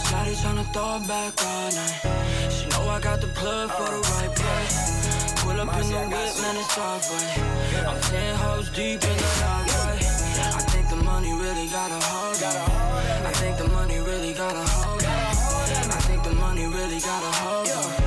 Shawty 0.10 0.34
tryna 0.42 0.66
throw 0.74 0.98
it 0.98 1.08
back 1.08 1.38
all 1.46 1.70
night. 1.70 2.50
She 2.50 2.66
know 2.74 2.90
I 2.90 3.00
got 3.00 3.22
the 3.22 3.28
plug 3.38 3.70
for 3.70 3.86
the 3.94 4.02
right 4.18 4.34
price. 4.34 5.38
Pull 5.46 5.62
up 5.62 5.78
in 5.78 5.86
the 5.94 6.02
whip, 6.10 6.34
man, 6.42 6.58
it's 6.58 6.78
off 6.80 7.06
right. 7.14 7.86
I'm 7.86 8.02
ten 8.10 8.34
hoes 8.34 8.72
deep 8.72 9.04
in 9.06 9.14
the 9.14 9.30
driveway. 9.38 10.10
I 10.58 10.62
think 10.74 10.90
the 10.90 10.96
money 11.06 11.34
really 11.34 11.68
got 11.70 11.92
a 11.92 12.02
hold 12.02 12.42
me. 12.42 12.50
I 13.30 13.32
think 13.38 13.58
the 13.60 13.68
money 13.78 14.00
really 14.00 14.34
got 14.34 14.56
a 14.56 14.66
hold 14.66 15.02
me. 15.04 15.08
I 15.08 16.02
think 16.10 16.24
the 16.24 16.34
money 16.34 16.66
really 16.66 17.00
got 17.00 17.22
a 17.22 17.32
hold 17.46 17.70
on 17.70 17.99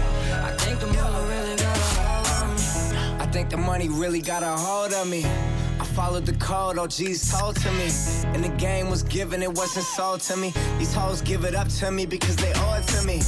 think 3.32 3.48
the 3.48 3.56
money 3.56 3.88
really 3.88 4.20
got 4.20 4.42
a 4.42 4.46
hold 4.46 4.92
of 4.92 5.08
me. 5.08 5.24
I 5.82 5.84
followed 5.84 6.26
the 6.26 6.34
code, 6.34 6.78
OGs 6.78 7.32
told 7.32 7.56
to 7.56 7.72
me. 7.72 7.90
And 8.34 8.44
the 8.44 8.54
game 8.56 8.88
was 8.88 9.02
given, 9.02 9.42
it 9.42 9.52
wasn't 9.52 9.84
sold 9.84 10.20
to 10.20 10.36
me. 10.36 10.54
These 10.78 10.94
hoes 10.94 11.20
give 11.22 11.44
it 11.44 11.56
up 11.56 11.66
to 11.80 11.90
me 11.90 12.06
because 12.06 12.36
they 12.36 12.52
owe 12.54 12.78
it 12.78 12.86
to 12.94 13.04
me. 13.04 13.18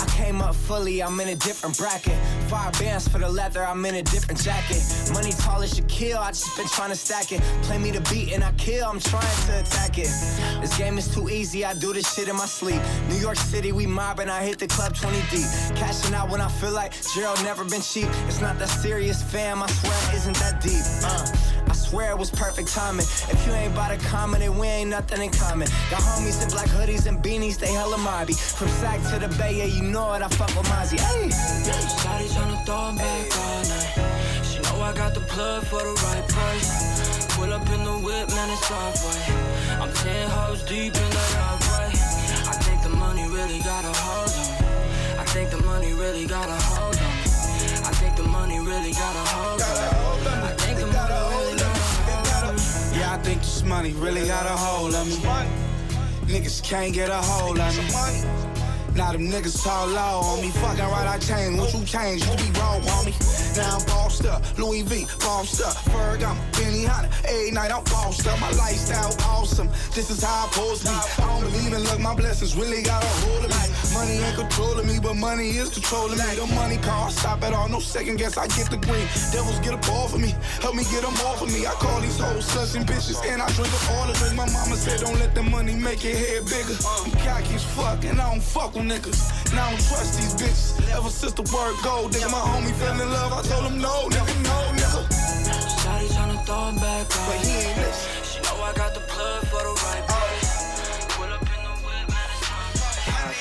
I 0.00 0.04
came 0.10 0.42
up 0.42 0.56
fully, 0.56 1.00
I'm 1.00 1.20
in 1.20 1.28
a 1.28 1.36
different 1.36 1.78
bracket. 1.78 2.18
Fire 2.48 2.72
bands 2.72 3.06
for 3.06 3.18
the 3.18 3.28
leather, 3.28 3.64
I'm 3.64 3.84
in 3.84 3.94
a 3.94 4.02
different 4.02 4.42
jacket. 4.42 4.82
Money 5.12 5.30
tall 5.30 5.62
as 5.62 5.74
Shaquille, 5.74 6.18
I 6.18 6.30
just 6.30 6.56
been 6.56 6.66
trying 6.66 6.90
to 6.90 6.96
stack 6.96 7.30
it. 7.30 7.40
Play 7.62 7.78
me 7.78 7.92
the 7.92 8.00
beat 8.10 8.32
and 8.32 8.42
I 8.42 8.50
kill, 8.52 8.84
I'm 8.84 8.98
trying 8.98 9.46
to 9.46 9.60
attack 9.60 9.96
it. 9.96 10.10
This 10.60 10.76
game 10.76 10.98
is 10.98 11.06
too 11.14 11.30
easy, 11.30 11.64
I 11.64 11.72
do 11.74 11.92
this 11.92 12.12
shit 12.12 12.26
in 12.26 12.34
my 12.34 12.46
sleep. 12.46 12.82
New 13.10 13.18
York 13.18 13.36
City, 13.36 13.70
we 13.70 13.86
mobbing, 13.86 14.28
I 14.28 14.42
hit 14.42 14.58
the 14.58 14.66
club 14.66 14.96
20 14.96 15.16
deep. 15.30 15.46
Cashing 15.76 16.14
out 16.14 16.30
when 16.30 16.40
I 16.40 16.48
feel 16.48 16.72
like 16.72 16.94
Gerald 17.14 17.40
never 17.44 17.64
been 17.64 17.80
cheap. 17.80 18.08
It's 18.26 18.40
not 18.40 18.58
that 18.58 18.70
serious, 18.70 19.22
fam, 19.22 19.62
I 19.62 19.68
swear 19.68 19.94
it 20.08 20.16
isn't 20.16 20.36
that 20.38 20.60
deep. 20.60 20.82
Uh. 21.04 21.51
I 21.68 21.74
swear 21.74 22.10
it 22.10 22.18
was 22.18 22.30
perfect 22.30 22.68
timing. 22.68 23.06
If 23.30 23.46
you 23.46 23.52
ain't 23.52 23.72
about 23.72 23.90
to 23.90 23.98
comment, 24.06 24.40
then 24.40 24.58
we 24.58 24.66
ain't 24.66 24.90
nothing 24.90 25.22
in 25.22 25.30
common. 25.30 25.68
Got 25.90 26.02
homies 26.02 26.42
in 26.42 26.50
black 26.50 26.68
hoodies 26.68 27.06
and 27.06 27.22
beanies, 27.22 27.58
they 27.58 27.72
hella 27.72 27.96
mobby. 27.96 28.34
From 28.34 28.68
Sac 28.68 29.00
to 29.10 29.18
the 29.18 29.28
Bay, 29.36 29.58
yeah, 29.58 29.64
you 29.64 29.82
know 29.82 30.12
it, 30.14 30.22
I 30.22 30.28
fuck 30.28 30.48
with 30.56 30.66
Mozzy. 30.68 30.98
Hey! 30.98 31.28
Shawty 31.28 32.28
tryna 32.34 32.64
throw 32.66 32.90
it 32.90 32.98
back 32.98 33.38
all 33.38 33.62
night. 33.72 34.44
She 34.44 34.60
know 34.62 34.82
I 34.82 34.92
got 34.94 35.14
the 35.14 35.20
plug 35.20 35.64
for 35.64 35.82
the 35.82 35.94
right 36.06 36.28
price. 36.28 37.26
Pull 37.36 37.52
up 37.52 37.68
in 37.70 37.84
the 37.84 37.96
whip, 38.04 38.28
man, 38.30 38.50
it's 38.50 38.70
off 38.70 39.04
right. 39.04 39.80
I'm 39.80 39.92
ten 39.92 40.28
hoes 40.30 40.62
deep 40.64 40.94
in 40.94 41.10
the 41.16 41.22
driveway. 41.32 41.88
I 42.52 42.54
think 42.64 42.82
the 42.82 42.90
money 42.90 43.26
really 43.28 43.60
got 43.60 43.84
a 43.84 43.92
hold 43.92 44.28
on. 44.28 45.18
I 45.18 45.24
think 45.24 45.50
the 45.50 45.62
money 45.62 45.92
really 45.94 46.26
got 46.26 46.48
a 46.48 46.58
hold 46.68 46.96
on. 46.96 47.32
I 47.84 47.92
think 48.00 48.16
the 48.16 48.24
money 48.24 48.58
really 48.58 48.92
got 48.92 49.16
a 49.16 49.24
hold 49.30 49.62
on 49.62 50.01
think 53.22 53.40
this 53.40 53.62
money 53.62 53.92
really 53.92 54.26
got 54.26 54.46
a 54.46 54.50
hold 54.50 54.94
on 54.94 55.08
me. 55.08 55.14
Niggas 56.26 56.62
can't 56.62 56.92
get 56.92 57.08
a 57.08 57.14
hold 57.16 57.58
on 57.58 57.76
me. 57.76 58.51
Now 58.94 59.12
them 59.12 59.28
niggas 59.28 59.62
talk 59.62 59.88
low 59.88 60.20
on 60.20 60.42
me. 60.42 60.50
Fucking 60.50 60.84
right, 60.84 61.08
I 61.08 61.18
changed. 61.18 61.58
What 61.58 61.72
you 61.72 61.84
changed? 61.84 62.28
You 62.28 62.36
be 62.36 62.58
wrong 62.58 62.86
on 62.88 63.06
me. 63.06 63.14
Now 63.56 63.78
I'm 63.78 63.86
bossed 63.86 64.26
up. 64.26 64.42
Louis 64.58 64.82
V, 64.82 65.06
bossed 65.20 65.62
up. 65.62 65.74
Ferragamo, 65.90 66.38
Benihana. 66.52 67.08
Every 67.24 67.50
night 67.50 67.72
I'm 67.72 67.84
bossed 67.84 68.26
up. 68.26 68.38
My 68.40 68.50
lifestyle 68.52 69.14
awesome. 69.28 69.68
This 69.94 70.10
is 70.10 70.22
how 70.22 70.44
I'm 70.44 70.52
supposed 70.52 70.86
to 70.86 70.92
be. 70.92 71.22
I 71.22 71.26
don't 71.26 71.50
believe 71.50 71.72
in 71.72 71.84
luck. 71.84 72.00
My 72.00 72.14
blessings 72.14 72.54
really 72.56 72.82
got 72.82 73.02
a 73.02 73.06
hold 73.24 73.44
of 73.44 73.50
me. 73.50 73.72
Money 73.92 74.24
ain't 74.24 74.36
controlling 74.36 74.86
me, 74.86 74.98
but 75.02 75.14
money 75.14 75.50
is 75.50 75.68
controlling 75.68 76.16
me. 76.16 76.24
The 76.34 76.46
money 76.54 76.78
car, 76.78 77.10
stop 77.10 77.42
at 77.42 77.52
all, 77.52 77.68
no 77.68 77.78
second 77.78 78.16
guess, 78.16 78.38
I 78.38 78.46
get 78.48 78.70
the 78.70 78.78
green. 78.78 79.06
Devils 79.32 79.58
get 79.60 79.74
a 79.74 79.82
ball 79.88 80.08
for 80.08 80.18
me, 80.18 80.34
help 80.60 80.74
me 80.74 80.84
get 80.84 81.02
them 81.02 81.12
off 81.28 81.42
of 81.42 81.52
me. 81.52 81.66
I 81.66 81.72
call 81.72 82.00
these 82.00 82.18
hoes 82.18 82.48
sluts 82.48 82.74
and 82.74 82.86
bitches, 82.86 83.20
and 83.28 83.42
I 83.42 83.46
drink 83.52 83.68
up 83.68 83.90
all 83.92 84.06
the 84.06 84.14
drink. 84.14 84.34
My 84.34 84.48
mama 84.48 84.76
said, 84.76 85.00
don't 85.00 85.18
let 85.18 85.34
the 85.34 85.42
money 85.42 85.74
make 85.74 86.02
your 86.04 86.16
head 86.16 86.44
bigger. 86.46 86.76
I'm 86.88 87.10
cocky 87.20 87.54
as 87.54 87.64
fuck, 87.64 88.04
and 88.04 88.18
I 88.18 88.30
don't 88.30 88.42
fuck 88.42 88.74
with 88.74 88.81
niggas. 88.82 89.54
Now 89.54 89.66
I 89.66 89.70
don't 89.70 89.80
trust 89.88 90.18
these 90.18 90.34
bitches. 90.34 90.96
Ever 90.96 91.08
since 91.10 91.32
the 91.32 91.42
word 91.42 91.76
go, 91.82 92.08
nigga, 92.08 92.30
my 92.30 92.38
homie 92.38 92.74
fell 92.74 93.00
in 93.00 93.10
love, 93.10 93.32
I 93.32 93.42
told 93.42 93.70
him 93.70 93.80
no, 93.80 94.08
nigga, 94.08 94.34
no, 94.42 94.56
nigga. 94.76 95.00
Shawty 95.82 96.08
tryna 96.14 96.44
throw 96.46 96.68
it 96.70 96.76
back 96.80 97.08
But 97.08 97.46
he 97.46 97.52
ain't 97.52 97.76
listen. 97.78 98.22
She 98.24 98.38
know 98.42 98.62
I 98.62 98.72
got 98.74 98.94
the 98.94 99.00
plug 99.00 99.42
for 99.46 99.62
the 99.62 99.72
right 99.84 100.11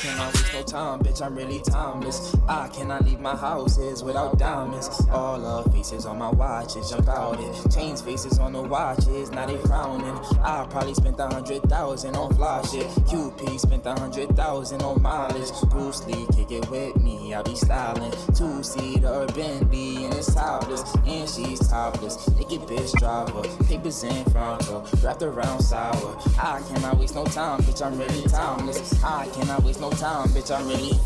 cannot 0.02 0.34
waste 0.34 0.54
no 0.54 0.64
time, 0.64 1.00
bitch, 1.00 1.22
I'm 1.22 1.36
really 1.36 1.60
timeless. 1.60 2.36
I 2.48 2.68
cannot 2.70 3.06
leave 3.06 3.20
my 3.20 3.36
houses 3.36 4.04
without 4.04 4.40
diamonds. 4.40 4.90
All 5.12 5.40
the 5.40 5.70
faces 5.70 6.06
on 6.08 6.18
my 6.18 6.30
watches 6.30 6.90
jump 6.90 7.08
out 7.08 7.40
it. 7.40 7.72
Chains 7.72 8.02
faces 8.02 8.40
on 8.40 8.54
the 8.54 8.62
watches, 8.62 9.30
now 9.32 9.46
they 9.46 9.58
frowning. 9.58 10.18
I 10.42 10.66
probably 10.70 10.96
spent 10.96 11.20
a 11.20 11.28
hundred 11.28 11.62
thousand 11.64 12.16
on 12.16 12.34
fly 12.34 12.64
shit. 12.64 12.88
QP 13.10 13.60
spent 13.60 13.86
a 13.86 13.94
hundred 13.94 14.36
thousand 14.36 14.82
on 14.82 15.02
mileage. 15.02 15.52
Bruce 15.70 16.04
Lee, 16.08 16.26
kick 16.36 16.52
it 16.52 16.68
with 16.72 16.96
me, 16.98 17.34
I 17.36 17.44
be 17.44 17.56
styling. 17.56 18.12
Two 18.36 18.64
seater 18.64 19.28
Bentley 19.36 20.06
and 20.06 20.14
it's 20.16 20.34
topless, 20.34 20.96
and 21.06 21.30
she's 21.30 21.60
topless. 21.68 22.28
Naked 22.32 22.62
bitch 22.62 22.92
driver, 22.98 23.44
papers 23.66 24.04
in 24.04 24.26
front 24.32 24.68
of, 24.70 25.04
wrapped 25.04 25.22
around 25.22 25.62
sour. 25.62 26.18
I 26.40 26.62
cannot 26.68 26.98
waste 26.98 27.14
no 27.14 27.26
time, 27.26 27.62
bitch, 27.62 27.86
I'm 27.86 28.00
really 28.00 28.24
timeless. 28.24 29.04
I 29.04 29.28
cannot 29.28 29.64
waste 29.64 29.80
no 29.80 29.91
time, 29.92 30.30
bitch, 30.30 30.56
I'm 30.56 30.68
really. 30.68 31.00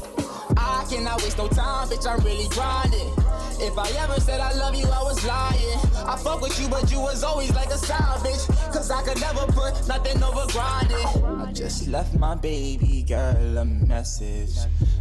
I 0.57 0.86
cannot 0.89 1.21
waste 1.21 1.38
no 1.38 1.47
time, 1.47 1.88
bitch, 1.88 2.07
I'm 2.07 2.23
really 2.23 2.47
grinding. 2.49 3.11
If 3.59 3.77
I 3.77 3.89
ever 4.03 4.19
said 4.19 4.39
I 4.39 4.53
love 4.53 4.75
you, 4.75 4.86
I 4.86 5.01
was 5.01 5.23
lying. 5.25 5.79
I 6.05 6.17
fuck 6.17 6.41
with 6.41 6.59
you, 6.59 6.67
but 6.67 6.91
you 6.91 6.99
was 6.99 7.23
always 7.23 7.53
like 7.55 7.69
a 7.69 7.77
side 7.77 8.19
bitch. 8.19 8.47
Cause 8.73 8.91
I 8.91 9.01
could 9.03 9.19
never 9.19 9.45
put 9.51 9.88
nothing 9.88 10.21
over 10.21 10.45
grinding. 10.51 11.07
I 11.25 11.51
just 11.53 11.88
left 11.88 12.13
my 12.15 12.36
baby 12.36 13.03
girl 13.07 13.57
a 13.57 13.65
message. 13.65 14.57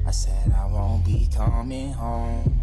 I 0.06 0.10
said 0.12 0.52
I 0.52 0.66
won't 0.66 1.04
be 1.04 1.28
coming 1.34 1.92
home. 1.92 2.62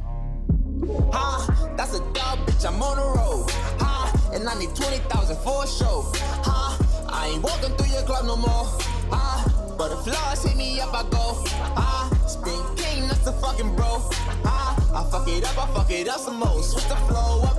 Huh? 1.11 1.76
That's 1.76 1.93
a 1.93 1.99
dog, 2.13 2.39
bitch, 2.47 2.65
I'm 2.65 2.82
on 2.82 2.97
the 2.97 3.19
road. 3.19 3.45
Huh? 3.80 4.34
And 4.34 4.47
I 4.47 4.57
need 4.57 4.74
20,000 4.76 5.38
for 5.38 5.63
a 5.63 5.67
show. 5.67 6.11
Huh? 6.43 6.78
I 7.09 7.28
ain't 7.28 7.43
walking 7.43 7.76
through 7.76 7.93
your 7.93 8.03
club 8.03 8.26
no 8.26 8.38
more. 8.38 8.65
Huh? 9.11 9.61
But 9.82 9.89
the 9.89 10.11
flaws 10.11 10.43
hit 10.43 10.55
me 10.55 10.79
up, 10.79 10.93
I 10.93 11.01
go. 11.09 11.41
Huh? 11.75 12.27
Spin 12.27 12.53
king, 12.75 13.07
that's 13.07 13.25
a 13.25 13.34
fucking 13.34 13.75
bro. 13.75 13.97
Huh? 14.45 14.77
Ah, 14.93 15.07
I 15.07 15.09
fuck 15.09 15.27
it 15.27 15.43
up, 15.43 15.57
I 15.57 15.73
fuck 15.73 15.89
it 15.89 16.07
up 16.07 16.19
some 16.19 16.38
more. 16.38 16.61
Switch 16.61 16.88
the 16.88 16.95
flow 17.09 17.51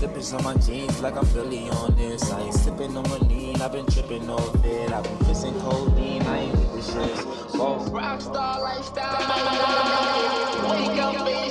sippers 0.00 0.32
on 0.32 0.42
my 0.42 0.54
jeans 0.54 0.98
like 1.02 1.14
I'm 1.14 1.30
really 1.34 1.68
on 1.68 1.94
this. 1.94 2.32
I 2.32 2.40
ain't 2.40 2.54
sipping 2.54 2.96
on 2.96 3.02
my 3.10 3.18
lean, 3.28 3.60
I've 3.60 3.70
been 3.70 3.84
tripping 3.84 4.30
off 4.30 4.64
it. 4.64 4.90
I've 4.90 5.04
been 5.04 5.18
kissing 5.26 5.52
codeine, 5.60 6.22
I 6.22 6.38
ain't 6.38 6.52
with 6.52 6.72
the 6.72 6.80
shit. 6.80 7.18
Whoa. 7.54 7.80
Rockstar 7.90 8.62
lifestyle, 8.62 9.20
wake 10.70 10.98
up, 10.98 11.14
bitch. 11.16 11.50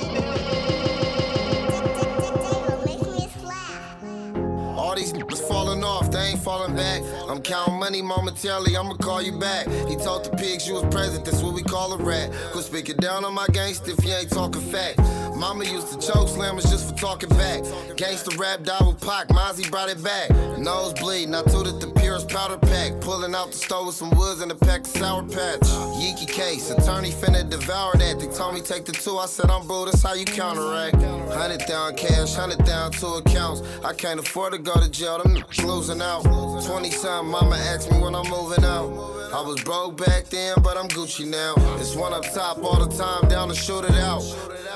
All 4.76 4.96
these 4.96 5.12
niggas 5.12 5.46
falling 5.46 5.84
off, 5.84 6.10
they 6.10 6.18
ain't 6.18 6.40
falling 6.40 6.74
back. 6.74 7.02
I'm 7.28 7.40
counting 7.42 7.78
money 7.78 8.02
momentarily, 8.02 8.76
I'ma 8.76 8.94
call 8.94 9.22
you 9.22 9.38
back. 9.38 9.68
He 9.86 9.94
told 9.94 10.24
the 10.24 10.30
pigs 10.36 10.66
you 10.66 10.74
was 10.74 10.92
present, 10.92 11.24
that's 11.24 11.40
what 11.40 11.54
we 11.54 11.62
call 11.62 11.92
a 11.92 11.98
rat. 11.98 12.32
Quit 12.50 12.64
speaking 12.64 12.96
down 12.96 13.24
on 13.24 13.32
my 13.32 13.46
gangster 13.52 13.92
if 13.92 14.04
you 14.04 14.12
ain't 14.12 14.30
talking 14.30 14.60
fact. 14.60 14.98
Mama 15.40 15.64
used 15.64 15.88
to 15.88 15.94
choke 15.94 16.28
slammers 16.28 16.68
just 16.70 16.86
for 16.86 16.94
talking 17.00 17.30
back. 17.30 17.62
Gangsta 17.96 18.38
rap 18.38 18.62
died 18.62 18.86
with 18.86 19.00
Pac, 19.00 19.28
Mozzy 19.28 19.70
brought 19.70 19.88
it 19.88 20.04
back. 20.04 20.28
Nose 20.58 20.92
bleeding, 20.92 21.34
I 21.34 21.42
tooted 21.44 21.80
the 21.80 21.90
purest 21.98 22.28
powder 22.28 22.58
pack. 22.58 23.00
Pulling 23.00 23.34
out 23.34 23.50
the 23.50 23.56
stove 23.56 23.86
with 23.86 23.94
some 23.94 24.10
woods 24.10 24.42
and 24.42 24.52
a 24.52 24.54
pack 24.54 24.80
of 24.80 24.88
sour 24.88 25.22
patch. 25.22 25.62
Yeeky 25.96 26.28
case, 26.28 26.70
attorney 26.70 27.10
finna 27.10 27.48
devour 27.48 27.96
that. 27.96 28.20
They 28.20 28.26
told 28.26 28.52
me 28.52 28.60
take 28.60 28.84
the 28.84 28.92
two, 28.92 29.16
I 29.16 29.24
said 29.24 29.50
I'm 29.50 29.66
boo, 29.66 29.86
that's 29.86 30.02
how 30.02 30.12
you 30.12 30.26
counteract. 30.26 30.96
Hundred 31.32 31.64
down 31.66 31.96
cash, 31.96 32.34
hundred 32.34 32.62
down 32.66 32.92
two 32.92 33.06
accounts. 33.06 33.62
I 33.82 33.94
can't 33.94 34.20
afford 34.20 34.52
to 34.52 34.58
go 34.58 34.74
to 34.74 34.90
jail, 34.90 35.22
them 35.22 35.34
niggas 35.34 35.64
losing 35.66 36.02
out. 36.02 36.22
20 36.66 36.90
something, 36.90 37.30
mama 37.30 37.56
asked 37.56 37.90
me 37.90 37.98
when 37.98 38.14
I'm 38.14 38.28
moving 38.28 38.62
out. 38.62 38.90
I 39.32 39.40
was 39.40 39.62
broke 39.62 39.96
back 39.96 40.24
then, 40.24 40.56
but 40.60 40.76
I'm 40.76 40.88
Gucci 40.88 41.26
now. 41.26 41.54
It's 41.78 41.96
one 41.96 42.12
up 42.12 42.24
top 42.34 42.58
all 42.62 42.84
the 42.84 42.94
time, 42.94 43.28
down 43.30 43.48
to 43.48 43.54
shoot 43.54 43.84
it 43.84 43.94
out. 43.94 44.20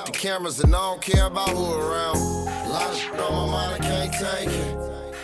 The 0.05 0.11
cameras 0.11 0.54
and 0.63 0.75
I 0.75 0.79
don't 0.79 1.01
care 1.01 1.25
about 1.25 1.49
who 1.49 1.73
around. 1.73 2.17
A 2.17 2.69
lot 2.69 2.89
of 2.89 2.97
shit 2.97 3.19
on 3.19 3.33
my 3.33 3.51
mind, 3.51 3.73
I 3.73 3.79
can't 3.79 4.13
take 4.13 4.49
it. 4.49 4.75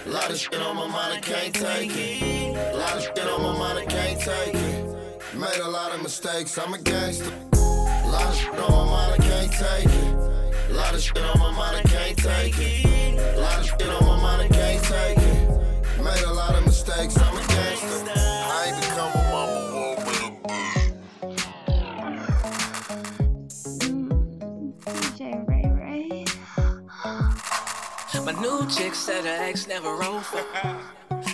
A 0.05 0.09
lot 0.09 0.29
of 0.29 0.37
shit 0.37 0.55
on 0.55 0.75
my 0.75 0.87
mind, 0.87 1.13
I 1.13 1.19
can't 1.19 1.53
take 1.53 1.91
it. 1.95 2.73
A 2.73 2.77
lot 2.77 2.97
of 2.97 3.03
shit 3.03 3.19
on 3.19 3.41
my 3.41 3.57
mind, 3.57 3.79
I 3.79 3.85
can't 3.85 4.19
take 4.19 4.55
it. 4.55 5.35
Made 5.35 5.59
a 5.61 5.69
lot 5.69 5.93
of 5.93 6.01
mistakes, 6.01 6.57
I'm 6.57 6.73
a 6.73 6.77
gangster. 6.77 7.31
A 7.53 8.09
lot 8.09 8.25
of 8.25 8.35
shit 8.35 8.59
on 8.59 8.71
my 8.71 8.91
mind, 8.91 9.13
I 9.13 9.17
can't 9.17 9.51
take 9.51 9.85
it. 9.85 10.71
A 10.71 10.73
lot 10.73 10.93
of 10.93 11.01
shit 11.01 11.17
on 11.17 11.39
my 11.39 11.51
mind, 11.51 11.77
I 11.77 11.83
can't 11.83 12.17
take 12.17 12.55
it. 12.57 13.37
A 13.37 13.39
lot 13.39 13.59
of 13.59 13.65
shit 13.65 13.89
on 13.89 14.05
my 14.05 14.21
mind, 14.21 14.41
I 14.41 14.47
can't 14.47 14.80
My 28.25 28.33
new 28.39 28.67
chick 28.69 28.93
said 28.93 29.25
her 29.25 29.43
ex 29.43 29.67
never 29.67 29.95
rolled 29.95 30.25
for 30.25 30.37
her. 30.37 30.79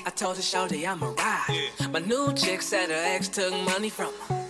I 0.06 0.10
told 0.10 0.38
her, 0.38 0.42
Shorty, 0.42 0.88
I'm 0.88 1.04
a 1.04 1.12
ride. 1.12 1.70
My 1.92 2.00
new 2.00 2.34
chick 2.34 2.62
said 2.62 2.90
her 2.90 3.04
ex 3.16 3.28
took 3.28 3.54
money 3.66 3.90
from 3.90 4.14
her. 4.30 4.47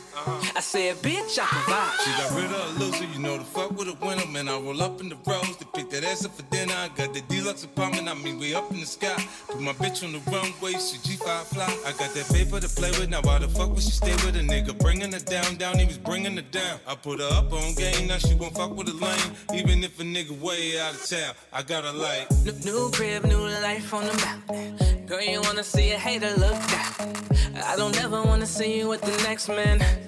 I 0.55 0.59
said, 0.59 0.95
bitch, 0.97 1.37
I 1.39 1.45
provide. 1.45 1.99
She 2.03 2.11
got 2.11 2.31
rid 2.35 2.45
of 2.45 2.75
a 2.75 2.83
loser, 2.83 3.05
you 3.13 3.19
know 3.19 3.37
the 3.37 3.43
fuck 3.43 3.71
with 3.77 3.87
a 3.87 4.05
winner, 4.05 4.25
man. 4.27 4.49
I 4.49 4.59
roll 4.59 4.81
up 4.81 4.99
in 5.01 5.09
the 5.09 5.17
rose, 5.25 5.55
to 5.57 5.65
pick 5.65 5.89
that 5.91 6.03
ass 6.03 6.25
up 6.25 6.35
for 6.35 6.43
dinner. 6.43 6.73
I 6.73 6.89
got 6.89 7.13
the 7.13 7.21
deluxe 7.21 7.63
apartment, 7.63 8.07
I 8.09 8.15
mean, 8.15 8.39
way 8.39 8.55
up 8.55 8.71
in 8.71 8.79
the 8.79 8.85
sky. 8.85 9.15
Put 9.47 9.61
my 9.61 9.73
bitch 9.73 10.03
on 10.03 10.13
the 10.13 10.19
runway, 10.31 10.73
she 10.73 10.97
G5 10.97 11.43
fly. 11.53 11.77
I 11.85 11.91
got 11.91 12.13
that 12.13 12.27
paper 12.33 12.59
to 12.59 12.69
play 12.69 12.89
with, 12.91 13.09
now 13.09 13.21
why 13.21 13.39
the 13.39 13.47
fuck 13.47 13.69
would 13.69 13.83
she 13.83 13.91
stay 13.91 14.13
with 14.25 14.35
a 14.35 14.39
nigga? 14.39 14.77
Bringing 14.79 15.11
her 15.11 15.19
down, 15.19 15.55
down, 15.55 15.77
he 15.77 15.85
was 15.85 15.97
bringing 15.97 16.35
her 16.35 16.41
down. 16.41 16.79
I 16.87 16.95
put 16.95 17.19
her 17.19 17.29
up 17.33 17.53
on 17.53 17.75
game, 17.75 18.07
now 18.07 18.17
she 18.17 18.33
won't 18.33 18.55
fuck 18.55 18.75
with 18.75 18.89
a 18.89 18.93
lane. 18.93 19.31
Even 19.53 19.83
if 19.83 19.99
a 19.99 20.03
nigga 20.03 20.39
way 20.39 20.79
out 20.79 20.95
of 20.95 21.05
town, 21.07 21.33
I 21.53 21.61
got 21.61 21.83
her 21.83 21.93
like. 21.93 22.31
New, 22.43 22.53
new 22.65 22.91
crib, 22.91 23.25
new 23.25 23.47
life 23.61 23.93
on 23.93 24.05
the 24.05 24.13
mountain. 24.25 25.05
Girl, 25.05 25.21
you 25.21 25.41
wanna 25.41 25.63
see 25.63 25.91
a 25.91 25.97
hater 25.97 26.33
look 26.37 26.59
down. 26.67 27.15
I 27.63 27.75
don't 27.75 27.97
ever 28.03 28.21
wanna 28.23 28.45
see 28.45 28.77
you 28.77 28.87
with 28.87 29.01
the 29.01 29.15
next 29.23 29.47
man. 29.49 30.06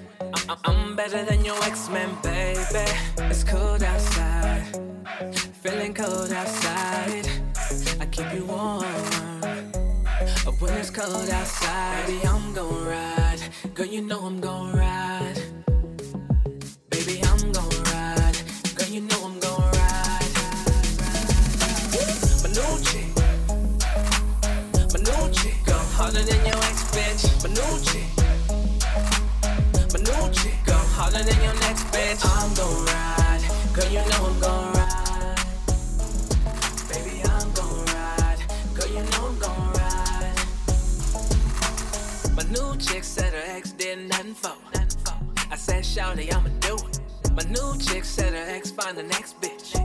I'm 0.64 0.96
better 0.96 1.24
than 1.24 1.44
your 1.44 1.62
ex-man, 1.64 2.10
baby. 2.22 2.90
It's 3.30 3.44
cold 3.44 3.82
outside, 3.82 4.64
feeling 5.62 5.94
cold 5.94 6.32
outside. 6.32 7.26
I 8.00 8.06
keep 8.06 8.32
you 8.34 8.44
warm. 8.44 8.84
But 10.44 10.60
when 10.60 10.74
it's 10.74 10.90
cold 10.90 11.30
outside, 11.30 12.06
baby, 12.06 12.26
I'm 12.26 12.52
gon' 12.52 12.84
ride. 12.86 13.40
Girl, 13.74 13.86
you 13.86 14.02
know 14.02 14.20
I'm 14.20 14.40
gon' 14.40 14.72
ride. 14.72 15.40
Baby, 16.90 17.20
I'm 17.24 17.52
gon' 17.52 17.70
ride. 17.92 18.36
Girl, 18.74 18.88
you 18.88 19.00
know 19.02 19.24
I'm 19.24 19.38
gon' 19.40 19.60
ride. 19.60 19.80
New 25.00 25.32
chick, 25.32 25.56
go 25.64 25.72
harder 25.96 26.22
than 26.22 26.44
your 26.44 26.56
ex 26.56 26.82
bitch. 26.94 27.22
My 27.42 27.48
harder 31.10 31.30
than 31.30 31.42
your 31.42 31.54
next 31.54 31.84
bitch. 31.92 32.20
I'm 32.24 32.54
gon' 32.54 32.84
ride, 32.86 33.42
girl, 33.74 33.88
you 33.88 33.98
know 34.10 34.26
I'm 34.26 34.40
gon' 34.40 34.72
ride. 34.74 35.38
Baby, 36.88 37.22
I'm 37.24 37.52
gon' 37.52 37.84
ride, 37.86 38.38
girl, 38.74 38.88
you 38.88 39.02
know 39.10 39.26
I'm 39.28 39.38
gon' 39.38 39.72
ride. 39.72 40.34
My 42.36 42.44
new 42.50 42.76
chick 42.78 43.04
said 43.04 43.32
her 43.32 43.56
ex 43.56 43.72
did 43.72 44.08
nothing 44.08 44.34
for. 44.34 44.52
I 45.50 45.56
said, 45.56 45.82
Shawty, 45.82 46.32
I'ma 46.32 46.48
do 46.60 46.76
it. 46.76 47.00
My 47.32 47.42
new 47.50 47.78
chick 47.78 48.04
said 48.04 48.32
her 48.32 48.54
ex 48.54 48.70
find 48.70 48.96
the 48.96 49.02
next 49.02 49.40
bitch. 49.40 49.76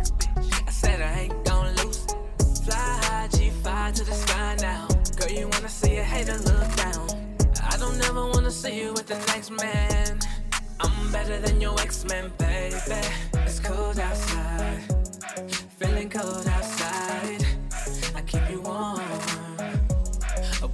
I 0.67 0.71
said 0.71 1.01
I 1.01 1.21
ain't 1.21 1.45
gon' 1.45 1.75
lose. 1.77 2.05
Fly 2.63 2.75
high, 2.75 3.27
G5 3.31 3.95
to 3.95 4.03
the 4.03 4.13
sky 4.13 4.55
now. 4.61 4.87
Girl, 5.17 5.31
you 5.31 5.47
wanna 5.47 5.69
see 5.69 5.97
a 5.97 6.03
hater 6.03 6.37
look 6.37 6.75
down. 6.75 7.07
I 7.63 7.77
don't 7.77 7.99
ever 8.05 8.27
wanna 8.27 8.51
see 8.51 8.79
you 8.79 8.93
with 8.93 9.07
the 9.07 9.17
next 9.33 9.49
man. 9.51 10.19
I'm 10.79 11.11
better 11.11 11.39
than 11.39 11.61
your 11.61 11.79
X-Men, 11.79 12.31
baby. 12.37 12.75
It's 13.33 13.59
cold 13.59 13.99
outside, 13.99 14.81
feeling 15.79 16.09
cold 16.09 16.47
outside. 16.47 17.45
I 18.15 18.21
keep 18.21 18.49
you 18.49 18.61
warm 18.61 18.99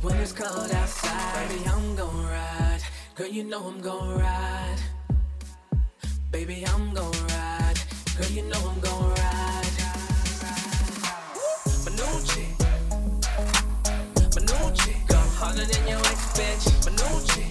when 0.02 0.16
it's 0.18 0.32
cold 0.32 0.72
outside. 0.72 1.50
Baby, 1.50 1.64
I'm 1.68 1.96
gon' 1.96 2.26
ride. 2.26 2.82
Girl, 3.16 3.28
you 3.28 3.44
know 3.44 3.64
I'm 3.68 3.82
gon' 3.82 4.20
ride. 4.20 4.80
Baby, 6.32 6.66
I'm 6.66 6.94
gon' 6.94 7.12
ride. 7.28 7.80
Girl, 8.18 8.32
you 8.32 8.44
know 8.44 8.60
I'm 8.70 8.80
gon' 8.80 9.10
ride. 9.10 9.76
Manucci. 11.86 12.46
Manucci. 14.36 15.08
Go 15.08 15.18
harder 15.18 15.66
than 15.66 15.88
your 15.88 16.00
ex 16.00 16.22
bitch. 16.38 16.66
Manucci. 16.86 17.51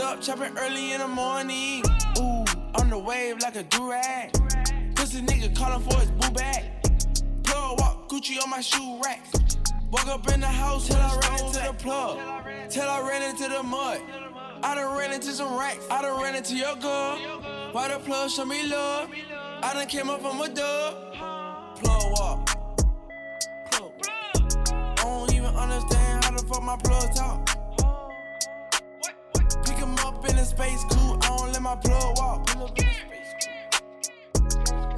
Up 0.00 0.20
chopping 0.20 0.56
early 0.58 0.92
in 0.92 1.00
the 1.00 1.08
morning. 1.08 1.82
Ooh, 2.18 2.44
on 2.80 2.90
the 2.90 2.98
wave 2.98 3.38
like 3.40 3.56
a 3.56 3.64
durag. 3.64 4.32
Pussy 4.94 5.22
nigga 5.22 5.54
calling 5.56 5.82
for 5.82 5.98
his 5.98 6.10
boo 6.10 6.30
bag. 6.30 6.70
Plug 7.42 7.80
walk, 7.80 8.08
Gucci 8.08 8.42
on 8.42 8.50
my 8.50 8.60
shoe 8.60 9.00
rack. 9.04 9.24
Walk 9.90 10.06
up 10.06 10.30
in 10.32 10.40
the 10.40 10.46
house 10.46 10.88
till 10.88 10.96
I 10.96 11.18
ran 11.22 11.46
into 11.46 11.60
the 11.60 11.72
plug. 11.74 12.18
Till 12.70 12.88
I 12.88 13.00
ran 13.08 13.22
into 13.22 13.48
the 13.48 13.62
mud. 13.62 14.00
I 14.62 14.74
done 14.74 14.96
ran 14.96 15.12
into 15.12 15.32
some 15.32 15.58
racks. 15.58 15.86
I 15.90 16.02
done 16.02 16.20
ran 16.20 16.34
into 16.34 16.54
your 16.54 16.76
girl. 16.76 17.16
Why 17.72 17.88
the 17.88 17.98
plug 17.98 18.30
show 18.30 18.44
me 18.44 18.66
love? 18.66 19.10
I 19.62 19.72
done 19.74 19.86
came 19.86 20.10
up 20.10 20.20
from 20.20 20.40
a 20.40 20.48
dub. 20.48 21.14
Plug 21.76 22.02
walk. 22.12 22.46
Plug. 23.70 23.92
I 24.70 24.94
don't 25.02 25.32
even 25.32 25.54
understand 25.54 26.24
how 26.24 26.32
the 26.32 26.44
fuck 26.46 26.62
my 26.62 26.76
plug 26.76 27.14
talk. 27.14 27.57
In 30.28 30.44
space. 30.44 30.84
I 30.90 31.36
don't 31.36 31.52
let 31.52 31.62
my 31.62 31.76
plug 31.76 32.18
walk. 32.18 32.54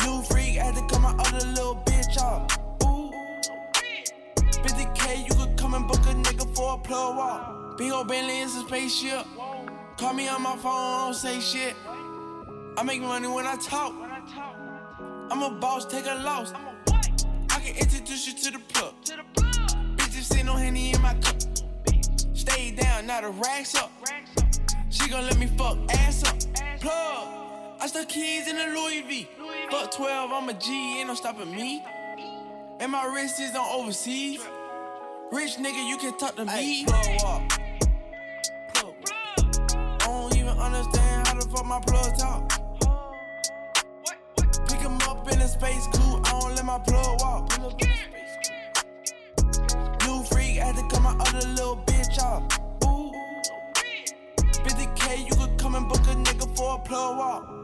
New 0.04 0.22
freak 0.22 0.56
had 0.56 0.74
to 0.74 0.82
cut 0.88 1.00
my 1.00 1.14
other 1.18 1.46
little 1.46 1.76
bitch 1.86 2.20
off. 2.20 2.58
Ooh. 2.84 3.10
50k, 4.62 5.28
you 5.28 5.34
could 5.34 5.56
come 5.56 5.74
and 5.74 5.86
book 5.86 6.00
a 6.06 6.14
nigga 6.14 6.54
for 6.54 6.74
a 6.74 6.78
plug 6.78 7.16
walk. 7.16 7.78
Big 7.78 7.92
ol' 7.92 8.04
Bentley 8.04 8.40
is 8.40 8.56
a 8.56 8.60
spaceship. 8.60 9.24
Call 9.96 10.14
me 10.14 10.28
on 10.28 10.42
my 10.42 10.56
phone, 10.56 11.06
don't 11.06 11.14
say 11.14 11.40
shit. 11.40 11.74
I 12.76 12.82
make 12.84 13.00
money 13.00 13.28
when 13.28 13.46
I 13.46 13.56
talk. 13.56 13.94
I'm 15.30 15.42
a 15.42 15.50
boss, 15.50 15.86
take 15.86 16.06
a 16.06 16.14
loss. 16.22 16.52
I 17.50 17.60
can 17.60 17.76
introduce 17.76 18.26
you 18.26 18.34
to 18.34 18.58
the 18.58 18.58
plug. 18.68 18.94
Bitches 19.96 20.24
sitting 20.24 20.48
on 20.48 20.58
Henny 20.58 20.92
in 20.92 21.00
my 21.00 21.14
cup. 21.14 21.36
Stay 22.34 22.72
down, 22.72 23.06
now 23.06 23.20
the 23.20 23.28
racks 23.28 23.74
up. 23.76 23.90
She 24.91 25.09
gon' 25.09 25.24
let 25.24 25.38
me 25.38 25.47
fuck 25.47 25.78
ass 25.91 26.24
up. 26.24 26.36
Plug. 26.80 27.28
I 27.80 27.86
stuck 27.86 28.09
keys 28.09 28.49
in 28.49 28.57
the 28.57 28.66
Louis 28.66 29.03
V. 29.03 29.28
Fuck 29.70 29.93
12, 29.93 30.32
I'm 30.32 30.49
a 30.49 30.53
G, 30.53 30.99
ain't 30.99 31.07
no 31.07 31.14
stopping 31.14 31.55
me. 31.55 31.84
And 32.80 32.91
my 32.91 33.05
wrist 33.07 33.41
is 33.41 33.55
on 33.55 33.66
overseas. 33.70 34.41
Rich 35.30 35.59
nigga, 35.59 35.88
you 35.88 35.97
can 35.97 36.18
talk 36.18 36.34
to 36.34 36.45
me. 36.45 36.84
Plug 36.86 37.07
up. 37.24 37.53
I 39.72 40.07
don't 40.07 40.36
even 40.36 40.59
understand 40.59 41.28
how 41.28 41.34
the 41.34 41.49
fuck 41.55 41.66
my 41.66 41.80
plug 41.86 42.18
talk. 42.18 42.49
Pick 44.68 44.80
him 44.80 44.99
up 45.09 45.32
in 45.32 45.41
a 45.41 45.47
space 45.47 45.86
coupe, 45.93 46.26
I 46.26 46.41
don't 46.41 46.57
let 46.57 46.64
my 46.64 46.78
plug 46.80 47.20
walk. 47.20 47.59
New 50.05 50.24
freak 50.24 50.57
had 50.57 50.74
to 50.74 50.82
cut 50.88 51.01
my 51.01 51.14
other 51.20 51.47
little 51.49 51.76
bitch 51.86 52.20
off. 52.20 52.59
For 56.61 56.74
a 56.74 56.78
plug 56.78 57.16
walk. 57.16 57.59